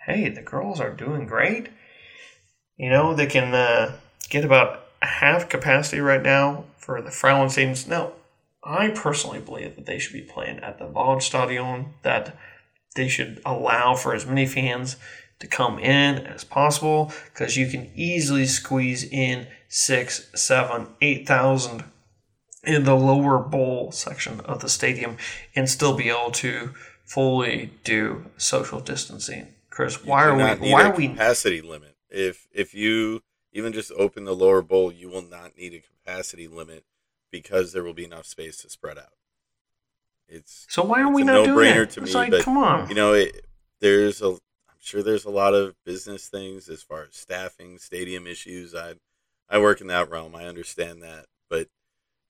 hey, 0.06 0.28
the 0.28 0.42
girls 0.42 0.80
are 0.80 0.92
doing 0.92 1.26
great. 1.26 1.68
You 2.76 2.88
know, 2.88 3.14
they 3.14 3.26
can 3.26 3.54
uh, 3.54 3.96
get 4.30 4.44
about 4.44 4.86
half 5.02 5.48
capacity 5.48 6.00
right 6.00 6.22
now 6.22 6.64
for 6.76 7.00
the 7.00 7.10
Frauen 7.10 7.48
teams. 7.48 7.86
Now, 7.86 8.12
I 8.62 8.88
personally 8.88 9.40
believe 9.40 9.76
that 9.76 9.86
they 9.86 9.98
should 9.98 10.12
be 10.12 10.20
playing 10.22 10.58
at 10.60 10.78
the 10.78 10.86
Waldstadion, 10.86 11.86
that 12.02 12.36
they 12.94 13.08
should 13.08 13.40
allow 13.44 13.94
for 13.94 14.14
as 14.14 14.26
many 14.26 14.46
fans 14.46 14.96
to 15.38 15.46
come 15.46 15.78
in 15.78 16.26
as 16.26 16.44
possible 16.44 17.12
because 17.32 17.56
you 17.56 17.66
can 17.66 17.90
easily 17.94 18.46
squeeze 18.46 19.04
in 19.04 19.46
six, 19.68 20.30
seven, 20.34 20.88
eight 21.00 21.26
thousand 21.26 21.84
in 22.62 22.84
the 22.84 22.94
lower 22.94 23.38
bowl 23.38 23.90
section 23.90 24.40
of 24.40 24.60
the 24.60 24.68
stadium 24.68 25.16
and 25.56 25.68
still 25.68 25.96
be 25.96 26.10
able 26.10 26.30
to 26.30 26.74
fully 27.04 27.72
do 27.84 28.26
social 28.36 28.80
distancing. 28.80 29.48
Chris, 29.70 30.04
why 30.04 30.24
are 30.24 30.36
we? 30.36 30.70
Why 30.70 30.84
are 30.84 30.94
we 30.94 31.08
capacity 31.08 31.62
limit? 31.62 31.96
If 32.10 32.46
if 32.52 32.74
you 32.74 33.22
even 33.52 33.72
just 33.72 33.92
open 33.92 34.24
the 34.24 34.34
lower 34.34 34.62
bowl, 34.62 34.92
you 34.92 35.08
will 35.08 35.22
not 35.22 35.56
need 35.56 35.74
a 35.74 35.80
capacity 35.80 36.46
limit 36.46 36.84
because 37.30 37.72
there 37.72 37.82
will 37.82 37.94
be 37.94 38.04
enough 38.04 38.26
space 38.26 38.58
to 38.58 38.70
spread 38.70 38.98
out. 38.98 39.12
It's 40.28 40.66
so 40.68 40.82
why 40.82 41.00
are 41.02 41.12
we 41.12 41.24
not 41.24 41.44
doing 41.44 41.74
it? 41.74 41.90
To 41.90 42.00
me, 42.00 42.12
like, 42.12 42.30
but, 42.30 42.44
come 42.44 42.56
on, 42.58 42.88
you 42.88 42.94
know, 42.94 43.14
it, 43.14 43.44
there's 43.80 44.22
a 44.22 44.28
I'm 44.28 44.78
sure 44.78 45.02
there's 45.02 45.24
a 45.24 45.30
lot 45.30 45.54
of 45.54 45.74
business 45.84 46.28
things 46.28 46.68
as 46.68 46.82
far 46.82 47.02
as 47.02 47.16
staffing, 47.16 47.78
stadium 47.78 48.26
issues. 48.26 48.74
I 48.74 48.94
I 49.48 49.58
work 49.58 49.80
in 49.80 49.88
that 49.88 50.08
realm. 50.08 50.36
I 50.36 50.44
understand 50.44 51.02
that, 51.02 51.26
but 51.48 51.68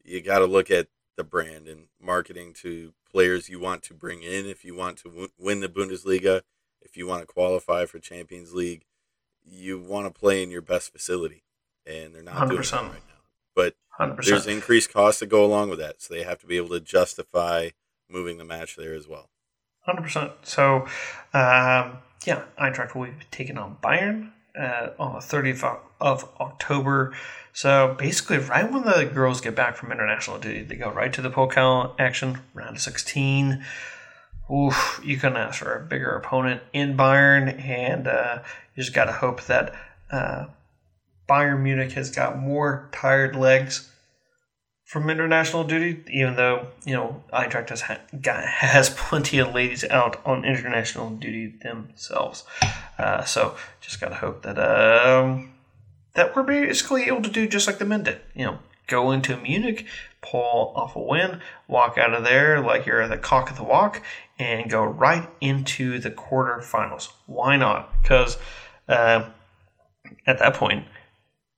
you 0.02 0.22
got 0.22 0.38
to 0.38 0.46
look 0.46 0.70
at 0.70 0.88
the 1.16 1.24
brand 1.24 1.68
and 1.68 1.88
marketing 2.00 2.54
to 2.54 2.94
players 3.10 3.50
you 3.50 3.60
want 3.60 3.82
to 3.82 3.92
bring 3.94 4.22
in 4.22 4.46
if 4.46 4.64
you 4.64 4.74
want 4.74 4.96
to 4.98 5.10
w- 5.10 5.28
win 5.38 5.60
the 5.60 5.68
Bundesliga, 5.68 6.40
if 6.80 6.96
you 6.96 7.06
want 7.06 7.20
to 7.20 7.26
qualify 7.26 7.84
for 7.84 7.98
Champions 7.98 8.54
League, 8.54 8.86
you 9.50 9.78
want 9.78 10.06
to 10.06 10.18
play 10.18 10.42
in 10.42 10.50
your 10.50 10.62
best 10.62 10.92
facility, 10.92 11.42
and 11.86 12.14
they're 12.14 12.22
not 12.22 12.36
100%. 12.36 12.48
doing 12.48 12.62
that 12.62 12.72
right 12.72 12.92
now. 12.92 13.20
But 13.54 13.74
100%. 13.98 14.24
there's 14.24 14.46
increased 14.46 14.92
costs 14.92 15.20
that 15.20 15.26
go 15.26 15.44
along 15.44 15.70
with 15.70 15.78
that, 15.78 16.00
so 16.00 16.14
they 16.14 16.22
have 16.22 16.38
to 16.40 16.46
be 16.46 16.56
able 16.56 16.70
to 16.70 16.80
justify 16.80 17.70
moving 18.08 18.38
the 18.38 18.44
match 18.44 18.76
there 18.76 18.94
as 18.94 19.06
well. 19.08 19.30
Hundred 19.82 20.02
percent. 20.02 20.32
So, 20.42 20.86
um, 21.32 21.98
yeah, 22.24 22.44
Eintracht 22.58 22.94
will 22.94 23.06
be 23.06 23.12
taking 23.30 23.56
on 23.56 23.78
Bayern 23.82 24.30
uh, 24.58 24.90
on 24.98 25.14
the 25.14 25.20
30th 25.20 25.78
of 26.00 26.28
October. 26.38 27.14
So 27.52 27.94
basically, 27.98 28.38
right 28.38 28.70
when 28.70 28.84
the 28.84 29.10
girls 29.12 29.40
get 29.40 29.54
back 29.54 29.76
from 29.76 29.90
international 29.90 30.38
duty, 30.38 30.62
they 30.62 30.76
go 30.76 30.90
right 30.90 31.12
to 31.12 31.22
the 31.22 31.30
Pokal 31.30 31.94
action, 31.98 32.40
round 32.54 32.76
of 32.76 32.82
16. 32.82 33.64
Oof, 34.52 35.00
you 35.04 35.16
can 35.16 35.36
ask 35.36 35.62
for 35.62 35.74
a 35.74 35.80
bigger 35.80 36.10
opponent 36.10 36.62
in 36.72 36.96
Bayern, 36.96 37.62
and 37.64 38.08
uh, 38.08 38.40
you 38.74 38.82
just 38.82 38.94
got 38.94 39.04
to 39.04 39.12
hope 39.12 39.44
that 39.44 39.74
uh, 40.10 40.46
Bayern 41.28 41.60
Munich 41.60 41.92
has 41.92 42.10
got 42.10 42.38
more 42.38 42.88
tired 42.92 43.36
legs 43.36 43.90
from 44.90 45.08
international 45.08 45.62
duty, 45.62 46.02
even 46.10 46.34
though 46.34 46.66
you 46.84 46.94
know 46.94 47.22
Eintracht 47.32 47.68
has 47.68 47.84
got, 48.20 48.44
has 48.44 48.90
plenty 48.90 49.38
of 49.38 49.54
ladies 49.54 49.84
out 49.84 50.20
on 50.26 50.44
international 50.44 51.10
duty 51.10 51.54
themselves. 51.62 52.42
Uh, 52.98 53.22
so 53.22 53.54
just 53.80 54.00
gotta 54.00 54.16
hope 54.16 54.42
that 54.42 54.58
um, 54.58 55.52
that 56.14 56.34
we're 56.34 56.42
basically 56.42 57.04
able 57.04 57.22
to 57.22 57.30
do 57.30 57.46
just 57.46 57.68
like 57.68 57.78
the 57.78 57.84
men 57.84 58.02
did. 58.02 58.20
You 58.34 58.46
know, 58.46 58.58
go 58.88 59.12
into 59.12 59.36
Munich, 59.36 59.86
pull 60.22 60.72
off 60.74 60.96
a 60.96 61.00
win, 61.00 61.40
walk 61.68 61.96
out 61.96 62.12
of 62.12 62.24
there 62.24 62.60
like 62.60 62.84
you're 62.84 63.06
the 63.06 63.16
cock 63.16 63.48
of 63.48 63.56
the 63.56 63.62
walk, 63.62 64.02
and 64.40 64.68
go 64.68 64.82
right 64.82 65.28
into 65.40 66.00
the 66.00 66.10
quarterfinals. 66.10 67.12
Why 67.26 67.56
not? 67.56 67.92
Because 68.02 68.38
uh, 68.88 69.28
at 70.26 70.38
that 70.40 70.54
point, 70.54 70.86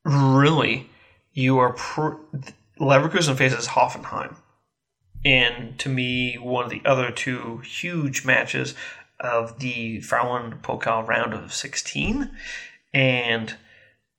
really, 0.04 0.90
you 1.32 1.58
are. 1.58 1.72
Pr- 1.72 2.16
Leverkusen 2.82 3.36
faces 3.36 3.68
Hoffenheim. 3.68 4.36
And 5.24 5.78
to 5.78 5.88
me, 5.88 6.34
one 6.34 6.64
of 6.64 6.70
the 6.70 6.82
other 6.84 7.12
two 7.12 7.58
huge 7.58 8.24
matches 8.24 8.74
of 9.20 9.60
the 9.60 10.00
Frauen 10.00 10.58
Pokal 10.62 11.06
round 11.06 11.32
of 11.32 11.54
16. 11.54 12.30
And 12.92 13.54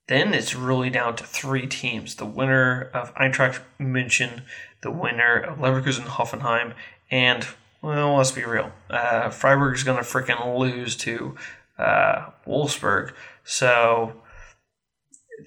then 0.07 0.34
it's 0.34 0.55
really 0.55 0.89
down 0.89 1.16
to 1.18 1.26
three 1.26 1.68
teams 1.68 2.16
the 2.16 2.26
winner 2.26 2.89
of 2.93 3.14
Eintracht 3.16 3.59
München, 3.80 4.43
the 4.82 4.91
winner 4.91 5.38
of 5.38 5.59
Leverkusen 5.59 6.05
Hoffenheim, 6.05 6.74
and, 7.11 7.45
well, 7.84 8.16
let's 8.16 8.32
be 8.32 8.46
real, 8.46 8.72
uh, 8.90 9.30
Freiburg's 9.30 9.84
going 9.84 9.98
to 9.98 10.10
freaking 10.10 10.58
lose 10.58 10.96
to 10.96 11.36
uh, 11.78 12.30
Wolfsburg. 12.48 13.12
So 13.44 14.14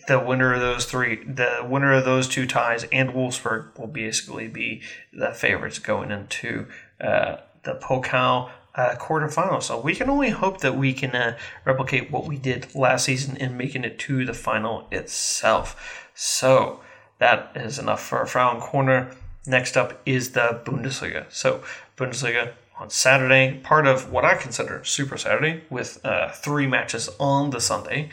the 0.07 0.21
winner 0.21 0.53
of 0.53 0.61
those 0.61 0.85
three, 0.85 1.25
the 1.25 1.67
winner 1.67 1.95
of 1.95 2.05
those 2.05 2.29
two 2.29 2.47
ties, 2.47 2.85
and 2.93 3.11
Wolfsburg 3.11 3.79
will 3.79 3.87
basically 3.87 4.49
be 4.49 4.83
the 5.13 5.33
favorites 5.33 5.79
going 5.79 6.11
into 6.11 6.67
uh, 7.01 7.37
the 7.65 7.75
Pokal 7.75 8.51
uh, 8.75 8.97
quarterfinals. 8.97 9.65
So 9.65 9.81
we 9.81 9.95
can 9.95 10.11
only 10.11 10.29
hope 10.29 10.61
that 10.61 10.77
we 10.77 10.93
can 10.93 11.17
uh, 11.17 11.39
replicate 11.65 12.11
what 12.11 12.27
we 12.27 12.37
did 12.37 12.75
last 12.75 13.07
season 13.07 13.39
in 13.39 13.57
making 13.57 13.85
it 13.85 13.99
to 14.01 14.27
the 14.27 14.35
final 14.35 14.87
itself. 14.91 16.11
So 16.15 16.81
that 17.19 17.53
is 17.55 17.79
enough 17.79 18.03
for 18.03 18.19
our 18.19 18.27
Frauen 18.27 18.61
Corner. 18.61 19.11
Next 19.47 19.77
up 19.77 20.03
is 20.05 20.33
the 20.33 20.61
Bundesliga. 20.65 21.25
So 21.31 21.63
Bundesliga 21.97 22.53
on 22.79 22.91
Saturday, 22.91 23.61
part 23.63 23.87
of 23.87 24.11
what 24.11 24.25
I 24.25 24.35
consider 24.35 24.85
Super 24.85 25.17
Saturday, 25.17 25.63
with 25.71 26.05
uh, 26.05 26.31
three 26.31 26.67
matches 26.67 27.09
on 27.19 27.51
the 27.51 27.61
Sunday. 27.61 28.11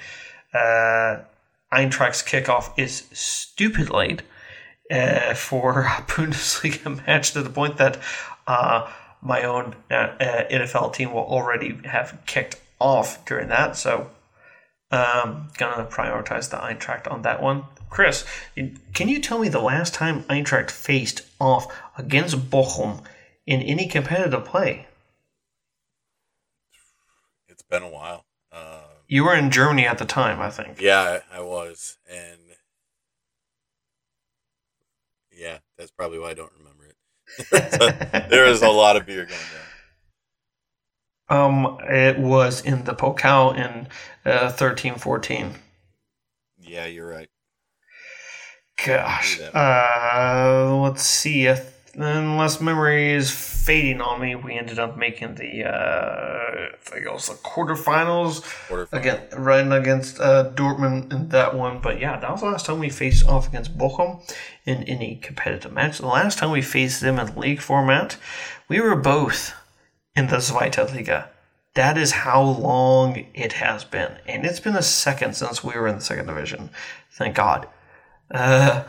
Uh, 0.54 1.20
Eintracht's 1.72 2.22
kickoff 2.24 2.72
is 2.78 3.08
stupid 3.12 3.90
late 3.90 4.22
uh, 4.92 5.34
for 5.34 5.82
a 5.82 5.86
Bundesliga 6.08 7.06
match 7.06 7.32
to 7.32 7.42
the 7.42 7.50
point 7.50 7.78
that 7.78 7.98
uh, 8.48 8.90
my 9.22 9.44
own 9.44 9.76
uh, 9.90 9.94
uh 9.94 10.48
NFL 10.50 10.94
team 10.94 11.14
will 11.14 11.22
already 11.22 11.80
have 11.86 12.20
kicked 12.26 12.58
off 12.80 13.26
during 13.26 13.48
that. 13.50 13.76
So, 13.76 14.10
um, 14.92 15.50
gonna 15.58 15.86
prioritize 15.86 16.50
the 16.50 16.58
Eintracht 16.58 17.12
on 17.12 17.24
that 17.24 17.42
one. 17.42 17.64
Chris, 17.90 18.26
can 18.94 19.08
you 19.08 19.20
tell 19.20 19.40
me 19.40 19.50
the 19.50 19.62
last 19.62 19.94
time 19.94 20.24
Eintracht 20.24 20.72
faced 20.72 21.22
off 21.40 21.68
against 21.98 22.50
Bochum 22.50 23.04
in 23.46 23.62
any 23.62 23.88
competitive 23.88 24.46
play? 24.46 24.88
It's 27.48 27.64
been 27.64 27.84
a 27.84 27.90
while. 27.90 28.26
Uh, 28.52 28.82
you 29.08 29.24
were 29.24 29.36
in 29.36 29.52
Germany 29.52 29.86
at 29.86 29.98
the 29.98 30.06
time, 30.06 30.40
I 30.40 30.50
think. 30.50 30.80
Yeah, 30.80 31.20
I 31.32 31.42
was, 31.42 31.98
and 32.10 32.40
yeah, 35.32 35.60
that's 35.78 35.92
probably 35.92 36.20
why 36.20 36.32
I 36.32 36.34
don't 36.34 36.52
remember 36.58 36.86
it. 36.86 38.30
there 38.30 38.46
is 38.46 38.62
a 38.62 38.70
lot 38.70 38.96
of 38.96 39.06
beer 39.06 39.26
going 39.26 39.40
down. 41.30 41.46
Um, 41.56 41.78
it 41.90 42.20
was 42.20 42.62
in 42.62 42.84
the 42.84 42.94
Pokal 42.94 43.56
in 43.56 43.88
uh, 44.26 44.52
thirteen 44.52 44.96
fourteen. 44.96 45.56
Yeah, 46.60 46.86
you're 46.86 47.08
right. 47.08 47.30
Gosh, 48.86 49.40
uh, 49.40 50.80
let's 50.82 51.04
see. 51.04 51.46
If 51.46 51.73
unless 51.96 52.60
memory 52.60 53.12
is 53.12 53.30
fading 53.32 54.02
on 54.02 54.20
me, 54.20 54.36
we 54.36 54.58
ended 54.58 54.80
up 54.80 54.98
making 54.98 55.36
the 55.36 55.66
uh, 55.66 56.70
I 56.74 56.78
think 56.80 57.06
it 57.06 57.14
was 57.14 57.28
the 57.28 57.36
quarterfinals, 57.36 58.42
quarterfinals. 58.68 58.94
again 58.94 59.22
running 59.38 59.72
against 59.72 60.20
uh, 60.20 60.52
Dortmund 60.52 61.14
in 61.14 61.30
that 61.30 61.56
one. 61.56 61.80
But 61.80 62.00
yeah, 62.00 62.20
that 62.20 62.32
was 62.32 62.42
the 62.42 62.48
last 62.48 62.66
time 62.66 62.80
we 62.80 62.90
faced 62.90 63.26
off 63.28 63.48
against 63.48 63.78
Bochum 63.78 64.22
in 64.66 64.84
any 64.84 65.16
competitive 65.18 65.72
match. 65.72 66.00
The 66.00 66.08
last 66.08 66.40
time 66.40 66.52
we 66.52 66.62
faced 66.62 67.02
them 67.02 67.20
in 67.20 67.36
league 67.36 67.62
format, 67.62 68.18
we 68.68 68.82
were 68.82 68.96
both 68.96 69.54
in 70.16 70.28
the 70.28 70.38
Zweite 70.38 70.94
Liga. 70.94 71.30
That 71.76 71.98
is 71.98 72.12
how 72.12 72.42
long 72.44 73.26
it 73.34 73.54
has 73.54 73.84
been, 73.84 74.18
and 74.28 74.46
it's 74.46 74.60
been 74.60 74.76
a 74.76 74.84
second 74.84 75.36
since 75.36 75.64
we 75.64 75.74
were 75.74 75.88
in 75.88 75.96
the 75.96 76.02
second 76.02 76.28
division. 76.28 76.70
Thank 77.12 77.36
God. 77.36 77.68
Uh, 78.30 78.84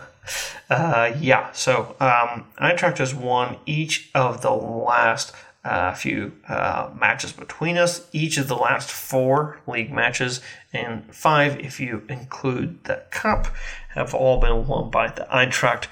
uh, 0.71 1.13
yeah, 1.21 1.53
so 1.53 1.97
um, 2.01 2.47
Eintracht 2.59 2.99
has 2.99 3.15
won 3.15 3.57
each 3.67 4.11
of 4.15 4.43
the 4.43 4.51
last 4.51 5.33
uh, 5.65 5.95
few 5.95 6.33
uh, 6.49 6.91
matches 6.99 7.33
between 7.33 7.79
us, 7.79 8.07
each 8.13 8.37
of 8.37 8.49
the 8.49 8.57
last 8.57 8.91
four 8.91 9.59
league 9.67 9.93
matches, 9.93 10.41
and 10.73 11.05
five 11.15 11.59
if 11.59 11.81
you 11.81 12.03
include 12.09 12.85
the 12.85 13.03
cup, 13.11 13.49
have 13.91 14.15
all 14.15 14.41
been 14.41 14.67
won 14.67 14.91
by 14.91 15.09
the 15.09 15.27
Eintracht. 15.33 15.87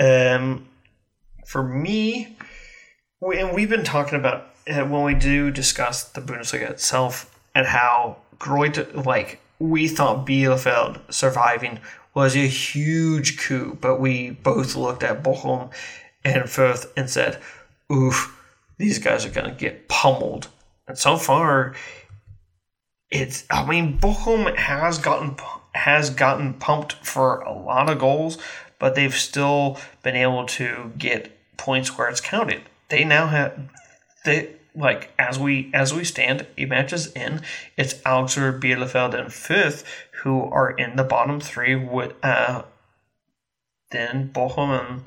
Um, 0.00 0.66
for 1.44 1.62
me, 1.62 2.36
we, 3.20 3.38
and 3.38 3.54
we've 3.54 3.70
been 3.70 3.84
talking 3.84 4.18
about 4.18 4.54
uh, 4.68 4.84
when 4.84 5.02
we 5.02 5.14
do 5.14 5.50
discuss 5.50 6.04
the 6.04 6.20
Bundesliga 6.20 6.70
itself 6.70 7.38
and 7.54 7.66
how 7.66 8.18
Greuther, 8.38 9.04
like 9.04 9.40
we 9.58 9.88
thought 9.88 10.26
Bielefeld 10.26 11.00
surviving 11.12 11.80
was 12.18 12.34
a 12.34 12.48
huge 12.48 13.38
coup, 13.38 13.78
but 13.80 14.00
we 14.00 14.30
both 14.30 14.74
looked 14.74 15.04
at 15.04 15.22
Bochum 15.22 15.70
and 16.24 16.42
Fürth 16.46 16.90
and 16.96 17.08
said, 17.08 17.40
oof, 17.92 18.36
these 18.76 18.98
guys 18.98 19.24
are 19.24 19.30
going 19.30 19.48
to 19.48 19.54
get 19.54 19.88
pummeled. 19.88 20.48
And 20.88 20.98
so 20.98 21.16
far, 21.16 21.76
it's, 23.08 23.44
I 23.48 23.64
mean, 23.64 24.00
Bochum 24.00 24.52
has 24.56 24.98
gotten, 24.98 25.36
has 25.76 26.10
gotten 26.10 26.54
pumped 26.54 26.94
for 26.94 27.38
a 27.42 27.52
lot 27.52 27.88
of 27.88 28.00
goals, 28.00 28.36
but 28.80 28.96
they've 28.96 29.14
still 29.14 29.78
been 30.02 30.16
able 30.16 30.44
to 30.46 30.90
get 30.98 31.56
points 31.56 31.96
where 31.96 32.08
it's 32.08 32.20
counted. 32.20 32.62
They 32.88 33.04
now 33.04 33.28
have, 33.28 33.70
they, 34.24 34.56
like 34.74 35.10
as 35.18 35.38
we 35.38 35.70
as 35.74 35.92
we 35.92 36.04
stand 36.04 36.46
eight 36.56 36.68
matches 36.68 37.12
in, 37.12 37.42
it's 37.76 38.00
Augsburg, 38.06 38.60
Bielefeld, 38.62 39.14
and 39.14 39.28
Fürth 39.28 39.84
who 40.22 40.44
are 40.44 40.70
in 40.70 40.96
the 40.96 41.04
bottom 41.04 41.40
three. 41.40 41.74
With 41.74 42.12
uh, 42.22 42.62
then 43.90 44.30
Bochum 44.32 44.80
and 44.80 45.04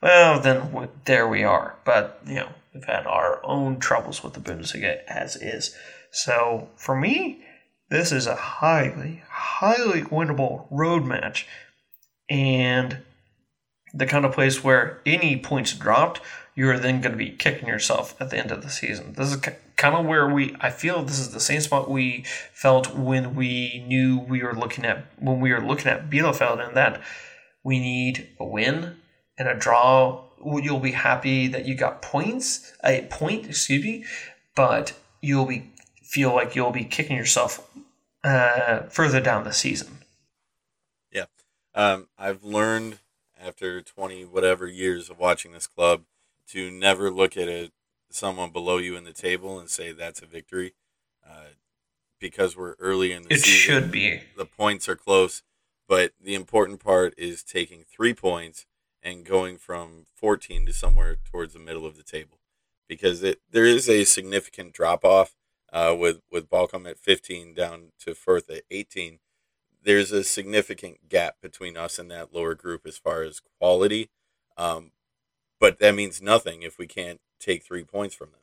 well, 0.00 0.40
then 0.40 0.88
there 1.04 1.28
we 1.28 1.44
are. 1.44 1.76
But 1.84 2.20
you 2.26 2.36
know 2.36 2.48
we've 2.74 2.84
had 2.84 3.06
our 3.06 3.40
own 3.44 3.78
troubles 3.78 4.22
with 4.22 4.34
the 4.34 4.40
Bundesliga 4.40 5.02
as 5.06 5.36
is. 5.36 5.76
So 6.10 6.68
for 6.76 6.94
me, 6.98 7.44
this 7.90 8.12
is 8.12 8.26
a 8.26 8.36
highly 8.36 9.22
highly 9.28 10.02
winnable 10.02 10.66
road 10.70 11.04
match, 11.04 11.46
and 12.28 12.98
the 13.94 14.06
kind 14.06 14.24
of 14.24 14.32
place 14.32 14.64
where 14.64 15.00
any 15.04 15.36
points 15.36 15.74
dropped 15.74 16.20
you're 16.54 16.78
then 16.78 17.00
going 17.00 17.12
to 17.12 17.18
be 17.18 17.30
kicking 17.30 17.68
yourself 17.68 18.14
at 18.20 18.30
the 18.30 18.38
end 18.38 18.50
of 18.50 18.62
the 18.62 18.70
season. 18.70 19.14
This 19.14 19.32
is 19.32 19.36
kind 19.76 19.94
of 19.94 20.04
where 20.06 20.28
we, 20.28 20.54
I 20.60 20.70
feel 20.70 21.02
this 21.02 21.18
is 21.18 21.30
the 21.30 21.40
same 21.40 21.60
spot 21.60 21.90
we 21.90 22.24
felt 22.52 22.94
when 22.94 23.34
we 23.34 23.84
knew 23.86 24.18
we 24.18 24.42
were 24.42 24.54
looking 24.54 24.84
at, 24.84 25.06
when 25.18 25.40
we 25.40 25.52
were 25.52 25.60
looking 25.60 25.88
at 25.88 26.10
Bielefeld 26.10 26.66
and 26.66 26.76
that 26.76 27.00
we 27.64 27.78
need 27.78 28.28
a 28.38 28.44
win 28.44 28.96
and 29.38 29.48
a 29.48 29.54
draw, 29.54 30.24
you'll 30.44 30.80
be 30.80 30.92
happy 30.92 31.46
that 31.48 31.64
you 31.64 31.74
got 31.74 32.02
points, 32.02 32.72
a 32.84 33.06
point, 33.10 33.46
excuse 33.46 33.82
me, 33.82 34.04
but 34.54 34.92
you'll 35.20 35.46
be 35.46 35.70
feel 36.02 36.34
like 36.34 36.54
you'll 36.54 36.72
be 36.72 36.84
kicking 36.84 37.16
yourself 37.16 37.70
uh, 38.22 38.80
further 38.82 39.18
down 39.20 39.44
the 39.44 39.52
season. 39.52 39.98
Yeah, 41.10 41.24
um, 41.74 42.08
I've 42.18 42.44
learned 42.44 42.98
after 43.42 43.80
twenty 43.80 44.24
whatever 44.24 44.66
years 44.66 45.08
of 45.08 45.18
watching 45.18 45.52
this 45.52 45.66
club 45.66 46.02
to 46.52 46.70
never 46.70 47.10
look 47.10 47.36
at 47.36 47.48
a, 47.48 47.70
someone 48.10 48.50
below 48.50 48.78
you 48.78 48.96
in 48.96 49.04
the 49.04 49.12
table 49.12 49.58
and 49.58 49.68
say 49.68 49.92
that's 49.92 50.22
a 50.22 50.26
victory, 50.26 50.74
uh, 51.26 51.54
because 52.20 52.56
we're 52.56 52.74
early 52.78 53.12
in 53.12 53.22
the 53.22 53.34
it 53.34 53.40
season. 53.40 53.74
It 53.76 53.80
should 53.82 53.90
be. 53.90 54.20
The 54.36 54.46
points 54.46 54.88
are 54.88 54.96
close, 54.96 55.42
but 55.88 56.12
the 56.20 56.34
important 56.34 56.80
part 56.80 57.14
is 57.16 57.42
taking 57.42 57.84
three 57.84 58.14
points 58.14 58.66
and 59.02 59.24
going 59.24 59.58
from 59.58 60.06
14 60.14 60.66
to 60.66 60.72
somewhere 60.72 61.16
towards 61.24 61.54
the 61.54 61.58
middle 61.58 61.84
of 61.84 61.96
the 61.96 62.02
table 62.02 62.38
because 62.88 63.22
it 63.22 63.40
there 63.50 63.64
is 63.64 63.88
a 63.88 64.04
significant 64.04 64.72
drop 64.72 65.04
off 65.04 65.34
uh, 65.72 65.94
with 65.98 66.20
with 66.30 66.50
Bochum 66.50 66.88
at 66.88 66.98
15 66.98 67.54
down 67.54 67.92
to 68.00 68.10
Fürth 68.10 68.54
at 68.54 68.64
18. 68.70 69.18
There's 69.82 70.12
a 70.12 70.22
significant 70.22 71.08
gap 71.08 71.36
between 71.42 71.76
us 71.76 71.98
and 71.98 72.10
that 72.10 72.32
lower 72.32 72.54
group 72.54 72.86
as 72.86 72.98
far 72.98 73.22
as 73.22 73.40
quality, 73.58 74.10
um, 74.56 74.92
but 75.62 75.78
that 75.78 75.94
means 75.94 76.20
nothing 76.20 76.62
if 76.62 76.76
we 76.76 76.88
can't 76.88 77.20
take 77.38 77.62
three 77.62 77.84
points 77.84 78.16
from 78.16 78.32
them. 78.32 78.40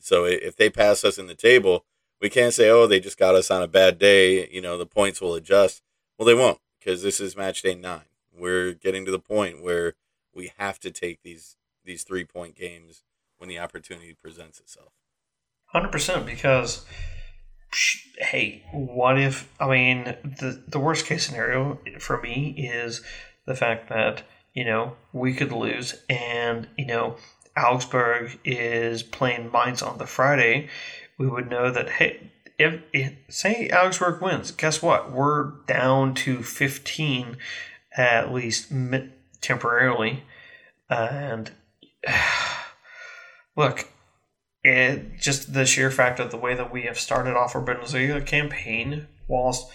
So 0.00 0.24
if 0.24 0.56
they 0.56 0.68
pass 0.68 1.04
us 1.04 1.16
in 1.16 1.28
the 1.28 1.36
table, 1.36 1.84
we 2.20 2.28
can't 2.28 2.52
say, 2.52 2.68
"Oh, 2.68 2.88
they 2.88 2.98
just 2.98 3.16
got 3.16 3.36
us 3.36 3.52
on 3.52 3.62
a 3.62 3.68
bad 3.68 4.00
day." 4.00 4.48
You 4.48 4.60
know, 4.60 4.76
the 4.76 4.84
points 4.84 5.20
will 5.20 5.36
adjust. 5.36 5.80
Well, 6.18 6.26
they 6.26 6.34
won't 6.34 6.58
because 6.80 7.04
this 7.04 7.20
is 7.20 7.36
match 7.36 7.62
day 7.62 7.76
nine. 7.76 8.08
We're 8.36 8.72
getting 8.72 9.04
to 9.04 9.12
the 9.12 9.20
point 9.20 9.62
where 9.62 9.94
we 10.34 10.50
have 10.58 10.80
to 10.80 10.90
take 10.90 11.22
these 11.22 11.56
these 11.84 12.02
three 12.02 12.24
point 12.24 12.56
games 12.56 13.04
when 13.38 13.48
the 13.48 13.60
opportunity 13.60 14.12
presents 14.12 14.58
itself. 14.58 14.92
Hundred 15.66 15.92
percent, 15.92 16.26
because 16.26 16.84
hey, 18.18 18.64
what 18.72 19.20
if? 19.20 19.48
I 19.60 19.68
mean, 19.68 20.16
the 20.24 20.60
the 20.66 20.80
worst 20.80 21.06
case 21.06 21.24
scenario 21.28 21.78
for 22.00 22.20
me 22.20 22.56
is 22.58 23.02
the 23.46 23.54
fact 23.54 23.88
that 23.90 24.24
you 24.54 24.64
know 24.64 24.96
we 25.12 25.34
could 25.34 25.52
lose, 25.52 26.02
and 26.08 26.68
you 26.76 26.86
know 26.86 27.16
Augsburg 27.56 28.38
is 28.44 29.02
playing 29.02 29.50
Mainz 29.52 29.82
on 29.82 29.98
the 29.98 30.06
Friday. 30.06 30.68
We 31.18 31.28
would 31.28 31.50
know 31.50 31.70
that 31.70 31.90
hey, 31.90 32.30
if, 32.58 32.80
if 32.92 33.14
say 33.28 33.70
Augsburg 33.70 34.20
wins, 34.20 34.50
guess 34.50 34.82
what? 34.82 35.12
We're 35.12 35.52
down 35.66 36.14
to 36.16 36.42
15 36.42 37.36
at 37.96 38.32
least 38.32 38.72
temporarily, 39.40 40.22
and 40.88 41.50
look, 43.56 43.88
it 44.62 45.18
just 45.18 45.52
the 45.54 45.66
sheer 45.66 45.90
fact 45.90 46.20
of 46.20 46.30
the 46.30 46.36
way 46.36 46.54
that 46.54 46.72
we 46.72 46.82
have 46.82 46.98
started 46.98 47.36
off 47.36 47.54
our 47.54 47.64
Bundesliga 47.64 48.24
campaign, 48.24 49.06
whilst 49.26 49.70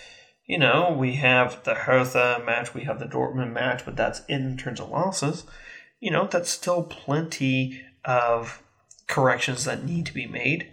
you 0.46 0.58
know 0.58 0.96
we 0.98 1.16
have 1.16 1.64
the 1.64 1.74
Hertha 1.74 2.42
match, 2.46 2.74
we 2.74 2.82
have 2.82 3.00
the 3.00 3.06
Dortmund 3.06 3.54
match, 3.54 3.86
but 3.86 3.96
that's 3.96 4.22
in 4.28 4.58
terms 4.58 4.80
of 4.80 4.90
losses. 4.90 5.46
You 6.00 6.12
know, 6.12 6.28
that's 6.30 6.50
still 6.50 6.84
plenty 6.84 7.82
of 8.04 8.62
corrections 9.08 9.66
that 9.66 9.86
need 9.86 10.06
to 10.06 10.14
be 10.14 10.28
made 10.28 10.70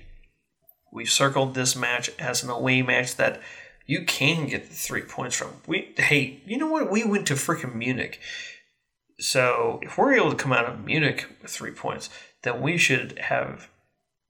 We've 0.92 1.10
circled 1.10 1.54
this 1.54 1.74
match 1.74 2.10
as 2.18 2.44
an 2.44 2.50
away 2.50 2.82
match 2.82 3.16
that 3.16 3.40
you 3.86 4.04
can 4.04 4.46
get 4.46 4.68
the 4.68 4.74
three 4.74 5.00
points 5.00 5.34
from. 5.34 5.54
We 5.66 5.94
hey, 5.96 6.42
you 6.46 6.58
know 6.58 6.68
what? 6.68 6.90
We 6.90 7.02
went 7.02 7.26
to 7.28 7.34
freaking 7.34 7.74
Munich. 7.74 8.20
So 9.18 9.80
if 9.82 9.96
we're 9.96 10.12
able 10.12 10.30
to 10.30 10.36
come 10.36 10.52
out 10.52 10.66
of 10.66 10.84
Munich 10.84 11.26
with 11.40 11.50
three 11.50 11.70
points, 11.70 12.10
then 12.42 12.60
we 12.60 12.76
should 12.76 13.18
have 13.18 13.70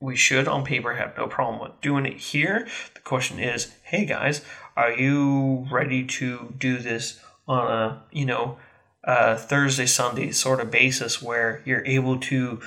we 0.01 0.14
should 0.14 0.47
on 0.47 0.64
paper 0.64 0.95
have 0.95 1.16
no 1.16 1.26
problem 1.26 1.61
with 1.61 1.80
doing 1.80 2.07
it 2.07 2.18
here. 2.18 2.68
The 2.95 3.01
question 3.01 3.40
is, 3.40 3.72
hey 3.82 4.05
guys, 4.05 4.45
are 4.77 4.93
you 4.93 5.66
ready 5.70 6.05
to 6.05 6.55
do 6.59 6.79
this 6.79 7.20
on 7.47 7.70
a 7.70 8.03
you 8.12 8.25
know 8.25 8.59
Thursday 9.05 9.87
Sunday 9.87 10.31
sort 10.31 10.61
of 10.61 10.70
basis 10.70 11.20
where 11.20 11.62
you're 11.64 11.85
able 11.85 12.18
to 12.18 12.61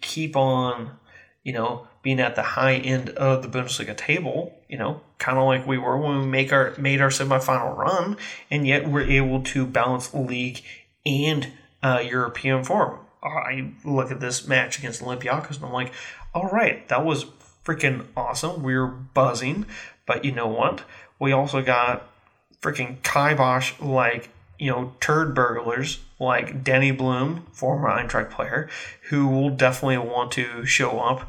keep 0.00 0.36
on 0.36 0.92
you 1.42 1.52
know 1.52 1.86
being 2.04 2.20
at 2.20 2.36
the 2.36 2.42
high 2.42 2.74
end 2.74 3.08
of 3.10 3.42
the 3.42 3.48
Bundesliga 3.48 3.96
table, 3.96 4.54
you 4.68 4.76
know, 4.76 5.00
kind 5.18 5.38
of 5.38 5.44
like 5.44 5.66
we 5.66 5.78
were 5.78 5.98
when 5.98 6.20
we 6.20 6.26
make 6.26 6.52
our 6.52 6.74
made 6.76 7.00
our 7.00 7.08
semifinal 7.08 7.76
run, 7.76 8.18
and 8.50 8.66
yet 8.66 8.86
we're 8.88 9.08
able 9.08 9.42
to 9.42 9.66
balance 9.66 10.12
league 10.12 10.60
and 11.04 11.50
uh, 11.82 12.02
European 12.04 12.62
form. 12.62 13.00
I 13.22 13.72
look 13.84 14.10
at 14.10 14.20
this 14.20 14.46
match 14.46 14.78
against 14.78 15.02
Olympiacos 15.02 15.56
and 15.56 15.64
I'm 15.64 15.72
like, 15.72 15.94
all 16.34 16.48
right, 16.48 16.86
that 16.88 17.06
was 17.06 17.24
freaking 17.64 18.04
awesome. 18.14 18.62
We're 18.62 18.86
buzzing, 18.86 19.64
but 20.06 20.26
you 20.26 20.32
know 20.32 20.46
what? 20.46 20.84
We 21.18 21.32
also 21.32 21.62
got 21.62 22.08
freaking 22.60 23.02
kibosh 23.02 23.78
like 23.80 24.30
you 24.58 24.70
know 24.70 24.94
turd 25.00 25.34
burglars 25.34 26.00
like 26.18 26.64
Danny 26.64 26.90
Blum, 26.90 27.46
former 27.52 27.88
Eintracht 27.88 28.30
player, 28.30 28.68
who 29.10 29.28
will 29.28 29.50
definitely 29.50 29.98
want 29.98 30.32
to 30.32 30.64
show 30.64 31.00
up 31.00 31.28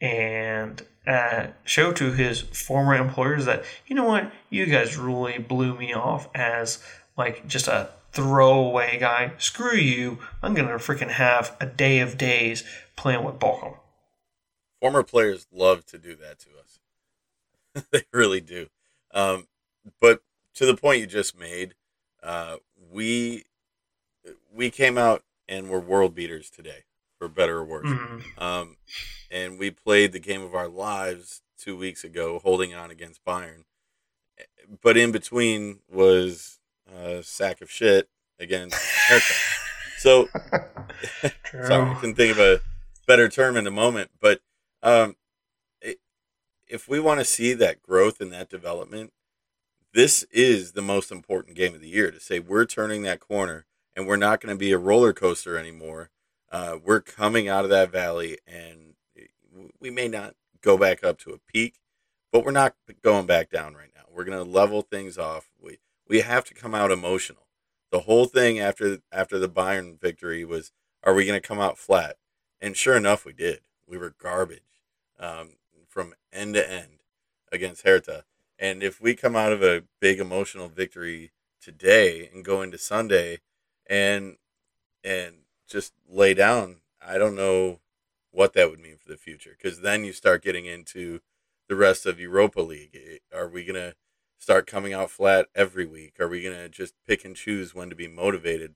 and 0.00 0.82
uh, 1.06 1.48
show 1.64 1.92
to 1.92 2.12
his 2.12 2.40
former 2.40 2.94
employers 2.94 3.44
that 3.44 3.64
you 3.86 3.94
know 3.94 4.04
what 4.04 4.30
you 4.50 4.66
guys 4.66 4.96
really 4.96 5.38
blew 5.38 5.76
me 5.76 5.92
off 5.92 6.28
as 6.34 6.82
like 7.16 7.46
just 7.46 7.68
a 7.68 7.90
throwaway 8.12 8.98
guy. 8.98 9.32
Screw 9.38 9.76
you! 9.76 10.18
I'm 10.42 10.54
gonna 10.54 10.74
freaking 10.74 11.10
have 11.10 11.56
a 11.60 11.66
day 11.66 12.00
of 12.00 12.18
days 12.18 12.64
playing 12.96 13.24
with 13.24 13.38
Bochum. 13.38 13.76
Former 14.80 15.02
players 15.02 15.46
love 15.52 15.84
to 15.86 15.98
do 15.98 16.14
that 16.16 16.38
to 16.40 16.48
us. 16.60 17.84
they 17.90 18.04
really 18.12 18.40
do. 18.40 18.68
Um, 19.14 19.46
but 20.00 20.22
to 20.54 20.66
the 20.66 20.76
point 20.76 21.00
you 21.00 21.06
just 21.06 21.38
made, 21.38 21.74
uh, 22.22 22.56
we 22.90 23.44
we 24.54 24.70
came 24.70 24.98
out 24.98 25.22
and 25.48 25.68
were 25.68 25.80
world 25.80 26.14
beaters 26.14 26.50
today 26.50 26.84
for 27.18 27.28
better 27.28 27.58
or 27.58 27.64
worse. 27.64 27.86
Mm-hmm. 27.86 28.42
Um, 28.42 28.76
and 29.30 29.58
we 29.58 29.70
played 29.70 30.12
the 30.12 30.18
game 30.18 30.42
of 30.42 30.54
our 30.54 30.68
lives 30.68 31.42
two 31.58 31.76
weeks 31.76 32.04
ago, 32.04 32.40
holding 32.42 32.74
on 32.74 32.90
against 32.90 33.24
Bayern. 33.24 33.64
But 34.82 34.96
in 34.96 35.12
between 35.12 35.80
was 35.90 36.58
a 36.92 37.22
sack 37.22 37.60
of 37.60 37.70
shit 37.70 38.08
against. 38.38 38.76
So, 39.98 40.28
sorry, 41.50 41.90
I 41.90 41.94
couldn't 42.00 42.16
think 42.16 42.32
of 42.32 42.38
a 42.38 42.60
better 43.06 43.28
term 43.28 43.56
in 43.56 43.64
the 43.64 43.70
moment. 43.70 44.10
But 44.20 44.40
um, 44.82 45.16
if 46.74 46.88
we 46.88 47.00
want 47.00 47.20
to 47.20 47.24
see 47.24 47.54
that 47.54 47.82
growth 47.82 48.20
and 48.20 48.32
that 48.32 48.50
development, 48.50 49.12
this 49.92 50.24
is 50.32 50.72
the 50.72 50.82
most 50.82 51.10
important 51.12 51.56
game 51.56 51.74
of 51.74 51.80
the 51.80 51.88
year 51.88 52.10
to 52.10 52.20
say 52.20 52.38
we're 52.40 52.66
turning 52.66 53.02
that 53.02 53.20
corner 53.20 53.64
and 53.96 54.06
we're 54.06 54.16
not 54.16 54.40
going 54.40 54.54
to 54.54 54.58
be 54.58 54.72
a 54.72 54.78
roller 54.78 55.12
coaster 55.12 55.56
anymore 55.56 56.10
uh, 56.54 56.78
we're 56.84 57.00
coming 57.00 57.48
out 57.48 57.64
of 57.64 57.70
that 57.70 57.90
valley, 57.90 58.38
and 58.46 58.94
we 59.80 59.90
may 59.90 60.06
not 60.06 60.36
go 60.60 60.78
back 60.78 61.02
up 61.02 61.18
to 61.18 61.32
a 61.32 61.38
peak, 61.52 61.80
but 62.30 62.44
we're 62.44 62.52
not 62.52 62.76
going 63.02 63.26
back 63.26 63.50
down 63.50 63.74
right 63.74 63.90
now. 63.92 64.02
We're 64.08 64.22
going 64.22 64.38
to 64.38 64.48
level 64.48 64.82
things 64.82 65.18
off. 65.18 65.50
We 65.60 65.78
we 66.06 66.20
have 66.20 66.44
to 66.44 66.54
come 66.54 66.72
out 66.72 66.92
emotional. 66.92 67.48
The 67.90 68.02
whole 68.02 68.26
thing 68.26 68.60
after 68.60 68.98
after 69.10 69.40
the 69.40 69.48
Bayern 69.48 70.00
victory 70.00 70.44
was, 70.44 70.70
are 71.02 71.12
we 71.12 71.26
going 71.26 71.40
to 71.40 71.46
come 71.46 71.58
out 71.58 71.76
flat? 71.76 72.18
And 72.60 72.76
sure 72.76 72.96
enough, 72.96 73.24
we 73.24 73.32
did. 73.32 73.62
We 73.84 73.98
were 73.98 74.14
garbage 74.16 74.62
um, 75.18 75.54
from 75.94 76.12
end 76.32 76.54
to 76.54 76.70
end 76.70 77.04
against 77.52 77.84
Hertha. 77.86 78.24
And 78.58 78.82
if 78.82 79.00
we 79.00 79.14
come 79.14 79.36
out 79.36 79.52
of 79.52 79.62
a 79.62 79.84
big 80.00 80.18
emotional 80.18 80.68
victory 80.68 81.30
today 81.62 82.28
and 82.32 82.44
go 82.44 82.60
into 82.60 82.78
Sunday 82.78 83.38
and 83.86 84.36
and 85.04 85.36
just 85.68 85.92
lay 86.08 86.34
down, 86.34 86.78
I 87.00 87.16
don't 87.16 87.36
know 87.36 87.80
what 88.32 88.54
that 88.54 88.68
would 88.68 88.80
mean 88.80 88.96
for 88.96 89.08
the 89.08 89.16
future 89.16 89.56
because 89.56 89.80
then 89.80 90.04
you 90.04 90.12
start 90.12 90.42
getting 90.42 90.66
into 90.66 91.20
the 91.68 91.76
rest 91.76 92.06
of 92.06 92.18
Europa 92.18 92.60
League. 92.60 92.98
Are 93.32 93.48
we 93.48 93.64
going 93.64 93.80
to 93.80 93.94
start 94.38 94.66
coming 94.66 94.92
out 94.92 95.10
flat 95.10 95.46
every 95.54 95.86
week? 95.86 96.18
Are 96.18 96.28
we 96.28 96.42
going 96.42 96.56
to 96.56 96.68
just 96.68 96.94
pick 97.06 97.24
and 97.24 97.36
choose 97.36 97.74
when 97.74 97.88
to 97.90 97.96
be 97.96 98.08
motivated? 98.08 98.74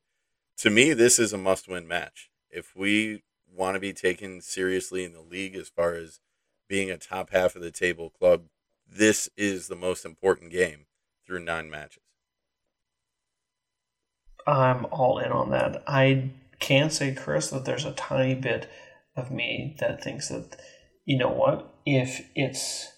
To 0.58 0.70
me, 0.70 0.92
this 0.92 1.18
is 1.18 1.32
a 1.32 1.38
must 1.38 1.68
win 1.68 1.88
match. 1.88 2.30
If 2.50 2.76
we 2.76 3.22
want 3.52 3.74
to 3.74 3.80
be 3.80 3.92
taken 3.92 4.40
seriously 4.40 5.04
in 5.04 5.12
the 5.12 5.20
league 5.20 5.56
as 5.56 5.68
far 5.68 5.94
as 5.94 6.20
being 6.68 6.90
a 6.90 6.98
top 6.98 7.30
half 7.30 7.56
of 7.56 7.62
the 7.62 7.70
table 7.70 8.10
club, 8.10 8.42
this 8.86 9.28
is 9.36 9.68
the 9.68 9.76
most 9.76 10.04
important 10.04 10.50
game 10.50 10.86
through 11.26 11.40
nine 11.40 11.70
matches. 11.70 12.02
I'm 14.46 14.86
all 14.86 15.18
in 15.18 15.30
on 15.30 15.50
that. 15.50 15.82
I 15.86 16.30
can 16.58 16.90
say, 16.90 17.14
Chris, 17.14 17.50
that 17.50 17.64
there's 17.64 17.84
a 17.84 17.92
tiny 17.92 18.34
bit 18.34 18.68
of 19.16 19.30
me 19.30 19.76
that 19.80 20.02
thinks 20.02 20.28
that, 20.28 20.56
you 21.04 21.18
know 21.18 21.30
what, 21.30 21.74
if 21.84 22.28
it's 22.34 22.88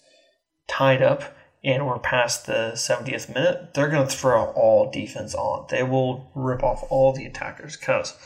tied 0.67 1.01
up 1.01 1.35
and 1.63 1.85
we're 1.85 1.99
past 1.99 2.45
the 2.45 2.71
70th 2.73 3.33
minute, 3.33 3.73
they're 3.73 3.89
going 3.89 4.07
to 4.07 4.15
throw 4.15 4.45
all 4.51 4.89
defense 4.89 5.35
on. 5.35 5.67
They 5.69 5.83
will 5.83 6.31
rip 6.33 6.63
off 6.63 6.83
all 6.89 7.13
the 7.13 7.25
attackers 7.25 7.77
because 7.77 8.17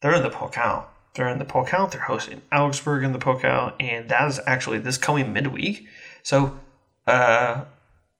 they're 0.00 0.14
in 0.14 0.22
the 0.22 0.30
Pokal. 0.30 0.86
They're 1.14 1.28
in 1.28 1.38
the 1.38 1.44
Pokal. 1.44 1.90
They're 1.90 2.02
hosting 2.02 2.42
Augsburg 2.52 3.02
in 3.02 3.12
the 3.12 3.18
Pokal, 3.18 3.74
and 3.80 4.08
that 4.08 4.28
is 4.28 4.40
actually 4.46 4.78
this 4.78 4.98
coming 4.98 5.32
midweek. 5.32 5.86
So, 6.22 6.58
uh, 7.06 7.64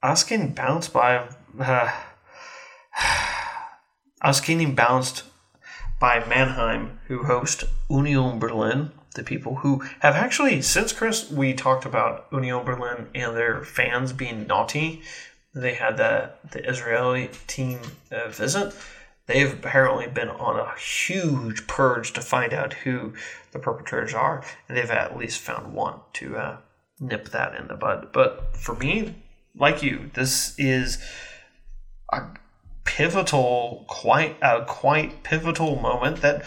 us 0.03 0.24
getting 0.24 0.53
bounced 0.53 0.93
by, 0.93 1.28
uh, 1.59 1.93
us 4.22 4.41
getting 4.41 4.74
bounced 4.74 5.24
by 6.01 6.24
Mannheim, 6.26 7.01
who 7.07 7.24
host 7.24 7.64
Union 7.91 8.39
Berlin, 8.39 8.93
the 9.14 9.24
people 9.24 9.57
who 9.57 9.82
have 10.01 10.14
actually, 10.14 10.62
since 10.62 10.93
Chris, 10.93 11.30
we 11.30 11.53
talked 11.53 11.84
about 11.84 12.26
Union 12.32 12.64
Berlin 12.64 13.09
and 13.14 13.36
their 13.36 13.64
fans 13.64 14.12
being 14.12 14.47
naughty. 14.47 15.03
They 15.55 15.74
had 15.74 15.97
the, 15.97 16.30
the 16.53 16.68
Israeli 16.68 17.30
team 17.47 17.80
uh, 18.12 18.28
visit. 18.28 18.74
They've 19.29 19.53
apparently 19.53 20.07
been 20.07 20.31
on 20.31 20.59
a 20.59 20.74
huge 20.79 21.66
purge 21.66 22.14
to 22.14 22.22
find 22.22 22.55
out 22.55 22.72
who 22.72 23.12
the 23.53 23.59
perpetrators 23.59 24.14
are, 24.14 24.43
and 24.66 24.76
they've 24.76 24.91
at 24.91 25.18
least 25.18 25.41
found 25.41 25.74
one 25.74 26.01
to 26.14 26.37
uh, 26.37 26.57
nip 26.99 27.29
that 27.29 27.55
in 27.55 27.68
the 27.68 27.74
bud. 27.74 28.09
But 28.12 28.57
for 28.57 28.74
me, 28.74 29.22
like 29.55 29.83
you, 29.83 30.11
this 30.14 30.59
is 30.59 30.99
a 32.11 32.22
pivotal, 32.85 33.85
quite 33.87 34.39
a 34.41 34.64
quite 34.64 35.22
pivotal 35.24 35.76
moment 35.76 36.22
that 36.22 36.43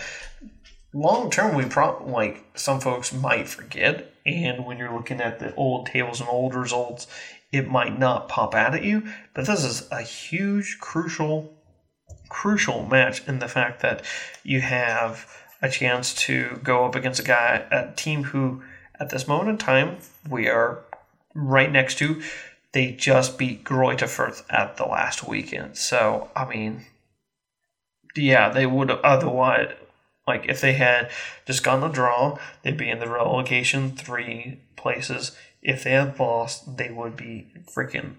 long 0.91 1.29
term 1.29 1.55
we 1.55 1.65
probably 1.65 2.11
like 2.11 2.45
some 2.55 2.79
folks 2.79 3.13
might 3.13 3.47
forget. 3.47 4.11
And 4.25 4.65
when 4.65 4.79
you're 4.79 4.93
looking 4.93 5.21
at 5.21 5.37
the 5.37 5.53
old 5.53 5.85
tables 5.85 6.19
and 6.19 6.29
old 6.29 6.55
results, 6.55 7.05
it 7.51 7.69
might 7.69 7.99
not 7.99 8.27
pop 8.27 8.55
out 8.55 8.73
at 8.73 8.83
you. 8.83 9.03
But 9.35 9.45
this 9.45 9.63
is 9.63 9.87
a 9.91 10.01
huge, 10.01 10.79
crucial, 10.79 11.53
crucial 12.31 12.85
match 12.85 13.27
in 13.27 13.39
the 13.39 13.47
fact 13.47 13.81
that 13.81 14.03
you 14.41 14.61
have 14.61 15.27
a 15.61 15.69
chance 15.69 16.13
to 16.13 16.59
go 16.63 16.85
up 16.85 16.95
against 16.95 17.19
a 17.19 17.23
guy, 17.23 17.65
a 17.69 17.91
team 17.91 18.23
who, 18.23 18.63
at 18.99 19.09
this 19.09 19.27
moment 19.27 19.49
in 19.49 19.57
time, 19.57 19.97
we 20.29 20.47
are 20.47 20.79
right 21.35 21.69
next 21.69 21.97
to. 21.97 22.21
They 22.71 22.93
just 22.93 23.37
beat 23.37 23.65
Greuther 23.65 24.07
Fürth 24.07 24.43
at 24.49 24.77
the 24.77 24.85
last 24.85 25.27
weekend. 25.27 25.77
So, 25.77 26.31
I 26.33 26.45
mean, 26.45 26.85
yeah, 28.15 28.47
they 28.49 28.65
would 28.65 28.89
have 28.89 29.01
otherwise, 29.01 29.73
like, 30.25 30.45
if 30.47 30.61
they 30.61 30.73
had 30.73 31.11
just 31.45 31.63
gotten 31.63 31.83
a 31.83 31.93
draw, 31.93 32.39
they'd 32.63 32.77
be 32.77 32.89
in 32.89 32.99
the 32.99 33.09
relegation 33.09 33.91
three 33.91 34.61
places. 34.77 35.37
If 35.61 35.83
they 35.83 35.91
had 35.91 36.17
lost, 36.17 36.77
they 36.77 36.89
would 36.91 37.17
be 37.17 37.51
freaking 37.75 38.15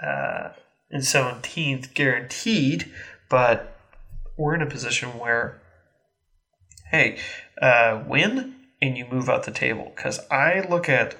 uh, 0.00 0.50
in 0.90 1.00
17th 1.00 1.94
guaranteed. 1.94 2.92
But 3.30 3.78
we're 4.36 4.54
in 4.54 4.62
a 4.62 4.66
position 4.66 5.18
where, 5.18 5.62
hey, 6.90 7.18
uh, 7.62 8.02
win 8.06 8.56
and 8.82 8.98
you 8.98 9.06
move 9.10 9.30
out 9.30 9.44
the 9.44 9.50
table. 9.50 9.92
Because 9.96 10.20
I 10.30 10.66
look 10.68 10.88
at 10.88 11.16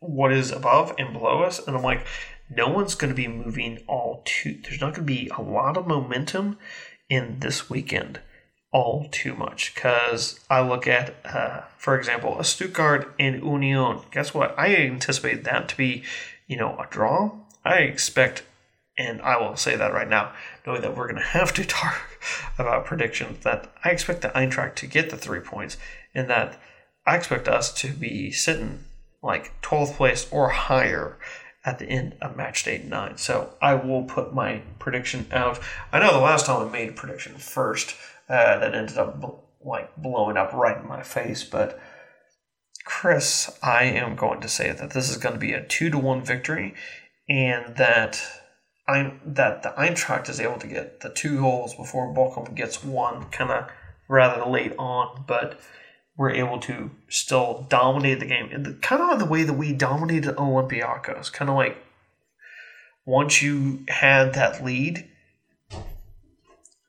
what 0.00 0.32
is 0.32 0.50
above 0.50 0.94
and 0.98 1.12
below 1.12 1.42
us, 1.42 1.58
and 1.66 1.76
I'm 1.76 1.82
like, 1.82 2.06
no 2.48 2.68
one's 2.68 2.94
going 2.94 3.10
to 3.10 3.16
be 3.16 3.28
moving 3.28 3.80
all 3.86 4.22
too. 4.24 4.58
There's 4.62 4.80
not 4.80 4.94
going 4.94 5.06
to 5.06 5.12
be 5.12 5.30
a 5.36 5.42
lot 5.42 5.76
of 5.76 5.86
momentum 5.86 6.56
in 7.10 7.40
this 7.40 7.68
weekend 7.68 8.20
all 8.70 9.08
too 9.10 9.34
much 9.34 9.74
because 9.74 10.40
I 10.50 10.60
look 10.60 10.86
at, 10.86 11.14
uh, 11.24 11.62
for 11.78 11.98
example, 11.98 12.38
a 12.38 12.44
Stuttgart 12.44 13.14
and 13.18 13.42
Union. 13.42 14.00
Guess 14.10 14.34
what? 14.34 14.54
I 14.58 14.76
anticipate 14.76 15.44
that 15.44 15.68
to 15.70 15.76
be, 15.76 16.04
you 16.46 16.56
know, 16.56 16.76
a 16.78 16.86
draw. 16.90 17.32
I 17.64 17.78
expect, 17.78 18.42
and 18.98 19.22
I 19.22 19.40
will 19.40 19.56
say 19.56 19.76
that 19.76 19.92
right 19.92 20.08
now, 20.08 20.32
knowing 20.66 20.82
that 20.82 20.96
we're 20.96 21.06
going 21.06 21.16
to 21.22 21.28
have 21.28 21.54
to 21.54 21.64
talk 21.64 22.00
about 22.58 22.84
predictions, 22.84 23.44
that 23.44 23.72
I 23.84 23.90
expect 23.90 24.22
the 24.22 24.28
Eintracht 24.28 24.74
to 24.76 24.86
get 24.86 25.10
the 25.10 25.16
three 25.16 25.40
points, 25.40 25.76
and 26.14 26.28
that 26.28 26.60
I 27.06 27.16
expect 27.16 27.48
us 27.48 27.72
to 27.74 27.92
be 27.92 28.30
sitting 28.32 28.80
like 29.22 29.60
12th 29.62 29.94
place 29.94 30.28
or 30.30 30.50
higher 30.50 31.16
at 31.64 31.78
the 31.78 31.86
end 31.86 32.16
of 32.20 32.36
match 32.36 32.64
day 32.64 32.82
nine. 32.84 33.16
So 33.16 33.54
I 33.60 33.74
will 33.74 34.04
put 34.04 34.34
my 34.34 34.62
prediction 34.78 35.26
out. 35.32 35.58
I 35.92 36.00
know 36.00 36.12
the 36.12 36.18
last 36.18 36.46
time 36.46 36.66
I 36.66 36.70
made 36.70 36.90
a 36.90 36.92
prediction 36.92 37.34
first, 37.36 37.94
uh, 38.28 38.58
that 38.58 38.74
ended 38.74 38.98
up 38.98 39.20
bl- 39.20 39.40
like 39.64 39.94
blowing 39.96 40.36
up 40.36 40.52
right 40.52 40.76
in 40.76 40.86
my 40.86 41.02
face, 41.02 41.44
but 41.44 41.80
Chris, 42.84 43.58
I 43.62 43.84
am 43.84 44.16
going 44.16 44.40
to 44.40 44.48
say 44.48 44.72
that 44.72 44.92
this 44.92 45.10
is 45.10 45.18
going 45.18 45.34
to 45.34 45.40
be 45.40 45.52
a 45.52 45.62
two 45.62 45.90
to 45.90 45.98
one 45.98 46.24
victory, 46.24 46.74
and 47.28 47.76
that 47.76 48.22
That 48.88 49.62
the 49.62 49.74
Eintracht 49.76 50.30
is 50.30 50.40
able 50.40 50.58
to 50.60 50.66
get 50.66 51.00
the 51.00 51.10
two 51.10 51.40
goals 51.40 51.74
before 51.74 52.14
Bochum 52.14 52.54
gets 52.54 52.82
one, 52.82 53.26
kind 53.26 53.50
of 53.50 53.70
rather 54.08 54.50
late 54.50 54.72
on, 54.78 55.24
but 55.26 55.60
we're 56.16 56.30
able 56.30 56.58
to 56.60 56.90
still 57.08 57.66
dominate 57.68 58.18
the 58.18 58.26
game 58.26 58.48
and 58.50 58.80
kind 58.80 59.02
of 59.02 59.18
the 59.18 59.26
way 59.26 59.42
that 59.42 59.52
we 59.52 59.74
dominated 59.74 60.34
Olympiacos. 60.36 61.30
Kind 61.30 61.50
of 61.50 61.56
like 61.56 61.76
once 63.04 63.42
you 63.42 63.84
had 63.88 64.32
that 64.32 64.64
lead, 64.64 65.06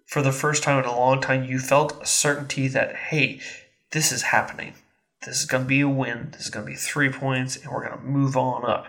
for 0.06 0.22
the 0.22 0.32
first 0.32 0.64
time 0.64 0.80
in 0.80 0.89
a 0.89 0.97
long 0.97 1.22
time, 1.22 1.43
you 1.43 1.60
felt 1.60 2.02
a 2.02 2.06
certainty 2.06 2.68
that, 2.70 2.95
hey, 2.95 3.41
this 3.91 4.12
is 4.12 4.24
happening. 4.24 4.74
This 5.26 5.41
is 5.41 5.45
going 5.45 5.64
to 5.64 5.68
be 5.68 5.82
a 5.82 5.89
win. 5.89 6.30
This 6.32 6.45
is 6.45 6.50
going 6.50 6.66
to 6.66 6.72
be 6.72 6.78
three 6.78 7.12
points, 7.12 7.58
and 7.58 7.72
we're 7.72 7.86
going 7.86 8.00
to 8.00 8.06
move 8.06 8.36
on 8.36 8.66
up. 8.66 8.88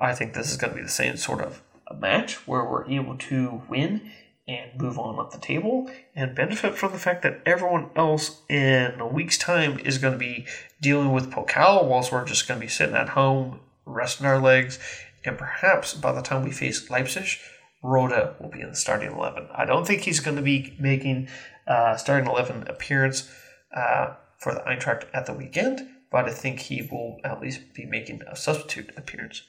I 0.00 0.14
think 0.14 0.32
this 0.32 0.50
is 0.50 0.56
going 0.56 0.72
to 0.72 0.76
be 0.78 0.82
the 0.82 0.88
same 0.88 1.16
sort 1.16 1.42
of 1.42 1.62
a 1.86 1.94
match 1.94 2.46
where 2.46 2.64
we're 2.64 2.88
able 2.88 3.16
to 3.16 3.62
win 3.68 4.10
and 4.48 4.80
move 4.80 4.98
on 4.98 5.18
up 5.18 5.30
the 5.30 5.38
table 5.38 5.90
and 6.16 6.34
benefit 6.34 6.74
from 6.74 6.92
the 6.92 6.98
fact 6.98 7.22
that 7.22 7.40
everyone 7.46 7.90
else 7.94 8.42
in 8.48 8.98
a 8.98 9.06
week's 9.06 9.38
time 9.38 9.78
is 9.80 9.98
going 9.98 10.12
to 10.12 10.18
be 10.18 10.46
dealing 10.80 11.12
with 11.12 11.30
Pokal 11.30 11.86
whilst 11.86 12.10
we're 12.10 12.24
just 12.24 12.48
going 12.48 12.58
to 12.58 12.66
be 12.66 12.70
sitting 12.70 12.96
at 12.96 13.10
home, 13.10 13.60
resting 13.86 14.26
our 14.26 14.40
legs, 14.40 14.78
and 15.24 15.38
perhaps 15.38 15.94
by 15.94 16.12
the 16.12 16.22
time 16.22 16.42
we 16.42 16.50
face 16.50 16.90
Leipzig, 16.90 17.38
Rode 17.82 18.34
will 18.40 18.50
be 18.50 18.60
in 18.60 18.70
the 18.70 18.76
starting 18.76 19.12
11. 19.12 19.48
I 19.54 19.64
don't 19.64 19.86
think 19.86 20.02
he's 20.02 20.20
going 20.20 20.36
to 20.36 20.42
be 20.42 20.76
making 20.78 21.28
uh, 21.66 21.96
starting 21.96 22.28
11 22.28 22.68
appearance 22.68 23.30
uh, 23.74 24.14
for 24.38 24.54
the 24.54 24.60
Eintracht 24.60 25.04
at 25.14 25.26
the 25.26 25.32
weekend, 25.32 25.88
but 26.10 26.26
I 26.26 26.32
think 26.32 26.60
he 26.60 26.88
will 26.90 27.18
at 27.24 27.40
least 27.40 27.74
be 27.74 27.86
making 27.86 28.22
a 28.28 28.36
substitute 28.36 28.90
appearance. 28.96 29.42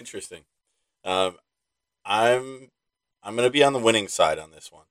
Interesting. 0.00 0.44
Um, 1.04 1.36
I'm 2.06 2.70
I'm 3.22 3.36
going 3.36 3.46
to 3.46 3.52
be 3.52 3.62
on 3.62 3.74
the 3.74 3.78
winning 3.78 4.08
side 4.08 4.38
on 4.38 4.50
this 4.50 4.72
one. 4.72 4.86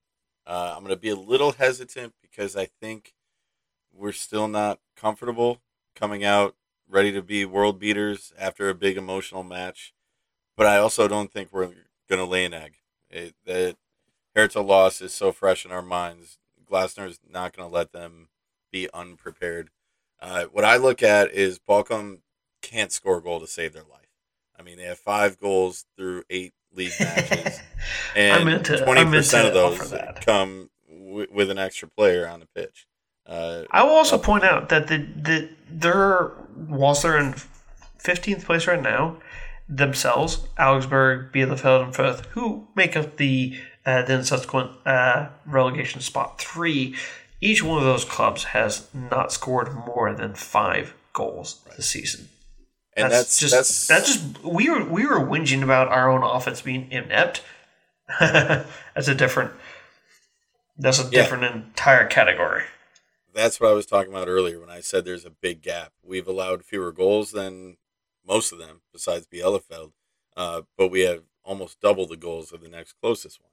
Uh, 0.46 0.74
I'm 0.76 0.84
going 0.84 0.96
to 0.96 1.02
be 1.02 1.10
a 1.10 1.16
little 1.16 1.54
hesitant 1.54 2.14
because 2.22 2.56
I 2.56 2.66
think 2.66 3.16
we're 3.92 4.12
still 4.12 4.48
not 4.48 4.80
comfortable 4.96 5.62
coming 5.96 6.24
out 6.24 6.56
ready 6.88 7.12
to 7.12 7.24
be 7.24 7.44
world 7.44 7.80
beaters 7.80 8.32
after 8.38 8.70
a 8.70 8.76
big 8.76 8.98
emotional 8.98 9.42
match. 9.42 9.96
But 10.56 10.68
I 10.68 10.78
also 10.78 11.08
don't 11.08 11.34
think 11.34 11.50
we're 11.52 11.74
going 12.08 12.20
to 12.20 12.26
lay 12.26 12.46
an 12.46 12.54
egg. 12.54 12.76
It, 13.10 13.34
that 13.46 13.78
Hertha 14.36 14.62
loss 14.62 15.02
is 15.02 15.12
so 15.12 15.32
fresh 15.32 15.66
in 15.66 15.72
our 15.72 15.82
minds. 15.82 16.38
Glasner 16.72 17.08
is 17.08 17.20
not 17.28 17.58
going 17.58 17.68
to 17.68 17.74
let 17.74 17.94
them 17.94 18.30
be 18.72 18.88
unprepared. 18.94 19.72
Uh, 20.22 20.46
what 20.46 20.66
I 20.66 20.78
look 20.78 21.02
at 21.02 21.32
is 21.32 21.58
Bochum 21.58 22.20
can't 22.62 22.92
score 22.92 23.18
a 23.18 23.24
goal 23.24 23.40
to 23.40 23.48
save 23.48 23.74
their 23.74 23.82
life. 23.82 24.09
I 24.60 24.64
mean, 24.64 24.78
they 24.78 24.84
have 24.84 25.00
five 25.00 25.40
goals 25.40 25.86
through 25.96 26.24
eight 26.30 26.54
league 26.74 26.92
matches, 27.00 27.60
and 28.16 28.66
twenty 28.66 29.06
percent 29.06 29.48
of 29.48 29.54
those 29.54 29.94
come 30.22 30.70
w- 30.88 31.28
with 31.32 31.50
an 31.50 31.58
extra 31.58 31.88
player 31.88 32.28
on 32.28 32.42
the 32.42 32.48
pitch. 32.48 32.86
Uh, 33.26 33.64
I 33.72 33.84
will 33.84 33.92
also 33.92 34.18
point 34.18 34.44
out 34.44 34.70
that 34.70 34.88
the 34.88 34.98
the 34.98 35.50
they're 35.70 36.32
whilst 36.56 37.04
they're 37.04 37.18
in 37.18 37.36
fifteenth 37.98 38.46
place 38.46 38.68
right 38.68 38.82
now, 38.82 39.18
themselves, 39.70 40.48
Augsburg, 40.60 41.32
Bielefeld, 41.32 41.84
and 41.84 41.94
Fürth, 41.94 42.26
who 42.28 42.68
make 42.76 42.98
up 42.98 43.18
the 43.18 43.58
uh, 43.86 44.02
then 44.02 44.24
subsequent 44.24 44.72
uh, 44.86 45.30
relegation 45.46 46.02
spot 46.02 46.40
three. 46.42 46.96
Each 47.42 47.64
one 47.64 47.78
of 47.78 47.86
those 47.86 48.04
clubs 48.04 48.46
has 48.46 48.90
not 48.94 49.32
scored 49.32 49.74
more 49.74 50.14
than 50.14 50.34
five 50.34 50.94
goals 51.14 51.62
this 51.78 51.88
season. 51.88 52.28
And 53.04 53.12
that's, 53.12 53.40
that's 53.40 53.40
just 53.40 53.54
that's, 53.54 53.88
that's 53.88 54.14
just 54.14 54.44
we 54.44 54.70
were 54.70 54.84
we 54.84 55.06
were 55.06 55.20
whinging 55.20 55.64
about 55.64 55.88
our 55.90 56.10
own 56.10 56.24
offense 56.24 56.62
being 56.62 56.92
inept. 56.92 57.42
that's 58.20 59.08
a 59.08 59.16
different 59.16 59.52
that's 60.78 61.00
a 61.00 61.04
yeah. 61.04 61.22
different 61.22 61.44
entire 61.44 62.06
category. 62.08 62.64
That's 63.34 63.60
what 63.60 63.70
I 63.70 63.74
was 63.74 63.86
talking 63.86 64.12
about 64.12 64.28
earlier 64.28 64.60
when 64.60 64.70
I 64.70 64.80
said 64.80 65.06
there's 65.06 65.26
a 65.26 65.30
big 65.30 65.62
gap. 65.62 65.94
We've 66.04 66.28
allowed 66.28 66.64
fewer 66.64 66.92
goals 66.92 67.32
than 67.32 67.78
most 68.26 68.52
of 68.52 68.60
them, 68.60 68.82
besides 68.92 69.28
Bielefeld, 69.28 69.92
uh, 70.36 70.64
but 70.78 70.90
we 70.90 71.02
have 71.02 71.24
almost 71.44 71.80
double 71.80 72.06
the 72.06 72.18
goals 72.18 72.52
of 72.52 72.62
the 72.62 72.70
next 72.70 72.94
closest 73.02 73.42
one. 73.42 73.52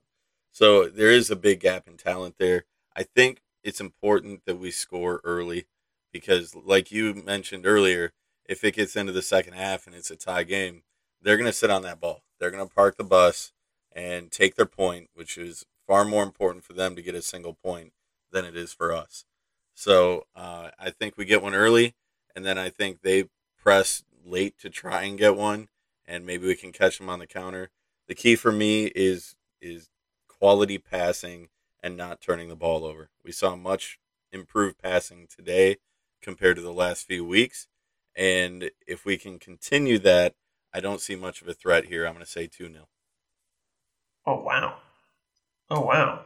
So 0.51 0.87
there 0.87 1.11
is 1.11 1.29
a 1.29 1.35
big 1.35 1.59
gap 1.59 1.87
in 1.87 1.97
talent 1.97 2.35
there. 2.39 2.65
I 2.95 3.03
think 3.03 3.41
it's 3.63 3.81
important 3.81 4.41
that 4.45 4.57
we 4.57 4.71
score 4.71 5.21
early 5.23 5.65
because, 6.11 6.55
like 6.55 6.91
you 6.91 7.13
mentioned 7.13 7.65
earlier, 7.65 8.13
if 8.47 8.63
it 8.63 8.75
gets 8.75 8.95
into 8.95 9.11
the 9.11 9.21
second 9.21 9.53
half 9.53 9.85
and 9.87 9.95
it's 9.95 10.11
a 10.11 10.15
tie 10.15 10.43
game, 10.43 10.83
they're 11.21 11.37
going 11.37 11.49
to 11.49 11.53
sit 11.53 11.69
on 11.69 11.81
that 11.83 11.99
ball. 11.99 12.23
They're 12.39 12.51
going 12.51 12.67
to 12.67 12.73
park 12.73 12.97
the 12.97 13.03
bus 13.03 13.51
and 13.91 14.31
take 14.31 14.55
their 14.55 14.65
point, 14.65 15.09
which 15.13 15.37
is 15.37 15.65
far 15.85 16.05
more 16.05 16.23
important 16.23 16.63
for 16.63 16.73
them 16.73 16.95
to 16.95 17.01
get 17.01 17.15
a 17.15 17.21
single 17.21 17.53
point 17.53 17.93
than 18.31 18.45
it 18.45 18.55
is 18.55 18.73
for 18.73 18.93
us. 18.93 19.25
So 19.73 20.25
uh, 20.35 20.69
I 20.79 20.89
think 20.89 21.17
we 21.17 21.25
get 21.25 21.41
one 21.41 21.55
early, 21.55 21.95
and 22.35 22.45
then 22.45 22.57
I 22.57 22.69
think 22.69 23.01
they 23.01 23.25
press 23.61 24.03
late 24.25 24.57
to 24.59 24.69
try 24.69 25.03
and 25.03 25.17
get 25.17 25.35
one, 25.35 25.67
and 26.05 26.25
maybe 26.25 26.47
we 26.47 26.55
can 26.55 26.71
catch 26.71 26.97
them 26.97 27.09
on 27.09 27.19
the 27.19 27.27
counter. 27.27 27.69
The 28.07 28.15
key 28.15 28.35
for 28.35 28.51
me 28.51 28.85
is 28.95 29.35
is 29.61 29.89
quality 30.27 30.77
passing 30.77 31.49
and 31.81 31.97
not 31.97 32.21
turning 32.21 32.49
the 32.49 32.55
ball 32.55 32.85
over. 32.85 33.09
We 33.23 33.31
saw 33.31 33.55
much 33.55 33.99
improved 34.31 34.77
passing 34.81 35.27
today 35.27 35.77
compared 36.21 36.57
to 36.57 36.61
the 36.61 36.73
last 36.73 37.05
few 37.05 37.25
weeks, 37.25 37.67
and 38.17 38.71
if 38.87 39.05
we 39.05 39.17
can 39.17 39.37
continue 39.37 39.99
that, 39.99 40.33
I 40.73 40.79
don't 40.79 40.99
see 40.99 41.15
much 41.15 41.41
of 41.41 41.47
a 41.47 41.53
threat 41.53 41.85
here. 41.85 42.05
I'm 42.05 42.13
going 42.13 42.25
to 42.25 42.29
say 42.29 42.47
2 42.47 42.71
0. 42.71 42.87
Oh, 44.25 44.41
wow. 44.41 44.77
Oh, 45.69 45.81
wow. 45.81 46.23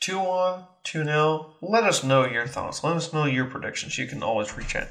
2 0.00 0.18
1, 0.18 0.64
2 0.84 1.04
0. 1.04 1.54
Let 1.60 1.84
us 1.84 2.04
know 2.04 2.24
your 2.26 2.46
thoughts. 2.46 2.84
Let 2.84 2.96
us 2.96 3.12
know 3.12 3.24
your 3.24 3.46
predictions. 3.46 3.98
You 3.98 4.06
can 4.06 4.22
always 4.22 4.56
reach 4.56 4.76
out, 4.76 4.88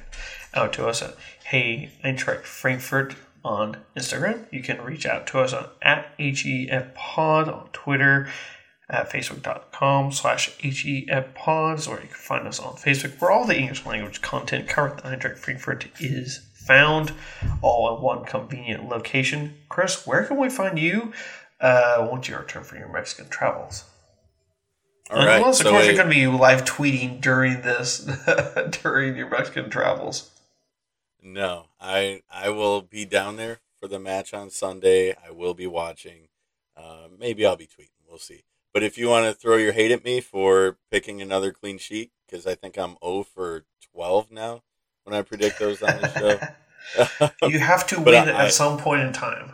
out 0.53 0.73
to 0.73 0.87
us 0.87 1.01
at 1.01 1.15
Hey 1.45 1.91
Eintracht 2.03 2.43
Frankfurt 2.43 3.15
on 3.43 3.77
Instagram. 3.95 4.45
You 4.51 4.61
can 4.61 4.81
reach 4.81 5.05
out 5.05 5.27
to 5.27 5.39
us 5.39 5.53
on 5.53 5.69
at 5.81 6.13
HEF 6.19 6.93
Pod 6.93 7.47
on 7.47 7.69
Twitter 7.71 8.27
at 8.91 9.09
facebook.com 9.09 10.11
slash 10.11 10.51
Pods, 11.33 11.87
or 11.87 11.95
you 11.95 12.07
can 12.07 12.09
find 12.09 12.47
us 12.47 12.59
on 12.59 12.73
Facebook 12.75 13.19
where 13.19 13.31
all 13.31 13.45
the 13.45 13.57
English 13.57 13.85
language 13.85 14.21
content 14.21 14.67
covered 14.67 14.99
at 14.99 15.05
Eintracht 15.05 15.37
Frankfurt 15.37 15.87
is 15.99 16.41
found, 16.53 17.13
all 17.61 17.95
in 17.95 18.03
one 18.03 18.25
convenient 18.25 18.89
location. 18.89 19.55
Chris, 19.69 20.05
where 20.05 20.25
can 20.25 20.37
we 20.37 20.49
find 20.49 20.77
you 20.77 21.13
uh, 21.61 22.05
once 22.11 22.27
you 22.27 22.35
return 22.35 22.63
from 22.63 22.79
your 22.79 22.91
Mexican 22.91 23.29
travels? 23.29 23.85
All 25.09 25.25
right, 25.25 25.37
Unless, 25.37 25.61
of 25.61 25.65
so 25.65 25.71
course, 25.71 25.85
you're 25.85 25.95
going 25.95 26.09
to 26.09 26.13
be 26.13 26.27
live 26.27 26.63
tweeting 26.63 27.21
during 27.21 27.61
this, 27.61 28.09
during 28.83 29.15
your 29.15 29.29
Mexican 29.29 29.69
travels. 29.69 30.29
No, 31.23 31.67
I 31.79 32.23
I 32.31 32.49
will 32.49 32.81
be 32.81 33.05
down 33.05 33.35
there 33.35 33.59
for 33.79 33.87
the 33.87 33.99
match 33.99 34.33
on 34.33 34.49
Sunday. 34.49 35.13
I 35.13 35.31
will 35.31 35.53
be 35.53 35.67
watching. 35.67 36.29
Uh, 36.75 37.07
maybe 37.17 37.45
I'll 37.45 37.57
be 37.57 37.67
tweeting. 37.67 37.89
We'll 38.07 38.17
see. 38.17 38.43
But 38.74 38.84
if 38.84 38.97
you 38.97 39.09
want 39.09 39.26
to 39.26 39.34
throw 39.34 39.57
your 39.57 39.74
hate 39.74 39.91
at 39.91 40.05
me 40.05 40.22
for 40.22 40.78
picking 40.89 41.22
another 41.22 41.51
clean 41.51 41.78
sheet, 41.78 42.11
because 42.26 42.47
I 42.47 42.55
think 42.55 42.78
I'm 42.78 42.97
0 43.03 43.24
for 43.24 43.65
12 43.93 44.32
now 44.32 44.63
when 45.03 45.15
I 45.15 45.22
predict 45.22 45.59
those 45.59 45.82
on 45.82 45.99
the 45.99 46.19
show. 46.19 47.30
you 47.47 47.59
have 47.59 47.86
to 47.88 47.99
win 48.01 48.30
I, 48.30 48.45
at 48.45 48.53
some 48.53 48.78
point 48.78 49.01
in 49.01 49.13
time. 49.13 49.53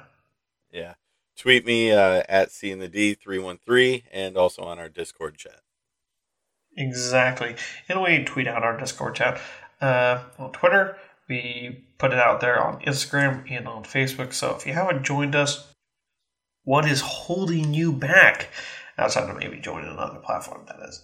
Yeah. 0.71 0.93
Tweet 1.37 1.65
me 1.65 1.91
uh, 1.91 2.23
at 2.27 2.51
C 2.51 2.71
in 2.71 2.79
the 2.79 2.87
D 2.87 3.13
313 3.13 4.03
and 4.11 4.37
also 4.37 4.63
on 4.63 4.79
our 4.79 4.89
Discord 4.89 5.37
chat. 5.37 5.61
Exactly. 6.75 7.55
And 7.89 8.01
we 8.01 8.23
tweet 8.23 8.47
out 8.47 8.63
our 8.63 8.77
Discord 8.77 9.15
chat 9.15 9.39
uh, 9.81 10.23
on 10.37 10.51
Twitter. 10.51 10.97
We 11.27 11.85
put 11.97 12.13
it 12.13 12.19
out 12.19 12.39
there 12.39 12.63
on 12.63 12.79
Instagram 12.81 13.49
and 13.51 13.67
on 13.67 13.83
Facebook. 13.83 14.33
So 14.33 14.55
if 14.55 14.65
you 14.65 14.73
haven't 14.73 15.03
joined 15.03 15.35
us, 15.35 15.73
what 16.63 16.85
is 16.85 17.01
holding 17.01 17.73
you 17.73 17.91
back? 17.91 18.49
Outside 18.97 19.29
of 19.29 19.37
maybe 19.37 19.57
joining 19.57 19.89
another 19.89 20.19
platform, 20.19 20.61
that 20.67 20.79
is. 20.87 21.03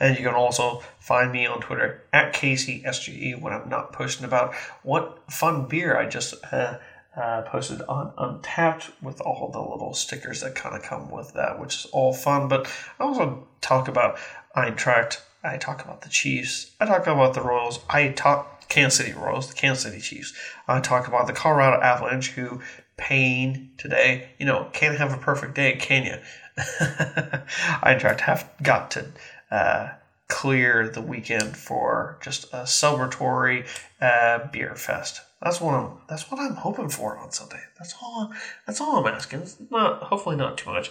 and 0.00 0.18
you 0.18 0.24
can 0.24 0.34
also 0.34 0.82
find 0.98 1.32
me 1.32 1.46
on 1.46 1.60
Twitter 1.60 2.04
at 2.12 2.34
KCSGE 2.34 3.40
when 3.40 3.52
I'm 3.52 3.68
not 3.68 3.92
posting 3.92 4.24
about 4.24 4.54
what 4.82 5.18
fun 5.30 5.66
beer 5.66 5.96
I 5.96 6.06
just 6.06 6.34
uh, 6.52 6.78
uh, 7.16 7.42
posted 7.42 7.82
on 7.82 8.12
Untappd 8.18 8.90
with 9.02 9.20
all 9.20 9.50
the 9.50 9.60
little 9.60 9.94
stickers 9.94 10.40
that 10.40 10.54
kind 10.54 10.76
of 10.76 10.82
come 10.82 11.10
with 11.10 11.32
that, 11.34 11.60
which 11.60 11.74
is 11.76 11.86
all 11.92 12.12
fun. 12.12 12.48
But 12.48 12.66
I 12.98 13.04
also 13.04 13.46
talk 13.60 13.88
about 13.88 14.18
Eintracht. 14.56 15.20
I 15.44 15.56
talk 15.56 15.84
about 15.84 16.02
the 16.02 16.08
Chiefs. 16.08 16.70
I 16.80 16.86
talk 16.86 17.06
about 17.06 17.34
the 17.34 17.42
Royals. 17.42 17.80
I 17.88 18.08
talk 18.08 18.68
Kansas 18.68 18.98
City 18.98 19.12
Royals, 19.12 19.48
the 19.48 19.54
Kansas 19.54 19.84
City 19.84 20.00
Chiefs. 20.00 20.32
I 20.68 20.80
talk 20.80 21.08
about 21.08 21.26
the 21.26 21.32
Colorado 21.32 21.82
Avalanche, 21.82 22.30
who 22.30 22.60
pain 22.96 23.70
today. 23.76 24.30
You 24.38 24.46
know, 24.46 24.68
can't 24.72 24.96
have 24.96 25.12
a 25.12 25.18
perfect 25.18 25.54
day, 25.54 25.74
can 25.76 26.04
you? 26.04 26.16
Eintracht 27.82 28.20
have 28.20 28.48
got 28.62 28.90
to 28.92 29.06
uh, 29.50 29.90
clear 30.28 30.88
the 30.88 31.00
weekend 31.00 31.56
for 31.56 32.18
just 32.22 32.44
a 32.52 32.64
celebratory 32.64 33.66
uh, 34.00 34.46
beer 34.50 34.74
fest. 34.74 35.22
That's 35.42 35.60
what 35.60 35.74
I'm. 35.74 35.90
That's 36.08 36.30
what 36.30 36.40
I'm 36.40 36.54
hoping 36.54 36.88
for 36.88 37.18
on 37.18 37.32
Sunday. 37.32 37.60
That's 37.78 37.94
all. 38.00 38.32
That's 38.66 38.80
all 38.80 38.96
I'm 38.96 39.12
asking. 39.12 39.40
It's 39.40 39.56
not. 39.70 40.04
Hopefully, 40.04 40.36
not 40.36 40.56
too 40.56 40.70
much. 40.70 40.90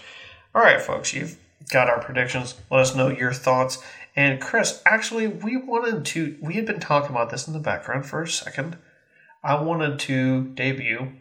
All 0.53 0.62
right, 0.62 0.82
folks. 0.82 1.14
You've 1.14 1.38
got 1.72 1.89
our 1.89 2.01
predictions. 2.01 2.55
Let 2.70 2.82
us 2.82 2.95
know 2.95 3.07
your 3.07 3.34
thoughts. 3.34 3.82
And 4.16 4.41
Chris, 4.41 4.82
actually, 4.86 5.28
we 5.28 5.55
wanted 5.55 6.05
to. 6.07 6.38
We 6.41 6.55
had 6.55 6.66
been 6.66 6.82
talking 6.82 7.12
about 7.12 7.30
this 7.30 7.47
in 7.47 7.53
the 7.53 7.59
background 7.59 8.05
for 8.05 8.22
a 8.22 8.28
second. 8.28 8.78
I 9.43 9.59
wanted 9.62 9.99
to 9.99 10.43
debut 10.49 11.14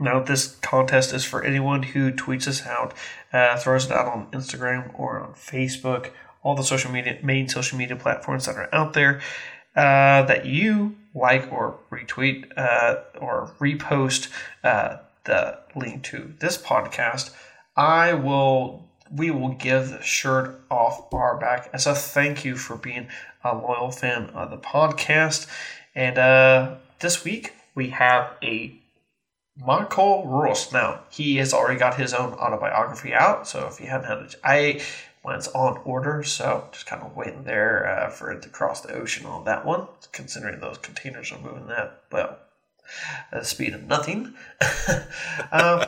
now, 0.00 0.20
this 0.20 0.56
contest 0.56 1.12
is 1.12 1.24
for 1.24 1.42
anyone 1.42 1.82
who 1.82 2.12
tweets 2.12 2.46
us 2.46 2.64
out, 2.66 2.94
uh, 3.32 3.56
throws 3.56 3.86
it 3.86 3.92
out 3.92 4.06
on 4.06 4.30
Instagram 4.30 4.98
or 4.98 5.20
on 5.20 5.32
Facebook, 5.34 6.10
all 6.42 6.54
the 6.54 6.62
social 6.62 6.92
media, 6.92 7.18
main 7.22 7.48
social 7.48 7.76
media 7.78 7.96
platforms 7.96 8.46
that 8.46 8.56
are 8.56 8.72
out 8.72 8.92
there, 8.92 9.20
uh, 9.74 10.22
that 10.22 10.46
you 10.46 10.96
like 11.14 11.52
or 11.52 11.78
retweet 11.90 12.46
uh, 12.56 12.96
or 13.20 13.52
repost 13.58 14.28
uh, 14.62 14.98
the 15.24 15.58
link 15.74 16.04
to 16.04 16.34
this 16.38 16.56
podcast. 16.56 17.30
I 17.76 18.14
will. 18.14 18.84
We 19.10 19.30
will 19.30 19.54
give 19.54 19.88
the 19.88 20.02
shirt 20.02 20.60
off 20.70 21.14
our 21.14 21.38
back 21.38 21.70
as 21.72 21.86
a 21.86 21.94
thank 21.94 22.44
you 22.44 22.56
for 22.56 22.76
being 22.76 23.08
a 23.42 23.56
loyal 23.56 23.90
fan 23.90 24.26
of 24.34 24.50
the 24.50 24.58
podcast. 24.58 25.46
And 25.94 26.18
uh, 26.18 26.74
this 26.98 27.24
week 27.24 27.54
we 27.74 27.88
have 27.88 28.34
a 28.42 28.77
Marco 29.58 30.24
Russ. 30.24 30.72
Now, 30.72 31.00
he 31.10 31.36
has 31.36 31.52
already 31.52 31.78
got 31.78 31.96
his 31.96 32.14
own 32.14 32.32
autobiography 32.34 33.12
out, 33.12 33.48
so 33.48 33.66
if 33.66 33.80
you 33.80 33.86
haven't 33.86 34.08
had 34.08 34.18
it, 34.18 34.34
I 34.44 34.80
it's 35.34 35.48
on 35.48 35.80
order, 35.84 36.22
so 36.22 36.68
just 36.72 36.86
kind 36.86 37.02
of 37.02 37.16
waiting 37.16 37.44
there 37.44 37.86
uh, 37.86 38.10
for 38.10 38.30
it 38.32 38.42
to 38.42 38.48
cross 38.48 38.80
the 38.80 38.94
ocean 38.94 39.26
on 39.26 39.44
that 39.44 39.64
one, 39.64 39.86
considering 40.12 40.60
those 40.60 40.78
containers 40.78 41.32
are 41.32 41.38
moving 41.38 41.66
that, 41.68 42.02
well, 42.10 42.38
at 43.32 43.40
the 43.40 43.44
speed 43.44 43.74
of 43.74 43.84
nothing. 43.84 44.34
um, 45.52 45.84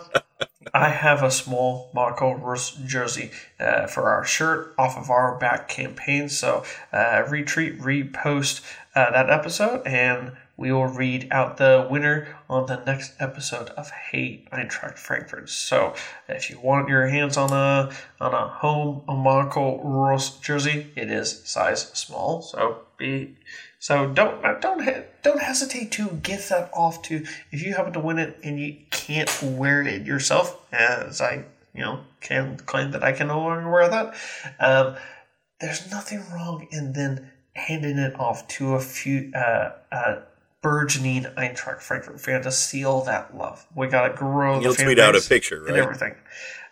I 0.74 0.90
have 0.90 1.22
a 1.22 1.30
small 1.30 1.90
Marco 1.94 2.34
Russ 2.34 2.70
jersey 2.70 3.30
uh, 3.58 3.86
for 3.86 4.10
our 4.10 4.24
shirt 4.24 4.74
off 4.78 4.96
of 4.96 5.10
our 5.10 5.38
back 5.38 5.68
campaign, 5.68 6.28
so 6.28 6.64
uh, 6.92 7.22
retweet, 7.26 7.80
repost 7.80 8.62
uh, 8.94 9.10
that 9.10 9.30
episode, 9.30 9.86
and 9.86 10.32
we 10.60 10.70
will 10.70 10.86
read 10.86 11.26
out 11.30 11.56
the 11.56 11.88
winner 11.90 12.28
on 12.48 12.66
the 12.66 12.76
next 12.84 13.14
episode 13.18 13.70
of 13.70 13.90
Hey 13.90 14.44
Eintracht 14.52 14.98
Frankfurt. 14.98 15.48
So 15.48 15.94
if 16.28 16.50
you 16.50 16.60
want 16.60 16.90
your 16.90 17.08
hands 17.08 17.38
on 17.38 17.50
a 17.50 17.90
on 18.20 18.34
a 18.34 18.46
home 18.46 19.02
Monaco 19.08 19.82
Rose 19.82 20.28
jersey, 20.36 20.92
it 20.94 21.10
is 21.10 21.42
size 21.44 21.88
small. 21.94 22.42
So 22.42 22.82
be 22.98 23.36
so 23.78 24.12
don't 24.12 24.42
don't 24.60 24.84
don't 25.22 25.40
hesitate 25.40 25.92
to 25.92 26.20
give 26.22 26.46
that 26.50 26.70
off 26.74 27.00
to 27.04 27.24
if 27.50 27.62
you 27.62 27.74
happen 27.74 27.94
to 27.94 28.00
win 28.00 28.18
it 28.18 28.38
and 28.44 28.60
you 28.60 28.76
can't 28.90 29.42
wear 29.42 29.80
it 29.80 30.06
yourself, 30.06 30.60
as 30.70 31.22
I 31.22 31.44
you 31.72 31.80
know 31.80 32.00
can 32.20 32.58
claim 32.58 32.90
that 32.90 33.02
I 33.02 33.12
can 33.12 33.28
no 33.28 33.40
longer 33.40 33.70
wear 33.70 33.88
that. 33.88 34.14
Um, 34.60 34.96
there's 35.58 35.90
nothing 35.90 36.22
wrong 36.30 36.68
in 36.70 36.92
then 36.92 37.30
handing 37.54 37.96
it 37.96 38.18
off 38.20 38.46
to 38.48 38.74
a 38.74 38.80
few 38.80 39.32
uh, 39.34 39.72
uh, 39.90 40.20
burgeoning 40.62 41.24
Eintracht 41.36 41.80
Frankfurt 41.80 42.20
fan 42.20 42.42
to 42.42 42.52
seal 42.52 43.02
that 43.02 43.36
love. 43.36 43.66
We 43.74 43.88
got 43.88 44.08
to 44.08 44.14
grow. 44.14 44.60
You'll 44.60 44.74
tweet 44.74 44.98
out 44.98 45.16
a 45.16 45.20
picture, 45.20 45.60
right? 45.60 45.70
And 45.70 45.78
everything. 45.78 46.14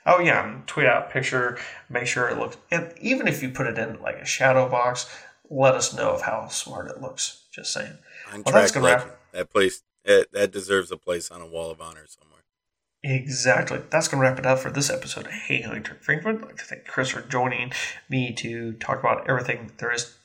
Oh 0.06 0.20
yeah, 0.20 0.60
tweet 0.66 0.86
out 0.86 1.08
a 1.08 1.10
picture. 1.10 1.58
Make 1.88 2.06
sure 2.06 2.28
it 2.28 2.38
looks. 2.38 2.56
And 2.70 2.92
even 3.00 3.28
if 3.28 3.42
you 3.42 3.50
put 3.50 3.66
it 3.66 3.78
in 3.78 4.00
like 4.00 4.16
a 4.16 4.26
shadow 4.26 4.68
box, 4.68 5.08
let 5.50 5.74
us 5.74 5.94
know 5.94 6.10
of 6.10 6.22
how 6.22 6.48
smart 6.48 6.90
it 6.90 7.00
looks. 7.00 7.44
Just 7.52 7.72
saying. 7.72 7.98
Eintracht 8.30 8.44
well, 8.44 8.54
that's 8.54 8.72
gonna 8.72 8.86
wrap. 8.86 9.20
That 9.32 9.50
place 9.50 9.82
that, 10.04 10.32
that 10.32 10.50
deserves 10.50 10.90
a 10.90 10.96
place 10.96 11.30
on 11.30 11.40
a 11.40 11.46
wall 11.46 11.70
of 11.70 11.80
honor 11.80 12.06
somewhere. 12.08 12.28
Exactly. 13.02 13.80
That's 13.90 14.08
going 14.08 14.20
to 14.20 14.28
wrap 14.28 14.40
it 14.40 14.46
up 14.46 14.58
for 14.58 14.70
this 14.70 14.90
episode 14.90 15.26
of 15.26 15.32
Hey 15.32 15.62
Eintracht 15.62 16.02
Frankfurt. 16.02 16.36
I'd 16.36 16.42
like 16.42 16.56
to 16.56 16.64
thank 16.64 16.86
Chris 16.86 17.10
for 17.10 17.20
joining 17.20 17.72
me 18.08 18.32
to 18.34 18.72
talk 18.74 18.98
about 18.98 19.28
everything 19.28 19.70
there 19.78 19.92
is 19.92 20.17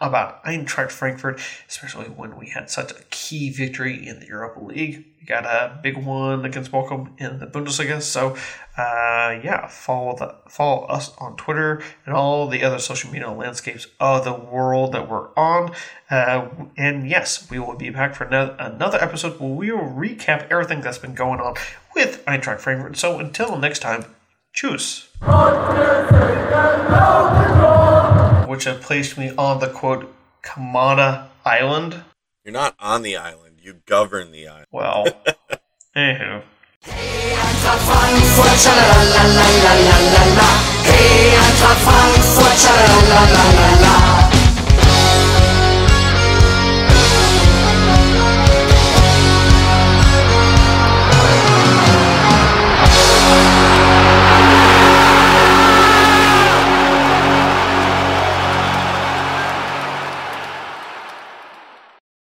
about 0.00 0.44
Eintracht 0.44 0.92
Frankfurt, 0.92 1.40
especially 1.68 2.06
when 2.06 2.36
we 2.36 2.50
had 2.50 2.70
such 2.70 2.92
a 2.92 3.02
key 3.10 3.50
victory 3.50 4.06
in 4.06 4.20
the 4.20 4.26
Europa 4.26 4.60
League. 4.60 5.04
We 5.20 5.26
got 5.26 5.44
a 5.44 5.78
big 5.82 5.96
one 5.96 6.44
against 6.44 6.70
Bochum 6.70 7.20
in 7.20 7.40
the 7.40 7.46
Bundesliga. 7.46 8.00
So, 8.00 8.36
uh, 8.76 9.40
yeah, 9.42 9.66
follow 9.66 10.16
the 10.16 10.36
follow 10.48 10.84
us 10.86 11.10
on 11.18 11.36
Twitter 11.36 11.82
and 12.06 12.14
all 12.14 12.46
the 12.46 12.62
other 12.62 12.78
social 12.78 13.10
media 13.10 13.28
landscapes 13.30 13.88
of 13.98 14.24
the 14.24 14.32
world 14.32 14.92
that 14.92 15.10
we're 15.10 15.34
on. 15.34 15.74
Uh, 16.08 16.48
and 16.76 17.08
yes, 17.08 17.50
we 17.50 17.58
will 17.58 17.74
be 17.74 17.90
back 17.90 18.14
for 18.14 18.24
another 18.24 18.98
episode 19.02 19.40
where 19.40 19.50
we 19.50 19.72
will 19.72 19.80
recap 19.80 20.48
everything 20.48 20.80
that's 20.80 20.98
been 20.98 21.14
going 21.14 21.40
on 21.40 21.54
with 21.94 22.24
Eintracht 22.24 22.60
Frankfurt. 22.60 22.96
So, 22.96 23.18
until 23.18 23.58
next 23.58 23.80
time, 23.80 24.04
choose. 24.52 25.08
Which 28.58 28.64
have 28.64 28.80
placed 28.80 29.16
me 29.16 29.30
on 29.38 29.60
the 29.60 29.68
quote 29.68 30.12
Kamada 30.42 31.28
Island. 31.44 32.02
You're 32.44 32.52
not 32.52 32.74
on 32.80 33.02
the 33.02 33.16
island. 33.16 33.60
You 33.62 33.74
govern 33.86 34.32
the 34.32 34.48
island. 34.48 34.66
Well, 34.72 35.06
anywho. 35.96 36.42
Hey, 36.82 37.36
Frankfurt, 37.84 38.58